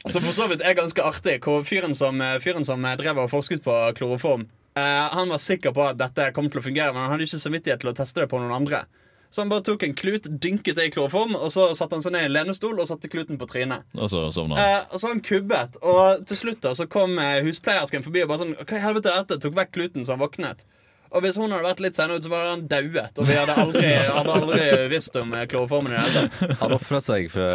som 0.04 0.24
for 0.24 0.32
så 0.32 0.46
vidt 0.48 0.62
er 0.64 0.78
ganske 0.78 1.02
artig. 1.04 1.40
Hvor 1.44 1.64
fyren 1.66 1.94
som, 1.94 2.20
eh, 2.20 2.38
fyren 2.40 2.64
som 2.64 2.84
eh, 2.84 2.96
drev 2.96 3.18
og 3.18 3.30
forsket 3.30 3.62
på 3.64 3.74
kloroform, 3.98 4.46
eh, 4.76 5.08
han 5.12 5.28
var 5.28 5.38
sikker 5.38 5.74
på 5.76 5.88
at 5.90 5.98
dette 5.98 6.30
kom 6.32 6.48
til 6.48 6.62
å 6.62 6.64
fungere, 6.64 6.94
men 6.94 7.02
han 7.02 7.12
hadde 7.12 7.26
ikke 7.26 7.42
samvittighet 7.42 7.82
til 7.82 7.90
å 7.92 7.96
teste 7.96 8.22
det 8.22 8.30
på 8.30 8.40
noen 8.40 8.54
andre. 8.62 8.84
Så 9.30 9.40
han 9.44 9.50
bare 9.52 9.62
tok 9.62 9.84
en 9.86 9.94
klut, 9.94 10.26
dynket 10.42 10.74
det 10.76 10.88
i 10.88 10.90
kloroform, 10.90 11.36
og 11.38 11.52
så 11.54 11.68
satte 11.78 11.94
han 11.94 12.02
seg 12.02 12.16
ned 12.16 12.24
i 12.24 12.28
en 12.30 12.34
lenestol 12.34 12.80
og 12.82 12.88
satte 12.90 13.10
kluten 13.10 13.38
på 13.38 13.46
trynet. 13.46 13.86
Og 13.94 14.10
så 14.10 14.24
sovna 14.34 14.58
han. 14.58 14.80
Eh, 14.80 14.88
og 14.90 15.02
så 15.02 15.12
han 15.12 15.22
kubbet, 15.22 15.78
og 15.86 16.24
til 16.26 16.40
slutt 16.40 16.62
da 16.66 16.74
så 16.74 16.88
kom 16.90 17.14
eh, 17.22 17.38
huspleiersken 17.46 18.02
forbi 18.06 18.24
og 18.24 18.32
bare 18.32 18.42
sånn 18.42 18.56
Hva 18.58 18.80
i 18.80 18.82
helvete 18.82 19.12
er 19.12 19.22
dette? 19.22 19.38
Tok 19.44 19.54
vekk 19.60 19.74
kluten 19.76 20.06
så 20.06 20.16
han 20.16 20.24
våknet. 20.24 20.66
Og 21.10 21.24
hvis 21.24 21.36
hun 21.40 21.50
hadde 21.50 21.66
vært 21.66 21.80
litt 21.82 21.96
senere 21.98 22.20
ut, 22.20 22.24
så 22.26 22.30
var 22.30 22.44
han 22.52 22.60
dauet. 22.70 23.16
Og 23.18 23.26
vi 23.26 23.34
hadde 23.34 23.54
aldri, 23.58 23.88
hadde 24.14 24.34
aldri 24.36 24.66
visst 24.92 25.16
om 25.18 25.32
eh, 25.34 25.46
kloroformen 25.50 25.92
i 25.92 25.96
det 25.96 26.04
hele 26.04 26.28
tatt. 26.28 26.52
Han 26.60 26.74
ofra 26.76 27.00
seg 27.02 27.26
for 27.32 27.46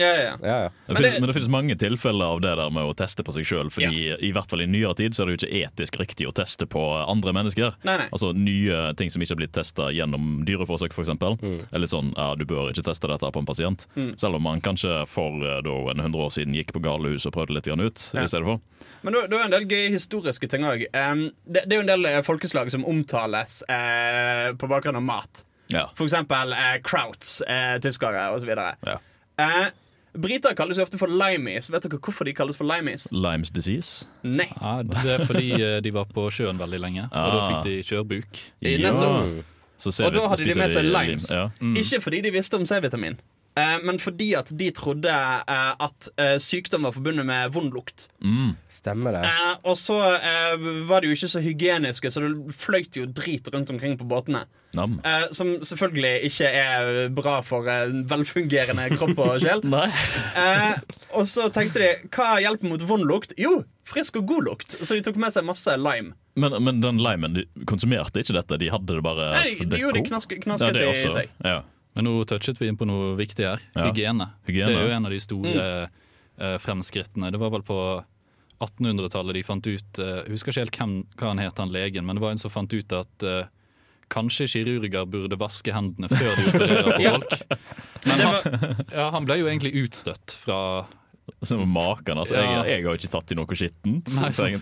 Ja, 0.00 0.08
ja, 0.08 0.22
ja. 0.22 0.34
Ja, 0.42 0.56
ja. 0.64 0.70
Det 0.70 0.94
Men 0.94 0.96
finnes, 0.96 1.12
det- 1.12 1.20
men 1.20 1.28
det 1.28 1.36
finnes 1.36 1.50
mange 1.52 1.76
tilfeller 1.76 2.24
av 2.36 2.40
det 2.40 2.54
der 2.56 2.70
med 2.72 2.88
å 2.88 2.94
teste 2.96 3.24
på 3.26 3.34
seg 3.36 3.44
sjøl. 3.44 3.68
Fordi 3.74 4.16
i 4.24 4.32
hvert 4.32 4.48
fall 4.50 4.62
i 4.64 4.66
nyere 4.70 4.94
tid 4.96 5.12
så 5.16 5.22
er 5.22 5.26
det 5.30 5.36
jo 5.36 5.40
ikke 5.46 5.60
etisk 5.68 5.98
riktig 6.00 6.28
å 6.30 6.32
teste 6.34 6.66
på 6.66 6.80
andre 7.04 7.32
mennesker. 7.36 7.74
Nei, 7.84 7.96
nei. 8.04 8.08
Altså 8.12 8.32
nye 8.36 8.94
ting 8.96 9.10
som 9.12 9.20
ikke 9.22 9.36
har 9.36 9.42
blitt 9.42 9.52
testa 9.58 9.90
gjennom 9.92 10.42
dyreforsøk, 10.48 10.96
f.eks. 10.96 11.12
Mm. 11.42 11.58
Eller 11.72 11.86
sånn 11.92 12.14
ja, 12.16 12.30
du 12.40 12.44
bør 12.48 12.72
ikke 12.72 12.86
teste 12.88 13.08
dette 13.12 13.32
på 13.34 13.42
en 13.44 13.48
pasient. 13.48 13.84
Selv 14.16 14.40
om 14.40 14.42
man 14.48 14.60
kanskje 14.64 15.02
for 15.10 15.36
eh, 15.44 15.60
da 15.66 15.76
en 15.92 16.00
100 16.08 16.24
år 16.24 16.32
siden 16.34 16.56
gikk 16.56 16.72
på 16.72 16.80
galehus 16.84 17.26
og 17.28 17.36
prøvde 17.36 17.54
litt 17.58 17.68
ut. 17.68 17.98
Ja. 18.14 18.24
i 18.24 18.28
stedet 18.30 18.44
for. 18.48 18.60
Men 19.02 19.12
det 19.14 19.28
det 19.30 19.36
er 19.38 19.44
en 19.44 19.52
del 19.52 19.66
gøye 19.68 19.90
historiske 19.92 20.48
ting 20.48 20.64
òg. 20.64 20.86
det, 20.88 21.62
det 21.68 21.72
er 21.72 21.76
jo 21.78 21.84
en 21.84 21.92
del 21.92 22.06
eh, 22.06 22.22
folkeslag 22.22 22.70
som 22.72 22.77
omtales 22.84 23.62
eh, 23.68 24.52
på 24.58 24.68
bakgrunn 24.70 24.96
av 24.96 25.02
mat. 25.02 25.44
Ja. 25.72 25.86
For 25.98 26.04
eksempel 26.08 26.52
eh, 26.56 26.78
Krauts, 26.84 27.40
eh, 27.42 27.76
tyskere 27.84 28.30
osv. 28.36 28.48
Ja. 28.86 28.98
Eh, 29.38 29.68
Briter 30.18 30.54
kalles 30.56 30.78
jo 30.80 30.82
ofte 30.86 30.98
for 30.98 31.06
limeys. 31.12 31.68
Vet 31.70 31.84
dere 31.84 31.98
hvorfor 32.02 32.24
de 32.26 32.32
kalles 32.34 32.56
for 32.56 32.64
limeys? 32.66 33.04
Limes 33.12 33.50
disease. 33.54 34.06
Nei. 34.24 34.48
Ja, 34.62 34.78
det 34.88 35.04
er 35.18 35.24
fordi 35.28 35.50
eh, 35.58 35.76
de 35.84 35.92
var 35.94 36.08
på 36.10 36.24
sjøen 36.34 36.58
veldig 36.58 36.80
lenge, 36.80 37.04
og 37.12 37.32
da 37.34 37.38
Ah. 37.38 37.48
fikk 37.52 37.68
de 37.68 37.76
kjørbuk. 37.86 38.40
Ja. 38.64 38.94
Så 39.78 39.92
Og 40.08 40.12
da 40.16 40.24
hadde 40.32 40.44
de 40.48 40.54
med 40.58 40.72
seg 40.74 40.88
limes. 40.90 41.28
Ja. 41.30 41.44
Ikke 41.78 42.00
fordi 42.02 42.22
de 42.24 42.32
visste 42.34 42.56
om 42.58 42.64
C-vitamin, 42.66 43.20
men 43.82 43.98
fordi 44.02 44.32
at 44.38 44.52
de 44.58 44.68
trodde 44.76 45.10
eh, 45.12 45.72
at 45.88 46.08
eh, 46.20 46.36
sykdom 46.42 46.86
var 46.86 46.94
forbundet 46.96 47.26
med 47.28 47.52
vond 47.54 47.72
lukt. 47.74 48.08
Mm. 48.22 48.52
Stemmer 48.72 49.16
det. 49.16 49.24
Eh, 49.28 49.54
og 49.68 49.78
så 49.80 49.96
eh, 50.16 50.68
var 50.88 51.02
de 51.02 51.10
jo 51.10 51.16
ikke 51.18 51.30
så 51.32 51.42
hygieniske, 51.44 52.12
så 52.12 52.22
det 52.24 52.54
fløyt 52.54 52.98
jo 53.00 53.06
drit 53.08 53.48
rundt 53.54 53.72
omkring 53.74 53.98
på 53.98 54.06
båtene. 54.08 54.44
Eh, 54.76 55.24
som 55.32 55.54
selvfølgelig 55.64 56.28
ikke 56.28 56.48
er 56.52 57.08
bra 57.16 57.38
for 57.46 57.66
en 57.72 58.02
velfungerende 58.10 58.90
kropp 58.98 59.18
og 59.24 59.38
sjel. 59.42 59.64
Eh, 60.38 60.76
og 61.18 61.24
så 61.26 61.48
tenkte 61.52 61.80
de 61.80 61.88
hva 62.14 62.36
hjelper 62.42 62.68
mot 62.70 62.82
vond 62.86 63.06
lukt? 63.08 63.32
Jo, 63.40 63.62
frisk 63.88 64.20
og 64.20 64.28
god 64.28 64.46
lukt. 64.46 64.76
Så 64.84 64.94
de 64.94 65.02
tok 65.04 65.16
med 65.20 65.32
seg 65.34 65.46
masse 65.48 65.72
lime. 65.80 66.12
Men, 66.38 66.54
men 66.62 66.82
den 66.84 67.00
limen, 67.02 67.34
de 67.34 67.46
konsumerte 67.68 68.22
ikke 68.22 68.36
dette? 68.36 68.58
De 68.60 68.68
hadde 68.70 68.98
det 68.98 69.04
bare 69.04 69.32
Nei, 69.34 69.56
for 69.58 69.72
de, 69.72 69.80
jo, 69.80 69.90
de 69.90 69.98
dekor? 70.02 70.10
knask, 70.12 70.36
Ja, 70.36 70.42
knasket 70.44 70.76
det 70.76 70.84
det 70.84 71.08
i 71.08 71.12
seg. 71.16 71.32
Ja. 71.44 71.58
Men 71.96 72.06
nå 72.06 72.12
touchet 72.28 72.60
vi 72.60 72.68
inn 72.70 72.78
på 72.78 72.86
noe 72.88 73.14
viktig 73.18 73.46
her. 73.46 73.62
Ja. 73.74 73.88
Hygiene. 73.88 74.28
Hygiene. 74.46 74.70
Det 74.74 74.82
er 74.82 74.86
jo 74.90 74.96
en 74.98 75.08
av 75.08 75.14
de 75.14 75.20
store 75.22 75.66
eh, 75.74 76.56
fremskrittene. 76.62 77.32
Det 77.34 77.40
var 77.40 77.52
vel 77.54 77.64
på 77.66 77.78
1800-tallet 78.58 79.38
de 79.38 79.44
fant 79.46 79.66
ut 79.68 80.00
uh, 80.02 80.24
Jeg 80.24 80.34
husker 80.34 80.52
ikke 80.52 80.64
helt 80.64 80.78
hvem, 80.80 80.94
hva 81.18 81.30
han 81.30 81.42
het, 81.42 81.60
han 81.62 81.72
legen, 81.74 82.06
men 82.06 82.18
det 82.18 82.24
var 82.24 82.34
en 82.34 82.42
som 82.42 82.52
fant 82.52 82.72
ut 82.74 82.94
at 82.96 83.26
uh, 83.26 83.50
kanskje 84.10 84.48
kirurger 84.50 85.06
burde 85.10 85.38
vaske 85.38 85.74
hendene 85.74 86.10
før 86.10 86.32
de 86.34 86.46
opererer 86.50 86.88
på 86.88 86.96
folk. 87.12 87.58
Men 88.08 88.22
han, 88.24 88.80
ja, 88.90 89.08
han 89.14 89.28
ble 89.28 89.38
jo 89.42 89.50
egentlig 89.50 89.74
utstøtt 89.84 90.34
fra 90.42 90.60
Som 91.42 91.64
maken, 91.72 92.18
altså. 92.18 92.34
Jeg, 92.34 92.44
Ja. 92.48 92.62
jeg 92.64 92.84
har 92.84 92.98
ikke 92.98 93.10
tatt 93.12 93.32
i 93.32 93.36
noe 93.38 93.58
skittent, 93.58 94.08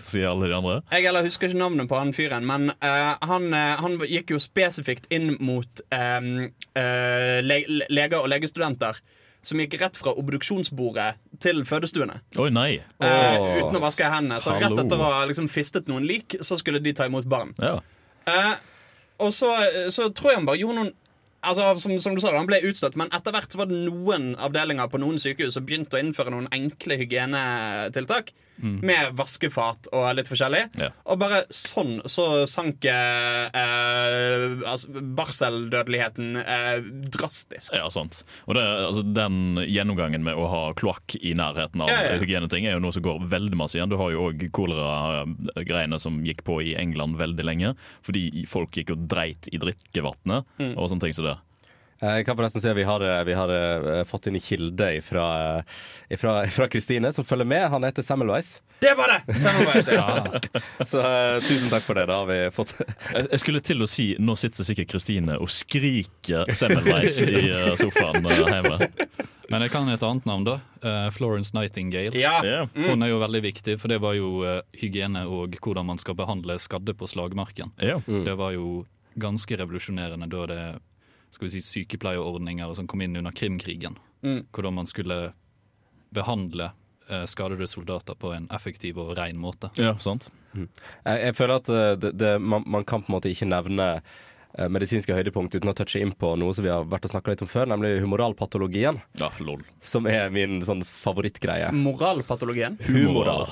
si 0.05 0.23
alle 0.23 0.47
de 0.49 0.55
andre. 0.57 0.81
Jeg 0.91 1.05
eller 1.09 1.25
husker 1.25 1.49
ikke 1.49 1.59
navnet 1.59 1.89
på 1.89 1.97
han 1.97 2.13
fyren, 2.13 2.45
men 2.45 2.69
uh, 2.69 3.15
han, 3.21 3.47
uh, 3.53 3.75
han 3.81 3.97
gikk 4.05 4.35
jo 4.35 4.39
spesifikt 4.41 5.07
inn 5.13 5.35
mot 5.39 5.81
um, 5.91 6.51
uh, 6.77 7.37
le 7.41 7.59
leger 7.89 8.19
og 8.19 8.29
legestudenter 8.29 8.99
som 9.47 9.59
gikk 9.61 9.77
rett 9.79 9.97
fra 9.97 10.11
obduksjonsbordet 10.17 11.39
til 11.39 11.63
fødestuene. 11.65 12.19
Oi, 12.41 12.49
nei. 12.51 12.81
Åh. 12.99 13.37
uten 13.61 13.79
å 13.79 13.83
vaske 13.83 14.09
hendene. 14.11 14.41
Så 14.43 14.55
rett 14.57 14.75
etter 14.75 14.99
å 14.99 15.11
ha 15.13 15.25
liksom 15.29 15.47
fistet 15.47 15.87
noen 15.87 16.07
lik, 16.09 16.35
så 16.41 16.57
skulle 16.59 16.81
de 16.83 16.91
ta 16.97 17.07
imot 17.07 17.27
barn. 17.29 17.53
Ja. 17.61 17.77
Og 19.23 19.31
så, 19.33 19.53
så 19.93 20.09
tror 20.11 20.33
jeg 20.33 20.41
han 20.41 20.49
bare 20.49 20.59
gjorde 20.59 20.81
noen 20.81 20.91
Altså, 21.43 21.67
som, 21.79 21.93
som 22.01 22.15
du 22.15 22.21
sa, 22.21 22.31
Han 22.35 22.47
ble 22.49 22.57
utstøtt, 22.65 22.95
men 22.97 23.11
etter 23.13 23.31
hvert 23.35 23.51
så 23.53 23.59
var 23.61 23.69
det 23.69 23.77
noen 23.85 24.31
avdelinger 24.41 24.89
på 24.89 24.99
noen 24.99 25.19
sykehus 25.21 25.53
som 25.53 25.65
begynte 25.67 25.95
å 25.97 26.01
innføre 26.01 26.33
noen 26.33 26.49
enkle 26.51 26.97
hygienetiltak. 26.97 28.33
Med 28.57 29.11
vaskefat 29.13 29.85
og 29.93 30.07
litt 30.17 30.25
forskjellig. 30.31 30.63
Ja. 30.81 30.87
Og 31.05 31.19
bare 31.21 31.43
sånn 31.53 31.99
så 32.09 32.23
sank 32.49 32.87
eh, 32.89 33.43
eh, 33.53 34.55
altså, 34.65 34.89
barseldødeligheten 35.13 36.39
eh, 36.41 36.79
drastisk. 37.13 37.69
Ja, 37.77 37.85
sant. 37.93 38.23
Og 38.49 38.57
det, 38.57 38.63
altså, 38.87 39.03
Den 39.13 39.59
gjennomgangen 39.61 40.25
med 40.25 40.41
å 40.41 40.47
ha 40.49 40.63
kloakk 40.73 41.13
i 41.21 41.35
nærheten 41.37 41.85
av 41.85 41.91
Ja, 41.93 41.99
ja. 42.07 42.17
hygieneting 42.17 42.65
er 42.65 42.79
jo 42.79 42.81
noe 42.81 42.95
som 42.97 43.05
går 43.05 43.21
veldig 43.29 43.59
masse 43.61 43.77
igjen. 43.77 43.93
Du 43.93 43.97
har 44.01 44.09
jo 44.15 44.25
òg 44.31 44.47
kolera-greiene 44.57 45.99
som 46.01 46.17
gikk 46.25 46.41
på 46.47 46.57
i 46.65 46.73
England 46.81 47.19
veldig 47.21 47.45
lenge. 47.45 47.75
Fordi 48.05 48.25
folk 48.49 48.73
gikk 48.81 48.95
og 48.97 49.05
dreit 49.13 49.49
i 49.53 49.61
drikkevannet 49.61 50.45
Mm. 50.57 50.73
og 50.77 50.89
sånne 50.89 51.01
ting 51.05 51.13
som 51.13 51.25
det. 51.29 51.36
Eh, 52.01 52.17
Jeg 52.19 52.25
kan 52.27 52.37
forresten 52.37 52.61
si 52.61 52.69
at 52.69 52.77
vi 52.77 52.83
har, 52.85 53.01
eh, 53.01 53.23
vi 53.25 53.33
har 53.33 53.49
eh, 53.49 54.03
fått 54.05 54.27
inn 54.29 54.35
en 54.37 54.41
kilde 54.43 54.89
fra 55.03 56.67
Kristine, 56.69 57.13
som 57.13 57.25
følger 57.25 57.45
med. 57.45 57.69
Han 57.69 57.83
heter 57.83 58.01
Semmelweis. 58.05 58.61
Det 58.79 58.93
var 58.97 59.09
det! 59.25 59.37
Semmelweis, 59.41 59.87
ja. 59.89 60.25
Så 60.85 61.01
tusen 61.47 61.69
takk 61.71 61.83
for 61.87 61.97
det. 61.97 62.05
Da 62.05 62.19
har 62.21 62.27
vi 62.29 62.37
fått 62.53 62.75
Jeg, 63.15 63.27
jeg 63.31 63.39
skulle 63.41 63.61
til 63.65 63.81
å 63.81 63.87
si 63.89 64.11
nå 64.21 64.35
sitter 64.37 64.67
sikkert 64.67 64.91
Kristine 64.93 65.39
og 65.41 65.49
skriker 65.49 66.45
Semmelweis 66.53 67.21
i 67.25 67.47
sofaen 67.81 68.21
hjemme. 68.29 68.89
Men 69.49 69.63
jeg 69.63 69.71
kan 69.71 69.87
et 69.89 70.03
annet 70.03 70.25
navn, 70.27 70.43
da. 70.43 70.57
Eh, 70.83 71.07
Florence 71.15 71.55
Nightingale. 71.55 72.13
ja. 72.19 72.65
Mm. 72.75 72.89
Hun 72.91 73.03
er 73.07 73.09
jo 73.13 73.21
veldig 73.23 73.41
viktig, 73.47 73.77
for 73.81 73.87
det 73.89 73.97
var 74.03 74.13
jo 74.19 74.43
hygiene 74.77 75.23
og 75.25 75.55
hvordan 75.63 75.87
man 75.87 75.97
skal 76.01 76.17
behandle 76.19 76.59
skadde 76.61 76.93
på 76.99 77.07
slagmarken. 77.09 77.71
Ja. 77.81 77.97
Det 78.05 78.35
var 78.37 78.51
jo 78.53 78.83
ganske 79.17 79.57
revolusjonerende 79.57 80.27
da 80.29 80.45
det 80.51 80.61
skal 81.31 81.47
vi 81.47 81.51
si, 81.57 81.61
sykepleierordninger 81.61 82.73
som 82.77 82.87
kom 82.87 83.01
inn 83.05 83.15
under 83.19 83.31
Krimkrigen. 83.35 83.97
Mm. 84.23 84.45
Hvordan 84.51 84.73
man 84.79 84.87
skulle 84.89 85.33
behandle 86.15 86.71
eh, 87.09 87.25
skadede 87.29 87.67
soldater 87.67 88.15
på 88.15 88.31
en 88.33 88.47
effektiv 88.55 88.97
og 89.03 89.15
ren 89.17 89.37
måte. 89.37 89.69
ja, 89.77 89.93
sant. 89.99 90.29
Jeg, 90.57 91.19
jeg 91.21 91.35
føler 91.37 91.59
at 91.59 91.69
eh, 91.69 91.91
det, 92.01 92.13
det, 92.17 92.31
man, 92.41 92.63
man 92.65 92.83
kan 92.87 93.03
på 93.03 93.11
en 93.11 93.17
måte 93.19 93.29
ikke 93.29 93.45
nevne 93.49 93.89
eh, 93.99 94.69
medisinske 94.71 95.13
høydepunkt 95.13 95.53
uten 95.53 95.69
å 95.69 95.75
touche 95.77 96.01
inn 96.01 96.15
på 96.17 96.31
noe 96.39 96.55
som 96.57 96.65
vi 96.65 96.71
har 96.73 96.87
vært 96.89 97.05
og 97.05 97.13
snakka 97.13 97.35
litt 97.35 97.43
om 97.45 97.51
før, 97.51 97.69
nemlig 97.69 97.99
humoralpatologien, 98.01 98.97
Ja, 99.21 99.29
lol. 99.43 99.61
som 99.83 100.07
er 100.09 100.31
min 100.33 100.61
sånn 100.65 100.81
favorittgreie. 100.87 101.69
Moralpatologien. 101.75 102.79
Humoral. 102.87 103.49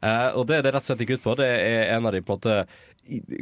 Eh, 0.00 0.28
og 0.36 0.46
det 0.48 0.62
det 0.64 0.72
rett 0.72 0.84
og 0.84 0.90
slett 0.90 1.04
gikk 1.04 1.18
ut 1.18 1.26
på, 1.26 1.36
det 1.40 1.48
er 1.48 1.94
en 1.96 2.08
av 2.08 2.14
de 2.14 2.22
på 2.24 2.36
en 2.36 2.40
måte 2.40 2.62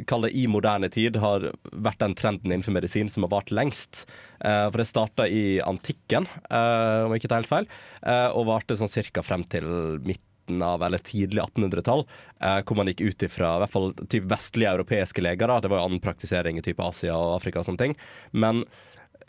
Kall 0.07 0.23
det 0.23 0.31
i 0.39 0.45
moderne 0.49 0.87
tid 0.89 1.19
har 1.21 1.43
vært 1.61 1.99
den 2.01 2.15
trenden 2.17 2.49
innenfor 2.49 2.73
medisin 2.73 3.09
som 3.11 3.25
har 3.25 3.33
vart 3.35 3.51
lengst. 3.53 4.05
Eh, 4.39 4.65
for 4.71 4.81
det 4.81 4.87
starta 4.89 5.27
i 5.29 5.59
antikken, 5.61 6.25
eh, 6.49 7.03
om 7.05 7.13
jeg 7.13 7.21
ikke 7.21 7.29
tar 7.29 7.43
helt 7.43 7.51
feil, 7.51 7.67
eh, 8.01 8.29
og 8.33 8.47
varte 8.49 8.79
sånn 8.79 8.89
cirka 8.89 9.21
frem 9.21 9.43
til 9.43 9.99
midten 10.01 10.63
av, 10.65 10.81
eller 10.81 11.03
tidlig 11.05 11.43
1800-tall, 11.43 12.05
eh, 12.41 12.61
hvor 12.63 12.79
man 12.79 12.89
gikk 12.89 13.03
ut 13.11 13.27
ifra 13.27 13.51
i 13.57 13.61
hvert 13.61 13.75
fall 13.75 13.93
typ 13.99 14.25
vestlige 14.31 14.73
europeiske 14.79 15.21
leger. 15.21 15.51
Da. 15.51 15.59
Det 15.59 15.69
var 15.69 15.83
jo 15.83 15.89
annen 15.91 16.01
praktisering 16.07 16.57
i 16.57 16.65
type 16.65 16.81
Asia 16.81 17.13
og 17.13 17.35
Afrika 17.35 17.61
og 17.61 17.69
sånne 17.69 17.83
ting. 17.83 17.97
Men 18.31 18.63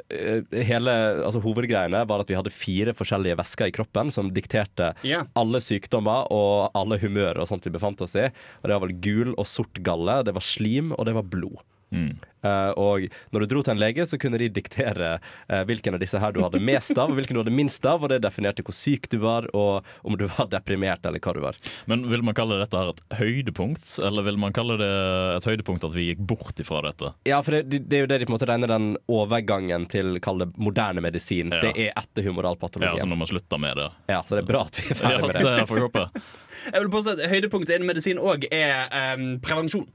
hele, 0.09 0.95
altså 1.27 1.43
Hovedgreiene 1.45 2.03
var 2.09 2.23
at 2.23 2.31
vi 2.31 2.37
hadde 2.39 2.53
fire 2.55 2.95
forskjellige 2.97 3.39
væsker 3.41 3.71
i 3.71 3.75
kroppen 3.75 4.13
som 4.15 4.31
dikterte 4.35 4.93
yeah. 5.07 5.27
alle 5.39 5.61
sykdommer 5.65 6.31
og 6.35 6.71
alle 6.79 7.01
humører 7.03 7.43
og 7.43 7.51
sånt 7.51 7.67
vi 7.67 7.75
befant 7.75 8.01
oss 8.05 8.17
i. 8.19 8.29
Og 8.63 8.69
Det 8.69 8.77
var 8.77 8.85
vel 8.87 8.97
gul 9.05 9.35
og 9.37 9.49
sort 9.49 9.83
galle, 9.87 10.21
det 10.27 10.37
var 10.37 10.47
slim 10.47 10.95
og 10.97 11.07
det 11.09 11.17
var 11.19 11.29
blod. 11.29 11.61
Mm. 11.90 12.18
Eh, 12.42 12.70
og 12.81 13.05
når 13.35 13.44
du 13.44 13.50
dro 13.50 13.62
til 13.64 13.74
en 13.74 13.81
lege, 13.81 14.07
så 14.09 14.18
kunne 14.20 14.38
de 14.40 14.48
diktere 14.53 15.16
uh, 15.20 15.62
hvilken 15.68 15.96
av 15.96 16.00
disse 16.00 16.20
her 16.20 16.33
du 16.33 16.40
hadde 16.44 16.61
mest 16.64 16.96
av, 16.96 17.11
og 17.11 17.18
hvilken 17.18 17.37
du 17.37 17.42
hadde 17.42 17.55
minst 17.55 17.85
av, 17.88 18.05
og 18.05 18.12
det 18.12 18.20
definerte 18.24 18.64
hvor 18.64 18.76
syk 18.76 19.11
du 19.12 19.18
var, 19.24 19.48
og 19.57 19.87
om 20.07 20.16
du 20.18 20.26
var 20.31 20.48
deprimert 20.53 21.05
eller 21.07 21.22
hva 21.22 21.35
du 21.37 21.42
var. 21.44 21.61
Men 21.90 22.07
vil 22.11 22.24
man 22.26 22.37
kalle 22.38 22.61
dette 22.61 22.79
her 22.79 22.94
et 22.94 23.03
høydepunkt, 23.20 23.98
eller 24.07 24.26
vil 24.26 24.40
man 24.40 24.57
kalle 24.57 24.79
det 24.81 24.90
et 25.37 25.50
høydepunkt 25.50 25.87
at 25.87 25.96
vi 25.96 26.11
gikk 26.11 26.24
bort 26.33 26.62
ifra 26.62 26.83
dette? 26.88 27.12
Ja, 27.29 27.42
for 27.44 27.59
det, 27.59 27.85
det 27.90 28.00
er 28.00 28.07
jo 28.07 28.11
det 28.11 28.20
de 28.22 28.29
på 28.29 28.35
en 28.35 28.38
måte 28.38 28.50
regner 28.50 28.72
den 28.72 28.90
overgangen 29.11 29.88
til 29.90 30.16
kall 30.24 30.44
det 30.44 30.53
moderne 30.61 31.05
medisin. 31.05 31.53
Ja. 31.53 31.61
Det 31.66 31.74
er 31.76 31.96
etter 31.98 32.31
humoralpatologien. 32.31 32.96
Ja, 32.96 33.05
så 33.05 33.11
når 33.11 33.24
man 33.24 33.33
slutter 33.35 33.61
med 33.61 33.76
det. 33.81 33.90
Ja, 34.12 34.22
så 34.24 34.38
det 34.38 34.46
er 34.46 34.53
bra 34.53 34.64
at 34.68 34.81
vi 34.81 34.87
er 34.87 34.94
Ja, 34.94 35.00
ferdig 35.03 35.26
med 35.26 35.37
det. 35.37 35.57
det 35.61 35.66
får 35.68 35.81
vi 35.81 35.88
håpe. 35.88 36.07
Jeg 36.61 36.83
vil 36.83 36.90
påstå 36.92 37.12
at 37.16 37.31
Høydepunktet 37.31 37.76
innen 37.76 37.88
medisin 37.88 38.18
òg 38.20 38.44
er 38.53 38.90
um, 39.16 39.31
prevensjon. 39.40 39.87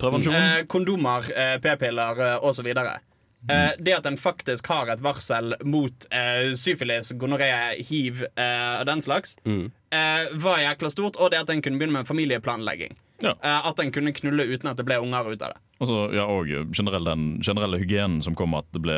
Prevensjon. 0.00 0.34
Eh, 0.34 0.62
kondomer, 0.66 1.26
eh, 1.36 1.56
p-piller 1.62 2.20
eh, 2.34 2.38
osv. 2.48 2.66
Eh, 3.50 3.70
det 3.82 3.94
at 3.96 4.06
en 4.06 4.16
faktisk 4.16 4.68
har 4.70 4.86
et 4.92 5.00
varsel 5.02 5.56
mot 5.66 6.06
eh, 6.14 6.52
syfilis, 6.54 7.10
gonoré, 7.18 7.48
hiv 7.88 8.22
eh, 8.38 8.80
og 8.80 8.86
den 8.86 9.02
slags, 9.02 9.36
eh, 9.44 10.28
var 10.38 10.60
jækla 10.62 10.90
stort. 10.94 11.18
Og 11.18 11.32
det 11.34 11.40
at 11.42 11.50
en 11.50 11.62
kunne 11.62 11.78
begynne 11.80 11.98
med 12.00 12.06
familieplanlegging. 12.08 12.94
Ja. 13.22 13.34
Eh, 13.42 13.66
at 13.68 13.78
en 13.82 13.90
kunne 13.94 14.12
knulle 14.14 14.46
uten 14.50 14.70
at 14.70 14.78
det 14.78 14.86
ble 14.86 15.00
unger 15.02 15.32
ut 15.34 15.42
av 15.42 15.52
det. 15.56 15.60
Og 15.82 16.14
ja, 16.14 16.22
og 16.30 16.46
generell, 16.76 17.04
den 17.04 17.26
generelle 17.42 17.78
hygienen 17.82 18.22
som 18.22 18.36
kom, 18.38 18.54
at 18.54 18.68
det 18.70 18.82
ble 18.84 18.96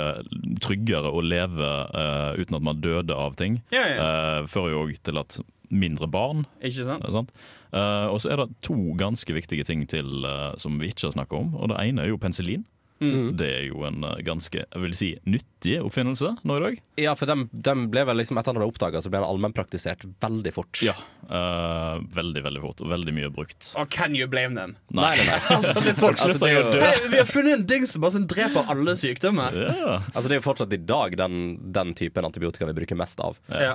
tryggere 0.61 1.09
å 1.09 1.22
leve 1.24 1.70
eh, 1.96 2.40
uten 2.42 2.59
at 2.61 2.64
man 2.68 2.80
døde 2.85 3.16
av 3.16 3.37
ting, 3.40 3.62
Ja, 3.72 3.85
ja. 3.88 3.96
eh, 4.04 4.46
fører 4.52 4.74
jo 4.76 4.83
òg 4.85 4.98
til 5.09 5.20
at 5.24 5.38
mindre 5.72 6.07
barn 6.07 6.44
Ikke 6.62 6.85
sant? 6.87 7.33
Eh? 7.75 7.81
Eh, 7.81 8.07
og 8.15 8.21
så 8.23 8.31
er 8.33 8.45
det 8.45 8.53
to 8.63 8.77
ganske 9.01 9.35
viktige 9.35 9.67
ting 9.67 9.83
til 9.91 10.23
uh, 10.25 10.55
som 10.61 10.79
vi 10.79 10.93
ikke 10.93 11.09
har 11.11 11.19
snakka 11.19 11.41
om. 11.43 11.53
Og 11.59 11.73
det 11.75 11.83
ene 11.83 12.07
er 12.07 12.15
jo 12.15 12.21
penicillin. 12.23 12.65
Det 13.05 13.47
er 13.51 13.65
jo 13.67 13.83
en 13.85 14.05
uh, 14.07 14.15
ganske 14.25 14.63
jeg 14.63 14.81
vil 14.81 14.95
si, 14.97 15.09
nyttig 15.29 15.75
oppfinnelse 15.83 16.31
nå 16.47 16.55
i 16.57 16.63
dag. 16.63 16.77
Ja, 17.03 17.13
for 17.19 17.29
dem, 17.29 17.43
dem 17.53 17.89
ble 17.93 18.05
vel 18.09 18.17
liksom, 18.21 18.39
etter 18.41 18.55
at 18.55 18.57
den 18.57 18.63
ble 18.63 18.69
oppdaga, 18.71 19.03
så 19.03 19.11
ble 19.13 19.21
den 19.21 19.27
allmennpraktisert 19.29 20.07
veldig 20.23 20.53
fort. 20.55 20.81
Ja, 20.85 20.95
eh, 21.27 21.99
Veldig, 22.15 22.43
veldig 22.47 22.63
fort, 22.63 22.81
og 22.81 22.89
veldig 22.95 23.15
mye 23.17 23.31
brukt. 23.35 23.73
Og 23.81 23.91
can 23.93 24.15
you 24.17 24.29
blame 24.31 24.57
them? 24.57 24.77
Nei, 24.95 25.11
nei, 25.21 25.27
nei. 25.35 25.41
altså, 25.57 25.83
litt 25.85 26.01
sånn, 26.01 26.17
Altså, 26.17 26.39
det 26.41 26.53
er 26.53 26.57
jo- 26.63 26.81
Hey, 26.81 27.09
vi 27.13 27.21
har 27.21 27.29
funnet 27.29 27.59
en 27.59 27.67
dings 27.75 27.93
som 27.93 28.07
bare 28.07 28.25
dreper 28.31 28.73
alle 28.73 28.97
sykdommer. 29.01 29.59
Ja. 29.67 29.99
Altså 30.15 30.31
Det 30.31 30.39
er 30.39 30.41
jo 30.41 30.47
fortsatt 30.49 30.73
i 30.79 30.81
dag 30.95 31.19
den, 31.21 31.37
den 31.77 31.93
typen 31.99 32.25
antibiotika 32.31 32.71
vi 32.71 32.79
bruker 32.79 32.97
mest 32.97 33.21
av. 33.21 33.37
Ja. 33.51 33.75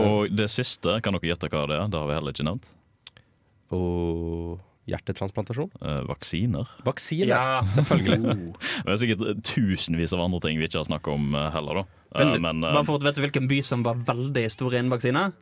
Og 0.00 0.32
det 0.32 0.48
siste, 0.54 1.00
kan 1.04 1.18
dere 1.18 1.34
gjette 1.34 1.50
hva 1.52 1.66
det 1.68 1.76
er? 1.82 1.90
Det 1.92 2.00
har 2.00 2.08
vi 2.08 2.16
heller 2.16 2.32
ikke 2.32 2.46
nevnt. 2.48 2.70
Og 3.74 4.60
hjertetransplantasjon. 4.86 5.70
Eh, 5.82 6.02
vaksiner. 6.06 6.68
Vaksiner, 6.86 7.32
Ja. 7.32 7.62
selvfølgelig. 7.76 8.36
Det 8.86 8.92
er 8.92 9.00
sikkert 9.02 9.42
tusenvis 9.48 10.14
av 10.14 10.22
andre 10.28 10.40
ting 10.44 10.60
vi 10.60 10.68
ikke 10.68 10.82
har 10.84 10.90
snakka 10.90 11.14
om 11.16 11.34
eh, 11.34 11.50
heller. 11.56 11.82
da 11.82 11.86
Eh, 12.16 12.30
du, 12.32 12.38
Men 12.40 12.62
eh, 12.64 12.72
bare 12.72 12.86
for 12.86 13.02
vet 13.02 13.18
du 13.18 13.24
hvilken 13.24 13.48
by 13.50 13.58
som 13.66 13.82
var 13.84 13.98
veldig 14.06 14.46
stor 14.52 14.72
innen 14.78 14.92
vaksiner? 14.94 15.34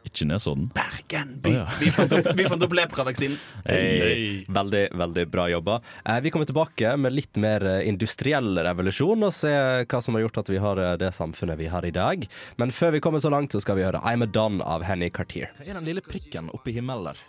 ikke 0.00 0.24
Nesodden. 0.24 0.70
Bergen 0.72 1.34
by. 1.44 1.50
Oh, 1.50 1.56
ja. 1.58 1.64
vi, 1.76 1.90
fant 1.92 2.12
opp, 2.16 2.28
vi 2.36 2.46
fant 2.48 2.62
opp 2.64 2.72
lepravaksinen. 2.72 3.36
Hey. 3.68 4.44
Veldig, 4.48 4.86
veldig 4.96 5.26
bra 5.28 5.44
jobba. 5.52 5.80
Eh, 6.08 6.20
vi 6.24 6.30
kommer 6.32 6.48
tilbake 6.48 6.94
med 6.96 7.12
litt 7.12 7.36
mer 7.36 7.64
eh, 7.68 7.82
industriell 7.88 8.56
revolusjon 8.64 9.28
og 9.28 9.34
se 9.36 9.52
hva 9.84 10.00
som 10.02 10.16
har 10.16 10.24
gjort 10.24 10.40
at 10.40 10.48
vi 10.54 10.60
har 10.64 10.80
eh, 10.80 10.94
det 11.00 11.12
samfunnet 11.16 11.60
vi 11.60 11.68
har 11.68 11.84
i 11.84 11.92
dag. 11.92 12.24
Men 12.56 12.72
før 12.72 12.96
vi 12.96 13.02
kommer 13.04 13.20
så 13.20 13.32
langt, 13.32 13.52
så 13.52 13.60
skal 13.60 13.76
vi 13.76 13.84
høre 13.84 14.00
I'm 14.00 14.24
a 14.24 14.30
Don 14.30 14.62
av 14.64 14.88
Henny 14.88 15.10
Cartier. 15.12 15.52
Hva 15.60 15.68
er 15.68 15.76
den 15.82 15.90
lille 15.92 16.04
prikken 16.04 16.48
oppe 16.56 16.72
i 16.72 16.78
himmelen 16.80 17.12
der? 17.12 17.20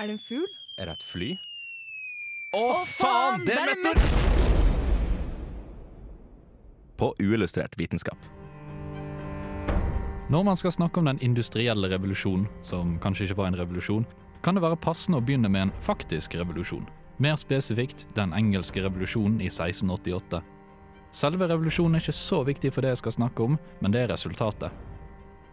Er 0.00 0.06
det 0.06 0.12
en 0.12 0.22
fugl? 0.24 0.46
Er 0.80 0.88
det 0.88 0.92
et 0.96 1.02
fly? 1.04 1.26
Å, 2.56 2.60
faen, 2.88 3.42
det 3.44 3.52
er 3.52 3.68
en 3.74 3.98
På 6.96 7.10
uillustrert 7.20 7.76
vitenskap. 7.76 8.16
Når 10.32 10.46
man 10.48 10.56
skal 10.56 10.72
snakke 10.72 11.02
om 11.02 11.10
den 11.10 11.20
industrielle 11.20 11.92
revolusjonen, 11.92 12.48
som 12.64 12.96
kanskje 13.04 13.28
ikke 13.28 13.42
var 13.42 13.50
en 13.50 13.60
revolusjon, 13.60 14.08
kan 14.40 14.56
det 14.56 14.64
være 14.64 14.80
passende 14.80 15.20
å 15.20 15.26
begynne 15.26 15.52
med 15.52 15.68
en 15.68 15.76
faktisk 15.84 16.38
revolusjon. 16.40 16.88
Mer 17.20 17.36
spesifikt 17.36 18.06
den 18.16 18.32
engelske 18.32 18.80
revolusjonen 18.80 19.42
i 19.44 19.50
1688. 19.52 20.40
Selve 21.12 21.50
revolusjonen 21.50 21.98
er 21.98 22.06
ikke 22.06 22.16
så 22.16 22.40
viktig 22.48 22.72
for 22.72 22.80
det 22.86 22.94
jeg 22.94 23.02
skal 23.02 23.18
snakke 23.20 23.50
om, 23.50 23.60
men 23.84 23.92
det 23.92 24.06
er 24.06 24.14
resultatet. 24.14 24.72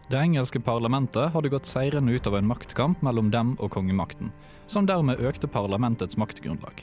Det 0.08 0.16
engelske 0.16 0.60
parlamentet 0.60 1.34
hadde 1.34 1.50
gått 1.52 1.68
seirende 1.68 2.12
ut 2.12 2.26
av 2.26 2.38
en 2.38 2.46
maktkamp 2.48 3.02
mellom 3.04 3.28
dem 3.30 3.50
og 3.60 3.74
kongemakten, 3.74 4.30
som 4.66 4.86
dermed 4.88 5.20
økte 5.20 5.50
parlamentets 5.52 6.16
maktgrunnlag. 6.16 6.80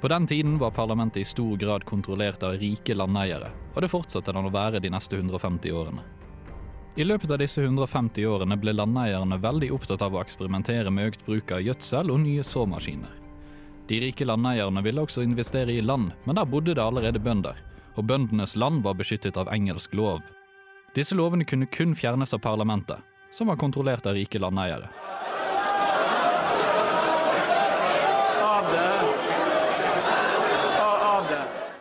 På 0.00 0.08
den 0.08 0.26
tiden 0.26 0.58
var 0.58 0.70
parlamentet 0.70 1.20
i 1.20 1.24
stor 1.24 1.56
grad 1.56 1.84
kontrollert 1.84 2.42
av 2.46 2.54
rike 2.62 2.94
landeiere, 2.94 3.50
og 3.74 3.82
det 3.82 3.90
fortsetter 3.90 4.38
den 4.38 4.46
å 4.46 4.54
være 4.54 4.78
de 4.78 4.92
neste 4.94 5.18
150 5.18 5.74
årene. 5.74 6.06
I 6.94 7.06
løpet 7.06 7.30
av 7.34 7.42
disse 7.42 7.62
150 7.62 8.26
årene 8.30 8.56
ble 8.58 8.76
landeierne 8.78 9.40
veldig 9.42 9.72
opptatt 9.74 10.02
av 10.06 10.14
å 10.14 10.22
eksperimentere 10.22 10.94
med 10.94 11.10
økt 11.10 11.26
bruk 11.26 11.50
av 11.54 11.66
gjødsel 11.66 12.14
og 12.14 12.22
nye 12.22 12.46
såmaskiner. 12.46 13.18
De 13.90 13.98
rike 14.06 14.26
landeierne 14.26 14.82
ville 14.86 15.02
også 15.02 15.26
investere 15.26 15.74
i 15.74 15.82
land, 15.82 16.12
men 16.24 16.38
der 16.38 16.46
bodde 16.46 16.78
det 16.78 16.86
allerede 16.86 17.18
bønder, 17.18 17.58
og 17.96 18.06
bøndenes 18.06 18.54
land 18.54 18.84
var 18.86 18.94
beskyttet 18.94 19.38
av 19.40 19.50
engelsk 19.50 19.98
lov. 19.98 20.22
Disse 20.98 21.14
lovene 21.14 21.44
kunne 21.46 21.66
kun 21.70 21.92
fjernes 21.94 22.34
av 22.34 22.40
parlamentet, 22.42 22.98
som 23.30 23.46
var 23.46 23.56
kontrollert 23.56 24.06
av 24.06 24.16
rike 24.18 24.38
landeiere. 24.42 24.88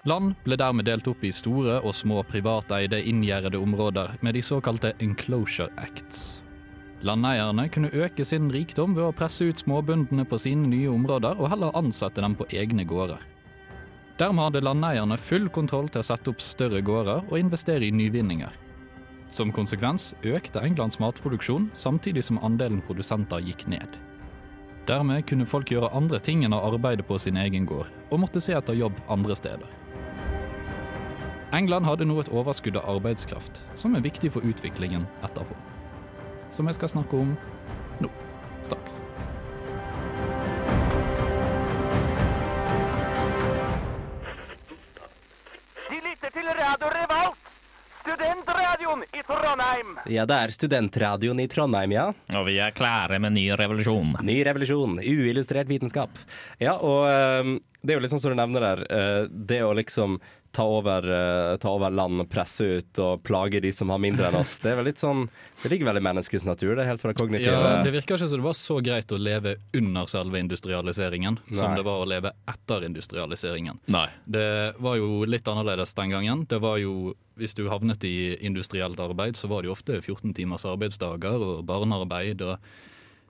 Land 0.05 0.35
ble 0.45 0.55
dermed 0.61 0.85
delt 0.85 1.09
opp 1.09 1.23
i 1.25 1.31
store 1.33 1.79
og 1.79 1.95
små 1.97 2.21
privateide 2.29 2.99
inngjerdede 3.09 3.57
områder 3.57 4.13
med 4.21 4.37
de 4.37 4.43
såkalte 4.45 4.93
Enclosure 5.01 5.73
Acts. 5.81 6.43
Landeierne 7.01 7.65
kunne 7.73 7.89
øke 7.89 8.25
sin 8.25 8.51
rikdom 8.53 8.93
ved 8.93 9.07
å 9.07 9.15
presse 9.17 9.49
ut 9.49 9.65
småbøndene 9.65 10.27
på 10.29 10.37
sine 10.45 10.69
nye 10.69 10.93
områder 10.93 11.41
og 11.41 11.49
heller 11.55 11.73
ansette 11.81 12.21
dem 12.21 12.37
på 12.37 12.45
egne 12.53 12.85
gårder. 12.85 13.25
Dermed 14.21 14.45
hadde 14.45 14.63
landeierne 14.69 15.17
full 15.17 15.49
kontroll 15.49 15.89
til 15.89 16.05
å 16.05 16.09
sette 16.13 16.29
opp 16.29 16.45
større 16.45 16.85
gårder 16.85 17.25
og 17.25 17.37
investere 17.41 17.89
i 17.89 17.93
nyvinninger. 18.05 18.66
Som 19.29 19.51
konsekvens 19.51 20.13
økte 20.23 20.61
Englands 20.63 20.99
matproduksjon 21.03 21.69
samtidig 21.75 22.23
som 22.23 22.39
andelen 22.43 22.79
produsenter 22.85 23.43
gikk 23.43 23.65
ned. 23.67 23.97
Dermed 24.87 25.25
kunne 25.27 25.45
folk 25.45 25.71
gjøre 25.71 25.91
andre 25.91 26.19
ting 26.23 26.45
enn 26.47 26.55
å 26.55 26.61
arbeide 26.69 27.03
på 27.03 27.17
sin 27.19 27.35
egen 27.37 27.65
gård, 27.67 27.89
og 28.07 28.21
måtte 28.23 28.39
se 28.43 28.55
etter 28.55 28.77
jobb 28.77 28.95
andre 29.11 29.35
steder. 29.35 29.67
England 31.55 31.87
hadde 31.87 32.07
nå 32.07 32.19
et 32.21 32.31
overskudd 32.31 32.79
av 32.79 32.87
arbeidskraft, 32.95 33.61
som 33.75 33.95
er 33.95 34.03
viktig 34.03 34.31
for 34.31 34.47
utviklingen 34.47 35.03
etterpå. 35.27 35.55
Som 36.51 36.67
jeg 36.67 36.79
skal 36.79 36.91
snakke 36.95 37.19
om 37.19 37.35
nå, 38.03 38.11
straks. 38.63 39.01
I 49.17 49.23
Trondheim. 49.25 49.95
Ja, 50.13 50.25
det 50.29 50.37
er 50.37 50.53
studentradioen 50.53 51.39
i 51.41 51.47
Trondheim, 51.51 51.93
ja. 51.95 52.07
Og 52.37 52.45
vi 52.49 52.57
er 52.61 52.75
klare 52.77 53.17
med 53.23 53.33
ny 53.37 53.47
revolusjon. 53.57 54.15
Ny 54.25 54.37
revolusjon. 54.45 54.99
Uillustrert 55.01 55.69
vitenskap. 55.71 56.19
Ja, 56.61 56.75
og 56.77 57.07
eh, 57.09 57.55
det 57.81 57.93
er 57.95 57.99
jo 57.99 58.03
litt 58.05 58.13
sånn 58.13 58.23
som 58.23 58.33
du 58.35 58.39
nevner 58.39 58.67
der. 58.69 58.83
eh, 58.89 59.21
det 59.31 59.63
å 59.65 59.73
liksom 59.77 60.19
ta 60.57 60.65
over, 60.65 61.05
eh, 61.51 61.57
ta 61.57 61.69
over 61.69 61.93
land, 61.93 62.23
presse 62.29 62.65
ut 62.65 62.99
og 63.03 63.21
plage 63.23 63.61
de 63.61 63.69
som 63.71 63.91
har 63.93 63.99
mindre 64.01 64.31
enn 64.31 64.39
oss. 64.39 64.55
Det 64.63 64.71
er 64.71 64.79
vel 64.79 64.87
litt 64.89 65.01
sånn 65.01 65.27
Det 65.61 65.69
ligger 65.69 65.91
vel 65.91 65.99
i 65.99 66.03
menneskets 66.05 66.47
natur, 66.49 66.75
det 66.75 66.83
er 66.83 66.89
helt 66.91 67.03
fra 67.03 67.13
kognitive 67.17 67.53
Ja, 67.53 67.83
Det 67.85 67.93
virker 67.93 68.17
ikke 68.17 68.29
som 68.29 68.41
det 68.41 68.47
var 68.47 68.57
så 68.57 68.79
greit 68.81 69.13
å 69.13 69.19
leve 69.21 69.55
under 69.77 70.09
selve 70.09 70.41
industrialiseringen 70.41 71.37
som 71.53 71.77
det 71.77 71.85
var 71.85 72.01
å 72.01 72.09
leve 72.09 72.33
etter 72.49 72.87
industrialiseringen. 72.89 73.77
Nei. 73.93 74.07
Det 74.25 74.75
var 74.81 74.97
jo 74.97 75.23
litt 75.29 75.45
annerledes 75.47 75.93
den 75.93 76.09
gangen. 76.15 76.45
Det 76.49 76.59
var 76.63 76.81
jo, 76.81 77.13
Hvis 77.37 77.53
du 77.53 77.67
havnet 77.69 78.01
i 78.03 78.33
industrielt 78.41 78.97
arbeid, 78.99 79.37
så 79.37 79.47
var 79.47 79.61
det 79.61 79.69
jo 79.69 79.75
ofte 79.77 80.01
14 80.01 80.33
timers 80.33 80.65
arbeidsdager 80.65 81.37
og 81.37 81.65
barnearbeid. 81.69 82.41
og 82.41 82.57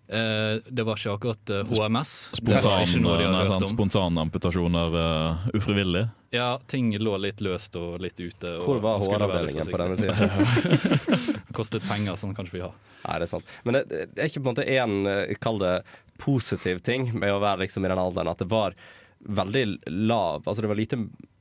Det 0.08 0.84
var 0.88 1.00
ikke 1.00 1.14
akkurat 1.18 1.52
eh, 1.52 1.68
HMS. 1.68 2.12
Det 2.40 2.54
var 2.64 2.86
Spontan, 2.88 3.36
hørt 3.36 3.56
om. 3.58 3.68
spontanamputasjoner 3.68 4.96
uh, 4.96 5.50
ufrivillig. 5.58 6.06
Ja, 6.32 6.60
ting 6.68 6.94
lå 7.00 7.16
litt 7.20 7.42
løst 7.44 7.76
og 7.80 8.00
litt 8.04 8.20
ute. 8.20 8.54
Og 8.60 8.68
Hvor 8.68 8.84
var 8.84 9.04
HR-avdelingen 9.04 9.72
på 9.72 9.82
denne 9.82 9.98
tiden? 10.00 10.16
tida? 10.16 11.40
Kostet 11.58 11.88
penger, 11.88 12.16
sånn 12.20 12.36
kan 12.36 12.48
ikke 12.48 12.60
vi 12.60 12.64
ha. 12.66 12.72
Nei, 13.04 13.18
det 13.20 13.28
er 13.28 13.32
sant. 13.32 13.56
Men 13.68 13.80
det, 13.80 13.84
det 14.14 14.24
er 14.24 14.32
ikke 14.32 14.44
på 14.44 14.50
en 14.50 14.54
måte 14.54 14.68
én, 14.68 14.98
eh, 15.12 15.34
kall 15.44 15.60
det 15.64 15.74
positiv 16.22 16.80
ting 16.86 17.10
med 17.16 17.34
å 17.34 17.42
være 17.44 17.66
liksom 17.66 17.86
i 17.86 17.92
den 17.92 18.02
alderen, 18.02 18.32
at 18.32 18.44
det 18.44 18.50
var 18.52 18.76
veldig 19.18 19.64
lav 20.08 20.46
Altså 20.46 20.62
det 20.62 20.70
var 20.70 20.78
lite 20.78 21.00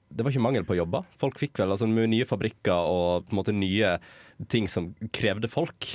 Det 0.08 0.24
var 0.24 0.32
ikke 0.32 0.42
mangel 0.46 0.64
på 0.64 0.78
jobber. 0.78 1.04
Folk 1.20 1.38
fikk 1.38 1.60
vel 1.60 1.74
altså 1.74 1.86
nye 1.90 2.26
fabrikker 2.28 2.90
og 2.90 3.26
på 3.26 3.34
en 3.34 3.40
måte 3.40 3.54
nye 3.54 3.96
ting 4.52 4.68
som 4.70 4.94
krevde 5.12 5.50
folk. 5.52 5.90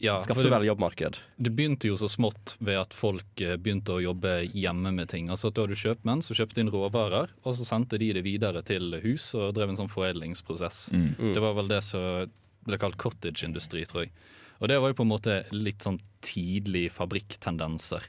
Ja, 0.00 0.14
Skapte 0.22 0.48
vel 0.48 0.64
jobbmarked. 0.64 1.18
Det 1.36 1.52
begynte 1.52 1.90
jo 1.90 1.96
så 2.00 2.08
smått 2.08 2.54
ved 2.58 2.78
at 2.80 2.94
folk 2.96 3.42
eh, 3.44 3.58
begynte 3.60 3.98
å 3.98 4.00
jobbe 4.00 4.38
hjemme 4.48 4.94
med 4.96 5.10
ting. 5.12 5.28
Altså 5.28 5.50
at 5.50 5.58
Da 5.58 5.66
hadde 5.66 5.76
du 5.76 5.82
kjøpmenn 5.82 6.24
som 6.24 6.38
kjøpte 6.38 6.62
inn 6.62 6.72
råvarer, 6.72 7.34
og 7.44 7.56
så 7.58 7.66
sendte 7.68 8.00
de 8.00 8.08
det 8.16 8.24
videre 8.24 8.64
til 8.64 8.96
hus 9.04 9.34
og 9.36 9.52
drev 9.58 9.74
en 9.74 9.80
sånn 9.82 9.92
foredlingsprosess. 9.92 10.86
Mm. 10.96 11.34
Det 11.36 11.44
var 11.44 11.58
vel 11.58 11.68
det 11.68 11.82
som 11.84 12.32
ble 12.64 12.80
kalt 12.80 12.96
cottage-industri, 13.00 13.84
tror 13.88 14.06
jeg. 14.06 14.14
Og 14.60 14.68
det 14.68 14.80
var 14.80 14.92
jo 14.92 14.98
på 14.98 15.06
en 15.06 15.12
måte 15.12 15.36
litt 15.56 15.84
sånn 15.84 16.00
tidlig 16.24 16.90
fabrikktendenser. 16.92 18.08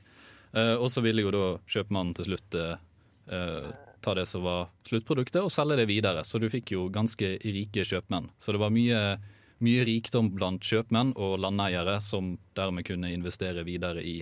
Eh, 0.51 0.75
og 0.75 0.89
så 0.91 1.03
ville 1.03 1.23
jo 1.23 1.31
da 1.33 1.45
kjøpmannen 1.71 2.15
til 2.17 2.27
slutt 2.31 2.57
eh, 2.59 2.73
eh, 3.31 3.69
ta 4.03 4.15
det 4.17 4.25
som 4.27 4.43
var 4.43 4.71
sluttproduktet, 4.87 5.39
og 5.43 5.53
selge 5.53 5.79
det 5.79 5.87
videre. 5.89 6.25
Så 6.27 6.41
du 6.41 6.49
fikk 6.51 6.73
jo 6.75 6.89
ganske 6.93 7.37
rike 7.43 7.85
kjøpmenn. 7.87 8.31
Så 8.41 8.55
det 8.55 8.61
var 8.61 8.73
mye, 8.73 9.01
mye 9.66 9.86
rikdom 9.88 10.32
blant 10.36 10.66
kjøpmenn 10.66 11.14
og 11.16 11.39
landeiere 11.43 11.99
som 12.03 12.36
dermed 12.57 12.88
kunne 12.88 13.12
investere 13.14 13.66
videre 13.68 14.03
i, 14.03 14.18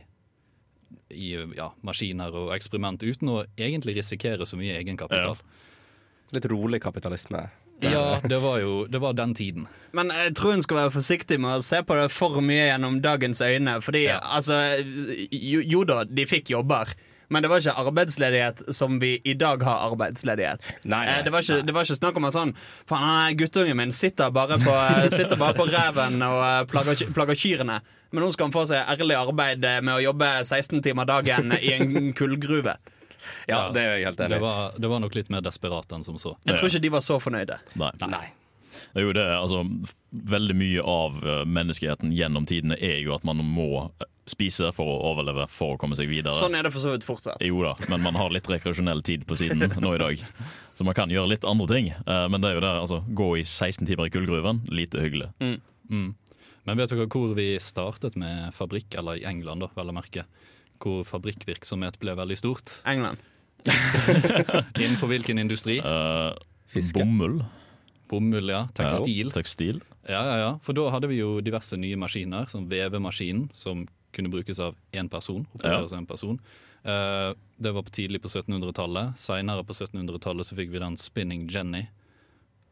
i 1.15 1.31
ja, 1.57 1.71
maskiner 1.85 2.35
og 2.35 2.53
eksperiment 2.55 3.03
uten 3.03 3.33
å 3.33 3.39
egentlig 3.57 3.97
risikere 3.99 4.47
så 4.47 4.59
mye 4.59 4.77
egenkapital. 4.79 5.39
Litt 6.35 6.45
rolig 6.51 6.81
kapitalisme. 6.83 7.47
Ja, 7.79 8.19
det 8.23 8.37
var 8.43 8.59
jo 8.59 8.85
det 8.91 8.99
var 8.99 9.13
den 9.15 9.33
tiden. 9.35 9.67
Men 9.95 10.11
jeg 10.11 10.35
tror 10.35 10.51
hun 10.51 10.63
skal 10.63 10.81
være 10.81 10.95
forsiktig 10.97 11.39
med 11.39 11.59
å 11.59 11.63
se 11.63 11.79
på 11.83 11.95
det 11.95 12.09
for 12.11 12.41
mye 12.43 12.67
gjennom 12.67 12.99
dagens 13.03 13.41
øyne. 13.41 13.77
Fordi 13.81 14.05
altså 14.11 14.59
jo, 15.31 15.63
jo 15.63 15.85
da, 15.87 16.03
de 16.03 16.27
fikk 16.27 16.51
jobber. 16.53 16.91
Men 17.29 17.45
det 17.45 17.49
var 17.51 17.61
ikke 17.61 17.75
arbeidsledighet 17.77 18.63
som 18.73 18.97
vi 19.01 19.11
i 19.23 19.33
dag 19.37 19.61
har 19.63 19.83
arbeidsledighet. 19.91 20.63
Nei, 20.83 21.03
nei, 21.05 21.17
Eh, 21.19 21.23
det, 21.27 21.31
var 21.35 21.45
ikke, 21.45 21.61
det 21.67 21.73
var 21.75 21.85
ikke 21.85 21.97
snakk 21.99 22.17
om 22.17 22.25
en 22.29 22.33
sånn 22.35 22.53
Faen, 22.89 23.05
nei, 23.05 23.33
guttungen 23.37 23.77
min 23.77 23.91
sitter 23.93 24.31
bare 24.33 24.57
på, 24.63 24.75
sitter 25.13 25.37
bare 25.37 25.53
på 25.57 25.67
reven 25.69 26.17
og 26.25 26.39
eh, 26.47 26.63
plager, 26.71 27.05
plager 27.13 27.37
kyrne. 27.37 27.79
Men 28.09 28.23
nå 28.25 28.31
skal 28.33 28.47
han 28.49 28.55
få 28.55 28.63
seg 28.71 28.89
ærlig 28.89 29.17
arbeid 29.19 29.65
eh, 29.69 29.81
med 29.85 29.99
å 29.99 30.01
jobbe 30.09 30.31
16 30.43 30.81
timer 30.87 31.05
dagen 31.09 31.53
i 31.59 31.75
en 31.77 32.13
kullgruve. 32.17 32.77
Ja, 33.49 33.67
det 33.75 33.81
er 33.83 33.95
jeg 33.99 34.05
helt 34.07 34.19
enig 34.25 34.31
Det 34.33 34.37
i. 34.39 34.43
var, 34.47 34.73
det 34.79 34.89
var 34.89 35.01
nok 35.03 35.15
litt 35.17 35.29
mer 35.29 35.43
desperat 35.45 35.91
enn 35.93 36.05
som 36.07 36.17
så. 36.17 36.33
Jeg 36.47 36.57
tror 36.57 36.71
ikke 36.71 36.81
de 36.87 36.91
var 36.97 37.03
så 37.05 37.19
fornøyde. 37.21 37.59
Nei. 37.77 37.91
Nei. 38.09 38.25
Det 38.93 39.01
er 39.01 39.05
jo 39.05 39.13
det, 39.13 39.25
altså 39.37 39.63
Veldig 40.33 40.55
mye 40.57 40.81
av 40.81 41.17
eh, 41.21 41.41
menneskeheten 41.45 42.13
gjennom 42.15 42.47
tidene 42.49 42.77
er 42.81 42.97
jo 43.03 43.13
at 43.13 43.25
man 43.27 43.43
må 43.45 43.67
eh, 44.01 44.07
spise 44.31 44.69
for 44.75 44.87
å 44.89 44.97
overleve, 45.11 45.45
for 45.51 45.75
å 45.75 45.79
komme 45.81 45.97
seg 45.99 46.09
videre. 46.11 46.33
Sånn 46.37 46.55
er 46.57 46.65
det 46.67 46.71
for 46.75 46.83
så 46.83 46.93
vidt 46.95 47.05
fortsatt. 47.07 47.41
Jo 47.45 47.61
da, 47.65 47.73
men 47.91 48.03
man 48.05 48.17
har 48.19 48.31
litt 48.33 48.47
rekreasjonell 48.49 49.01
tid 49.05 49.25
på 49.29 49.37
siden 49.39 49.65
nå 49.83 49.93
i 49.95 50.01
dag. 50.01 50.23
Så 50.79 50.87
man 50.87 50.95
kan 50.97 51.11
gjøre 51.11 51.33
litt 51.33 51.45
andre 51.47 51.67
ting. 51.73 51.89
Eh, 51.91 52.25
Men 52.31 52.41
det 52.41 52.51
er 52.53 52.59
jo 52.59 52.63
det, 52.65 52.73
altså 52.85 53.01
gå 53.09 53.29
i 53.41 53.43
16 53.43 53.85
timer 53.89 54.07
i 54.07 54.13
kullgruven, 54.13 54.61
lite 54.71 55.01
hyggelig. 55.03 55.31
Mm. 55.43 56.13
Men 56.67 56.77
vet 56.77 56.91
dere 56.93 57.07
hvor 57.09 57.33
vi 57.37 57.49
startet 57.63 58.15
med 58.19 58.53
fabrikk, 58.55 58.93
eller 59.01 59.19
i 59.19 59.25
England, 59.27 59.65
da, 59.65 59.71
vel 59.75 59.89
å 59.91 59.95
merke, 59.97 60.25
hvor 60.79 61.01
fabrikkvirksomhet 61.07 61.97
ble 61.99 62.13
veldig 62.15 62.37
stort? 62.39 62.77
England. 62.87 63.19
Innenfor 64.79 65.09
hvilken 65.11 65.39
industri? 65.41 65.79
Uh, 65.83 66.31
Fiske. 66.71 66.99
bomull. 67.01 67.41
Bomull, 68.09 68.49
ja. 68.53 68.63
Tekstil. 68.77 69.27
Ja, 69.29 69.35
tekstil. 69.35 69.81
Ja, 70.09 70.21
ja, 70.25 70.35
ja. 70.41 70.51
For 70.65 70.73
da 70.77 70.87
hadde 70.93 71.09
vi 71.11 71.19
jo 71.19 71.39
diverse 71.45 71.77
nye 71.77 71.97
maskiner, 71.99 72.47
som 72.49 72.65
vevemaskinen, 72.71 73.49
som 73.53 73.83
kunne 74.15 74.31
brukes 74.33 74.59
av 74.59 74.77
én 74.91 75.09
person. 75.09 75.45
opereres 75.53 75.93
av 75.93 75.99
en 75.99 76.09
person. 76.09 76.39
Uh, 76.85 77.35
det 77.57 77.73
var 77.75 77.83
på 77.83 77.95
tidlig 77.95 78.21
på 78.23 78.31
1700-tallet. 78.31 79.19
Seinere 79.19 79.65
på 79.67 79.75
1700-tallet 79.75 80.47
så 80.47 80.55
fikk 80.55 80.71
vi 80.73 80.81
den 80.81 80.97
Spinning 80.97 81.47
Jenny, 81.51 81.85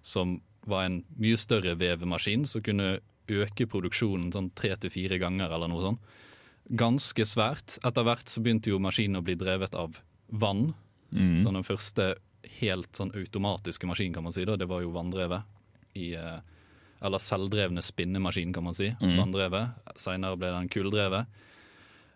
som 0.02 0.40
var 0.68 0.88
en 0.88 1.02
mye 1.20 1.38
større 1.40 1.76
vevemaskin 1.80 2.46
som 2.48 2.64
kunne 2.64 3.00
øke 3.28 3.68
produksjonen 3.68 4.32
sånn 4.32 4.52
tre 4.56 4.74
til 4.80 4.92
fire 4.92 5.20
ganger 5.20 5.52
eller 5.52 5.72
noe 5.72 5.84
sånt. 5.84 6.14
Ganske 6.68 7.24
svært. 7.28 7.78
Etter 7.88 8.04
hvert 8.08 8.32
så 8.32 8.44
begynte 8.44 8.72
jo 8.72 8.80
maskinen 8.84 9.20
å 9.20 9.26
bli 9.26 9.38
drevet 9.40 9.76
av 9.76 10.00
vann. 10.28 10.74
Mm. 11.12 11.38
Så 11.40 11.52
den 11.56 11.68
første 11.68 12.08
helt 12.60 12.96
sånn 12.96 13.14
automatiske 13.16 13.88
maskinen, 13.88 14.16
kan 14.16 14.26
man 14.26 14.36
si, 14.36 14.46
da, 14.48 14.58
det 14.60 14.68
var 14.68 14.84
jo 14.84 14.94
vanndrevet. 14.96 15.48
I, 15.98 16.14
eh, 16.16 16.40
eller 17.04 17.22
selvdrevne 17.22 17.84
spinnemaskin, 17.86 18.54
kan 18.56 18.66
man 18.66 18.78
si. 18.78 18.92
Mm. 19.02 19.18
Vanndrevet. 19.20 19.92
Seinere 20.02 20.40
ble 20.40 20.54
den 20.56 20.70
kulldrevet. 20.74 21.28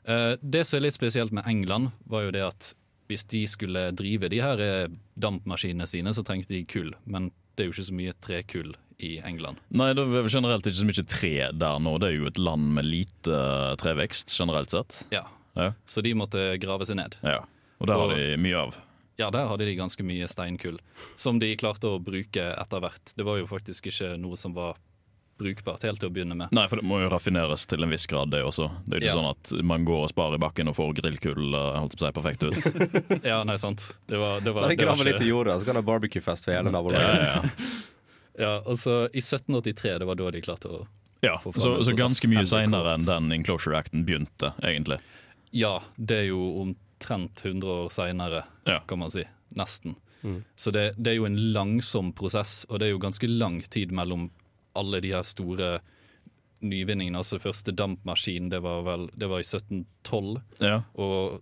Eh, 0.04 0.34
det 0.42 0.66
som 0.68 0.80
er 0.80 0.88
litt 0.88 0.98
spesielt 0.98 1.34
med 1.36 1.48
England, 1.50 1.92
var 2.10 2.26
jo 2.28 2.36
det 2.36 2.46
at 2.48 2.72
hvis 3.12 3.26
de 3.28 3.44
skulle 3.50 3.90
drive 3.98 4.30
de 4.32 4.40
her 4.42 4.64
eh, 4.64 4.94
dampmaskinene 5.20 5.88
sine, 5.90 6.14
så 6.16 6.24
trengte 6.26 6.56
de 6.56 6.64
kull. 6.66 6.94
Men 7.06 7.30
det 7.56 7.66
er 7.66 7.70
jo 7.70 7.76
ikke 7.76 7.90
så 7.92 7.98
mye 8.00 8.16
trekull 8.24 8.72
i 9.02 9.16
England. 9.26 9.60
Nei, 9.74 9.92
det 9.98 10.06
er 10.06 10.30
generelt 10.32 10.68
ikke 10.68 10.80
så 10.80 10.88
mye 10.88 11.08
tre 11.10 11.34
der 11.58 11.82
nå. 11.84 11.96
Det 12.02 12.12
er 12.12 12.18
jo 12.20 12.30
et 12.30 12.42
land 12.42 12.72
med 12.78 12.88
lite 12.88 13.36
eh, 13.36 13.74
trevekst, 13.82 14.34
generelt 14.38 14.74
sett. 14.74 15.04
Ja. 15.14 15.26
Ja. 15.58 15.74
Så 15.86 16.04
de 16.06 16.14
måtte 16.16 16.54
grave 16.64 16.88
seg 16.88 17.02
ned. 17.02 17.18
Ja. 17.26 17.42
Og 17.82 17.90
det 17.90 17.98
har 17.98 18.14
de 18.14 18.26
mye 18.40 18.60
av. 18.62 18.78
Ja, 19.22 19.30
der 19.34 19.46
hadde 19.52 19.68
de 19.70 19.76
ganske 19.78 20.04
mye 20.08 20.28
steinkull, 20.32 20.80
som 21.20 21.38
de 21.42 21.54
klarte 21.62 21.92
å 21.94 22.00
bruke 22.02 22.48
etter 22.58 22.82
hvert. 22.82 23.14
Det 23.18 23.26
var 23.28 23.38
jo 23.42 23.46
faktisk 23.50 23.92
ikke 23.92 24.16
noe 24.22 24.40
som 24.40 24.56
var 24.58 24.80
brukbart 25.42 25.82
helt 25.88 25.98
til 26.02 26.10
å 26.10 26.14
begynne 26.14 26.36
med. 26.38 26.52
Nei, 26.54 26.68
for 26.70 26.78
det 26.82 26.86
må 26.86 27.00
jo 27.02 27.08
raffineres 27.10 27.64
til 27.70 27.82
en 27.82 27.90
viss 27.90 28.06
grad, 28.10 28.30
det 28.34 28.44
også. 28.46 28.68
Det 28.86 28.94
er 28.94 29.00
jo 29.00 29.02
ikke 29.02 29.10
Ja. 29.10 29.18
sånn 29.18 29.30
at 29.32 29.64
man 29.66 29.86
går 29.88 30.04
og 30.06 30.12
sparer 30.12 30.38
i 30.38 30.42
bakken 30.44 30.70
og 30.70 30.76
får 30.78 30.92
grillkull 31.02 31.56
eh, 31.58 31.80
holdt 31.80 31.96
på 31.98 32.02
å 32.02 32.06
si, 32.06 32.12
perfekt 32.18 32.44
ut. 32.46 33.24
Ja, 33.32 33.40
nei, 33.48 33.56
sant. 33.62 33.88
Det 34.06 34.20
var, 34.22 34.42
det 34.46 34.54
var, 34.54 34.70
det 34.70 34.86
var 34.86 34.96
ikke... 35.02 35.08
litt 35.10 35.26
i 35.26 35.32
jorda, 35.32 35.58
så 35.60 35.66
kan 35.66 35.78
det 35.78 35.82
ha 35.82 35.88
barbecuefest 35.90 36.46
for 36.46 36.54
hele 36.54 36.70
Ja, 36.70 36.76
nabolaget. 36.78 37.26
ja, 37.26 37.26
ja. 37.26 37.42
Ja, 38.38 38.44
ja, 38.46 38.54
altså, 38.70 39.00
I 39.10 39.22
1783, 39.24 39.98
det 40.04 40.10
var 40.12 40.20
da 40.22 40.30
de 40.38 40.42
klarte 40.46 40.70
å 40.70 40.84
ja. 41.22 41.36
Få 41.42 41.52
fram 41.54 41.62
Så, 41.62 41.74
så 41.86 41.94
ganske 41.98 42.30
mye 42.30 42.46
seinere 42.50 42.96
enn 42.98 43.06
den 43.06 43.34
Enclosure 43.36 43.78
Acten 43.78 44.06
begynte, 44.08 44.54
egentlig. 44.66 44.98
Ja, 45.54 45.76
det 45.98 46.16
er 46.24 46.30
jo 46.32 46.72
omtrent 47.02 47.42
100 47.46 47.68
år 47.86 47.90
seinere, 47.90 48.44
Ja. 48.68 48.80
kan 48.88 49.00
man 49.00 49.12
si. 49.12 49.24
Nesten. 49.56 49.96
Mm. 50.24 50.44
Så 50.56 50.72
det, 50.72 50.94
det 50.98 51.12
er 51.12 51.16
jo 51.18 51.26
en 51.26 51.38
langsom 51.54 52.14
prosess, 52.14 52.66
og 52.70 52.80
det 52.80 52.88
er 52.88 52.92
jo 52.92 53.00
ganske 53.00 53.28
lang 53.28 53.62
tid 53.70 53.92
mellom 53.92 54.30
alle 54.76 55.02
de 55.02 55.10
her 55.12 55.24
store 55.24 55.80
nyvinningene. 56.62 57.18
Altså 57.18 57.40
første 57.42 57.72
dampmaskin, 57.74 58.50
det 58.52 58.62
var 58.62 58.84
vel 58.86 59.08
det 59.18 59.28
var 59.32 59.40
i 59.42 59.48
1712. 59.48 60.42
Ja. 60.62 60.82
Og 60.96 61.42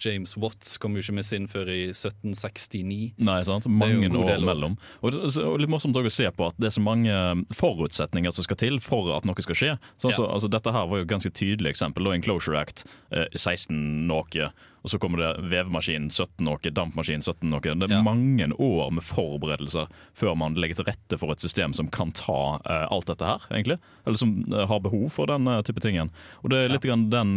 James 0.00 0.32
Watts 0.40 0.78
kom 0.80 0.94
jo 0.96 1.02
ikke 1.02 1.12
med 1.18 1.24
sin 1.26 1.46
før 1.50 1.68
i 1.68 1.90
1769. 1.92 3.12
Nei, 3.20 3.42
sant? 3.44 3.66
Mange 3.68 4.08
år 4.16 4.40
mellom. 4.46 4.78
Og 5.02 5.12
og 5.18 5.58
litt 5.60 5.68
morsomt 5.68 5.96
å 5.98 6.04
se 6.10 6.30
på 6.32 6.46
at 6.46 6.54
det 6.56 6.70
er 6.70 6.76
så 6.78 6.80
mange 6.80 7.12
forutsetninger 7.52 8.32
som 8.32 8.46
skal 8.46 8.56
til 8.56 8.78
for 8.80 9.10
at 9.16 9.26
noe 9.28 9.42
skal 9.44 9.54
skje. 9.58 9.74
Så, 9.98 10.08
Ja. 10.10 10.16
så, 10.16 10.30
altså, 10.32 10.48
dette 10.48 10.72
her 10.72 10.86
var 10.86 10.96
jo 10.98 11.02
et 11.04 11.08
ganske 11.12 11.30
tydelig 11.34 11.74
eksempel. 11.74 12.04
Da 12.04 12.12
Enclosure 12.16 12.56
Act, 12.62 12.84
eh, 13.12 13.26
16 13.36 14.06
noe, 14.06 14.52
Og 14.82 14.90
så 14.90 14.98
kommer 14.98 15.20
det 15.20 15.30
vevemaskin 15.52 16.06
17 16.10 16.44
noe, 16.46 16.70
dampmaskin 16.72 17.20
17 17.20 17.50
noe. 17.50 17.60
Det 17.60 17.90
er 17.90 17.96
Ja. 17.98 18.02
mange 18.02 18.46
år 18.56 18.90
med 18.96 19.04
forberedelser 19.04 19.88
før 20.16 20.36
man 20.36 20.54
legger 20.54 20.76
til 20.80 20.86
rette 20.88 21.18
for 21.20 21.32
et 21.32 21.40
system 21.40 21.74
som 21.76 21.88
kan 21.92 22.12
ta 22.12 22.56
uh, 22.64 22.86
alt 22.90 23.06
dette 23.10 23.26
her, 23.26 23.44
egentlig. 23.50 23.78
Eller 24.06 24.16
som 24.16 24.32
uh, 24.52 24.64
har 24.66 24.80
behov 24.80 25.10
for 25.12 25.26
den 25.26 25.46
uh, 25.46 25.60
type 25.62 25.80
tingen. 25.84 26.10
Og 26.42 26.50
det 26.50 26.62
er 26.64 26.72
litt 26.72 26.86
grann 26.88 27.10
den 27.12 27.34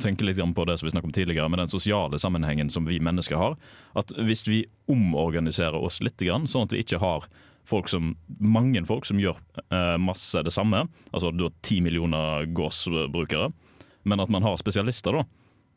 Tenker 0.00 0.24
litt 0.24 0.36
grann 0.36 0.54
på 0.54 0.64
det 0.66 0.78
som 0.78 0.86
vi 0.86 0.90
snakket 0.90 1.10
om 1.10 1.12
tidligere, 1.12 1.48
med 1.48 1.58
den 1.58 1.68
sosiale 1.68 2.18
sammenhengen 2.18 2.70
som 2.70 2.86
vi 2.88 2.98
mennesker 3.00 3.36
har. 3.36 3.56
At 3.94 4.12
hvis 4.16 4.46
vi 4.48 4.64
omorganiserer 4.90 5.76
oss 5.76 6.00
litt, 6.00 6.16
grann, 6.18 6.48
sånn 6.48 6.64
at 6.66 6.72
vi 6.72 6.80
ikke 6.82 7.00
har 7.02 7.26
folk 7.68 7.88
som, 7.88 8.16
mange 8.38 8.82
folk 8.86 9.06
som 9.08 9.20
gjør 9.20 9.38
masse 10.00 10.40
det 10.44 10.52
samme, 10.52 10.84
altså 11.12 11.30
du 11.32 11.46
har 11.46 11.54
ti 11.64 11.80
millioner 11.84 12.44
gårdsbrukere, 12.52 13.52
men 14.04 14.20
at 14.20 14.32
man 14.32 14.44
har 14.44 14.58
spesialister, 14.60 15.16
da, 15.16 15.24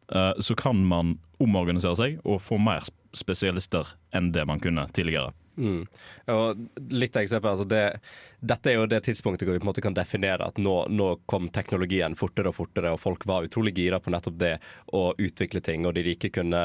så 0.07 0.55
kan 0.55 0.85
man 0.87 1.17
omorganisere 1.43 1.97
seg 1.99 2.19
og 2.23 2.39
få 2.41 2.59
mer 2.61 2.85
spesialister 3.17 3.89
enn 4.15 4.31
det 4.35 4.45
man 4.47 4.61
kunne 4.63 4.85
tidligere. 4.95 5.33
Mm. 5.57 5.87
Og 6.33 6.91
litt 6.93 7.15
eksempel, 7.17 7.49
altså 7.55 7.65
det, 7.65 7.99
Dette 8.39 8.69
er 8.69 8.75
jo 8.77 8.85
det 8.89 8.99
tidspunktet 9.07 9.47
hvor 9.47 9.55
vi 9.55 9.61
på 9.61 9.65
en 9.65 9.71
måte 9.71 9.81
kan 9.81 9.95
definere 9.97 10.45
at 10.45 10.59
nå, 10.61 10.75
nå 10.93 11.07
kom 11.25 11.47
teknologien 11.53 12.13
fortere 12.17 12.51
og 12.51 12.57
fortere, 12.59 12.91
og 12.93 13.01
folk 13.01 13.25
var 13.25 13.47
utrolig 13.47 13.73
gira 13.77 13.97
på 13.99 14.13
nettopp 14.13 14.37
det 14.37 14.53
å 14.93 15.09
utvikle 15.17 15.63
ting, 15.65 15.87
og 15.89 15.95
de 15.97 16.05
rike 16.05 16.29
kunne 16.33 16.61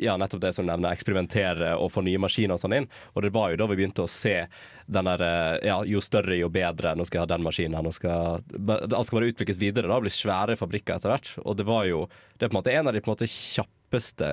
ja, 0.00 0.16
nettopp 0.18 0.42
det 0.42 0.54
som 0.56 0.66
nevner, 0.66 0.90
eksperimentere 0.90 1.76
og 1.78 1.92
få 1.94 2.02
nye 2.02 2.22
maskiner 2.22 2.58
og 2.58 2.64
sånn 2.64 2.78
inn. 2.80 2.90
Og 3.14 3.22
det 3.22 3.34
var 3.36 3.52
jo 3.52 3.60
da 3.62 3.70
vi 3.70 3.78
begynte 3.78 4.06
å 4.06 4.10
se 4.10 4.40
den 4.86 5.08
der 5.08 5.22
eh, 5.24 5.68
ja, 5.70 5.78
jo 5.88 6.02
større, 6.04 6.36
jo 6.36 6.50
bedre, 6.52 6.94
nå 6.96 7.06
skal 7.06 7.20
jeg 7.20 7.26
ha 7.26 7.32
den 7.34 7.46
maskinen, 7.46 7.84
nå 7.84 7.92
skal 7.94 8.42
Alt 8.44 9.08
skal 9.08 9.18
bare 9.18 9.30
utvikles 9.30 9.60
videre, 9.60 9.88
da, 9.88 10.00
blir 10.02 10.12
svære 10.12 10.58
fabrikker 10.60 10.98
etter 10.98 11.12
hvert. 11.12 11.30
Og 11.44 11.56
det 11.58 11.66
var 11.68 11.86
jo 11.88 12.04
det 12.38 12.46
er 12.46 12.50
på 12.50 12.56
en 12.56 12.60
måte 12.60 12.74
en 12.74 12.90
av 12.90 12.94
de 12.94 13.02
på 13.02 13.10
en 13.10 13.14
måte 13.14 13.30
kjappeste 13.30 14.30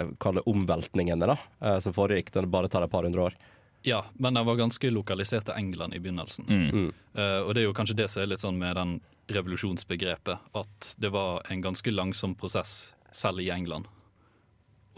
omveltningene 0.50 1.30
da, 1.30 1.38
eh, 1.62 1.80
som 1.84 1.96
foregikk. 1.96 2.34
Den 2.36 2.52
bare 2.52 2.72
tar 2.72 2.86
et 2.86 2.94
par 2.94 3.08
hundre 3.08 3.30
år. 3.30 3.38
Ja, 3.84 4.06
men 4.14 4.34
den 4.38 4.46
var 4.46 4.56
ganske 4.60 4.92
lokalisert 4.92 5.46
til 5.46 5.56
England 5.58 5.96
i 5.96 6.00
begynnelsen. 6.00 6.46
Mm. 6.48 6.92
Uh, 7.18 7.42
og 7.48 7.54
det 7.56 7.64
er 7.64 7.68
jo 7.70 7.74
kanskje 7.74 7.96
det 7.98 8.10
som 8.14 8.22
er 8.22 8.30
litt 8.30 8.44
sånn 8.44 8.60
med 8.62 8.76
den 8.78 9.00
revolusjonsbegrepet, 9.32 10.38
at 10.56 10.92
det 11.02 11.10
var 11.14 11.42
en 11.50 11.62
ganske 11.64 11.92
langsom 11.92 12.36
prosess 12.36 12.94
selv 13.12 13.40
i 13.42 13.50
England. 13.50 13.88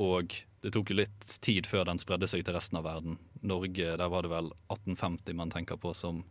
Og 0.01 0.35
det 0.63 0.71
tok 0.73 0.89
jo 0.91 0.97
litt 0.97 1.25
tid 1.43 1.67
før 1.69 1.85
den 1.89 1.99
spredde 2.01 2.27
seg 2.27 2.43
til 2.47 2.55
resten 2.55 2.79
av 2.79 2.85
verden. 2.87 3.17
Norge, 3.43 3.95
der 3.99 4.09
var 4.09 4.23
det 4.25 4.31
vel 4.31 4.51
1850 4.71 5.35
man 5.37 5.51
tenker 5.53 5.77
på 5.77 5.93
som 5.95 6.23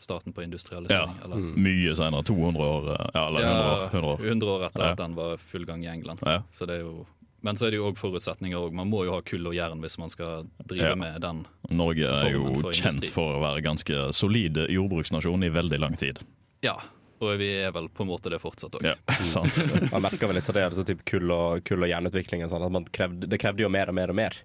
starten 0.00 0.32
på 0.32 0.40
Ja, 0.40 0.44
industrialisering. 0.48 1.16
eller? 1.24 1.36
Mye 1.36 1.94
senere. 1.96 2.22
200 2.24 2.64
år, 2.64 2.86
eh, 2.94 3.10
ja, 3.14 3.26
eller 3.28 3.40
100 3.44 3.66
år. 3.70 3.88
100 3.92 4.12
år. 4.14 4.18
100 4.30 4.48
år 4.54 4.66
etter 4.66 4.82
Ja. 4.82 4.90
at 4.92 4.96
den 4.98 5.14
var 5.14 5.36
full 5.36 5.64
gang 5.66 5.84
i 5.84 5.88
England. 5.88 6.20
Ja. 6.24 6.42
Så 6.50 6.66
det 6.66 6.76
er 6.76 6.80
jo, 6.80 7.06
men 7.42 7.56
så 7.56 7.66
er 7.66 7.70
det 7.74 7.78
jo 7.80 7.88
òg 7.90 7.98
forutsetninger. 7.98 8.58
òg. 8.58 8.72
Man 8.76 8.90
må 8.90 9.04
jo 9.06 9.12
ha 9.16 9.20
kull 9.22 9.46
og 9.50 9.54
jern 9.56 9.80
hvis 9.80 9.98
man 9.98 10.10
skal 10.12 10.46
drive 10.66 10.90
Ja. 10.90 10.94
med 10.98 11.20
den. 11.22 11.44
Norge 11.70 12.06
er 12.06 12.30
jo 12.32 12.54
for 12.60 12.72
kjent 12.72 13.08
for 13.08 13.36
å 13.38 13.42
være 13.42 13.62
ganske 13.64 14.12
solid 14.12 14.56
jordbruksnasjon 14.68 15.44
i 15.44 15.50
veldig 15.50 15.78
lang 15.80 15.96
tid. 15.96 16.18
Ja, 16.62 16.76
og 17.20 17.38
vi 17.38 17.50
er 17.64 17.72
vel 17.72 17.88
på 17.88 18.02
en 18.04 18.08
måte 18.12 18.30
det 18.32 18.40
fortsatt 18.40 18.76
òg. 18.80 18.84
Ja, 18.84 18.94
sant. 19.24 19.56
Man 19.92 20.02
merker 20.02 20.26
vel 20.28 20.36
litt 20.40 20.48
av 20.48 20.54
det, 20.54 20.64
altså 20.70 20.84
typ 20.86 21.04
kull 21.04 21.30
og, 21.30 21.64
kull 21.64 21.82
og 21.84 21.88
jernutviklingen. 21.92 22.48
Sånn, 22.48 22.86
krevde, 22.92 23.28
det 23.28 23.38
krevde 23.40 23.64
jo 23.64 23.68
mer 23.72 23.88
og 23.88 23.94
mer 23.94 24.10
og 24.10 24.16
mer. 24.16 24.36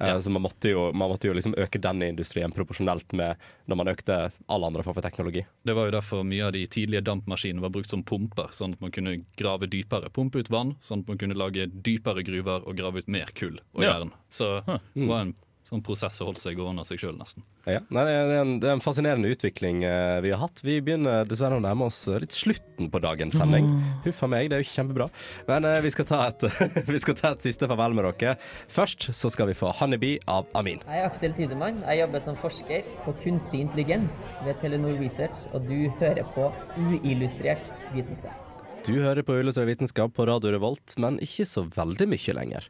Eh, 0.00 0.08
Ja. 0.08 0.20
Så 0.20 0.30
man 0.30 0.42
måtte 0.42 0.70
jo, 0.72 0.92
man 0.92 1.08
måtte 1.10 1.28
jo 1.28 1.34
liksom 1.34 1.54
øke 1.54 1.80
den 1.80 2.02
industrien 2.02 2.50
proporsjonelt 2.52 3.12
med 3.12 3.36
når 3.68 3.76
man 3.76 3.86
økte 3.88 4.32
alle 4.48 4.66
andre 4.66 4.82
former 4.82 4.94
for 5.00 5.06
teknologi. 5.08 5.44
Det 5.64 5.74
var 5.76 5.86
jo 5.86 5.94
derfor 5.94 6.24
mye 6.26 6.46
av 6.46 6.52
de 6.52 6.66
tidlige 6.66 7.04
dampmaskinene 7.04 7.60
var 7.62 7.70
brukt 7.70 7.88
som 7.88 8.02
pumper, 8.02 8.48
sånn 8.50 8.72
at 8.74 8.80
man 8.80 8.90
kunne 8.90 9.24
grave 9.36 9.68
dypere, 9.70 10.10
pumpe 10.10 10.40
ut 10.42 10.50
vann, 10.50 10.74
sånn 10.82 11.04
at 11.04 11.08
man 11.08 11.18
kunne 11.18 11.34
lage 11.38 11.68
dypere 11.70 12.24
gruver 12.26 12.66
og 12.66 12.76
grave 12.76 12.98
ut 12.98 13.08
mer 13.08 13.30
kull 13.34 13.60
og 13.74 13.82
Ja. 13.82 13.98
jern. 14.00 14.10
Så 14.30 14.64
det 14.66 15.06
var 15.08 15.20
en 15.20 15.34
sånn 15.74 15.84
prosess 15.84 16.20
har 16.20 16.28
holdt 16.28 16.42
seg 16.42 16.58
gående 16.58 16.84
av 16.84 16.88
seg 16.88 17.00
sjøl, 17.02 17.16
nesten. 17.18 17.44
Ja. 17.66 17.80
Nei, 17.94 18.04
det, 18.06 18.14
er 18.14 18.42
en, 18.42 18.54
det 18.62 18.70
er 18.70 18.76
en 18.76 18.84
fascinerende 18.84 19.30
utvikling 19.34 19.82
uh, 19.86 20.20
vi 20.24 20.32
har 20.34 20.40
hatt. 20.44 20.62
Vi 20.64 20.78
begynner 20.84 21.26
dessverre 21.28 21.58
å 21.58 21.64
nærme 21.64 21.88
oss 21.88 22.04
eh, 22.08 22.20
litt 22.22 22.34
slutten 22.36 22.90
på 22.92 23.00
dagens 23.02 23.36
sending. 23.38 23.68
Huff 24.06 24.22
a 24.24 24.30
meg, 24.30 24.50
det 24.50 24.58
er 24.58 24.64
jo 24.64 24.70
kjempebra. 24.70 25.08
Men 25.50 25.68
uh, 25.68 25.78
vi, 25.84 25.92
skal 25.94 26.08
ta 26.08 26.20
et, 26.30 26.46
vi 26.94 27.02
skal 27.02 27.18
ta 27.18 27.34
et 27.34 27.48
siste 27.48 27.68
farvel 27.70 27.96
med 27.98 28.08
dere. 28.20 28.36
Først 28.72 29.10
så 29.16 29.32
skal 29.32 29.50
vi 29.50 29.58
få 29.58 29.72
'Honeybee' 29.74 30.22
av 30.30 30.48
Amin. 30.54 30.82
Jeg 30.86 31.02
er 31.02 31.10
Aksel 31.10 31.36
Tidemann. 31.38 31.82
Jeg 31.84 32.04
jobber 32.04 32.24
som 32.24 32.40
forsker 32.40 32.88
på 33.04 33.16
kunstig 33.24 33.64
intelligens 33.66 34.26
ved 34.46 34.58
Telenor 34.62 34.98
Research, 35.02 35.46
og 35.52 35.68
du 35.68 35.90
hører 36.00 36.26
på 36.36 36.50
uillustrert 36.78 37.72
vitenskap. 37.94 38.44
Du 38.84 38.98
hører 39.00 39.24
på 39.24 39.32
Ullestrøm 39.40 39.70
vitenskap 39.70 40.12
på 40.12 40.26
Radio 40.28 40.50
Revolt, 40.52 40.92
men 41.00 41.16
ikke 41.24 41.46
så 41.48 41.62
veldig 41.72 42.04
mye 42.10 42.34
lenger. 42.36 42.66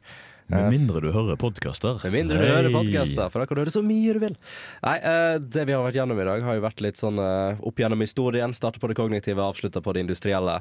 Med 0.52 0.66
mindre 0.74 1.00
du 1.00 1.06
hører 1.12 1.36
podkaster. 1.40 1.96
Med 2.04 2.12
mindre 2.12 2.36
du 2.36 2.44
hører 2.44 2.68
podkaster, 2.72 3.30
for 3.32 3.40
da 3.40 3.46
kan 3.48 3.56
du 3.56 3.60
høre 3.62 3.72
så 3.72 3.80
mye 3.84 4.12
du 4.12 4.18
vil. 4.20 4.34
Nei, 4.84 4.96
eh, 4.98 5.38
Det 5.40 5.64
vi 5.64 5.72
har 5.72 5.80
vært 5.86 5.94
gjennom 5.96 6.20
i 6.20 6.24
dag, 6.28 6.42
har 6.44 6.54
jo 6.58 6.64
vært 6.66 6.80
litt 6.84 6.96
sånn 7.00 7.16
eh, 7.18 7.56
opp 7.64 7.76
gjennom 7.80 8.00
historien. 8.04 8.52
Starta 8.52 8.78
på 8.82 8.88
det 8.90 8.94
kognitive, 8.98 9.40
avslutta 9.40 9.80
på 9.80 9.92
det 9.94 10.00
industrielle. 10.04 10.58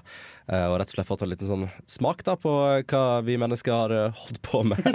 eh, 0.48 0.68
Og 0.72 0.78
rett 0.80 0.88
og 0.88 0.96
slett 0.96 1.08
fått 1.10 1.22
en 1.26 1.30
liten 1.34 1.48
sånn 1.52 1.68
smak 1.86 2.24
da 2.24 2.36
på 2.40 2.54
hva 2.88 3.04
vi 3.28 3.36
mennesker 3.38 3.72
har 3.76 3.92
eh, 3.92 4.12
holdt 4.24 4.40
på 4.42 4.64
med. 4.64 4.80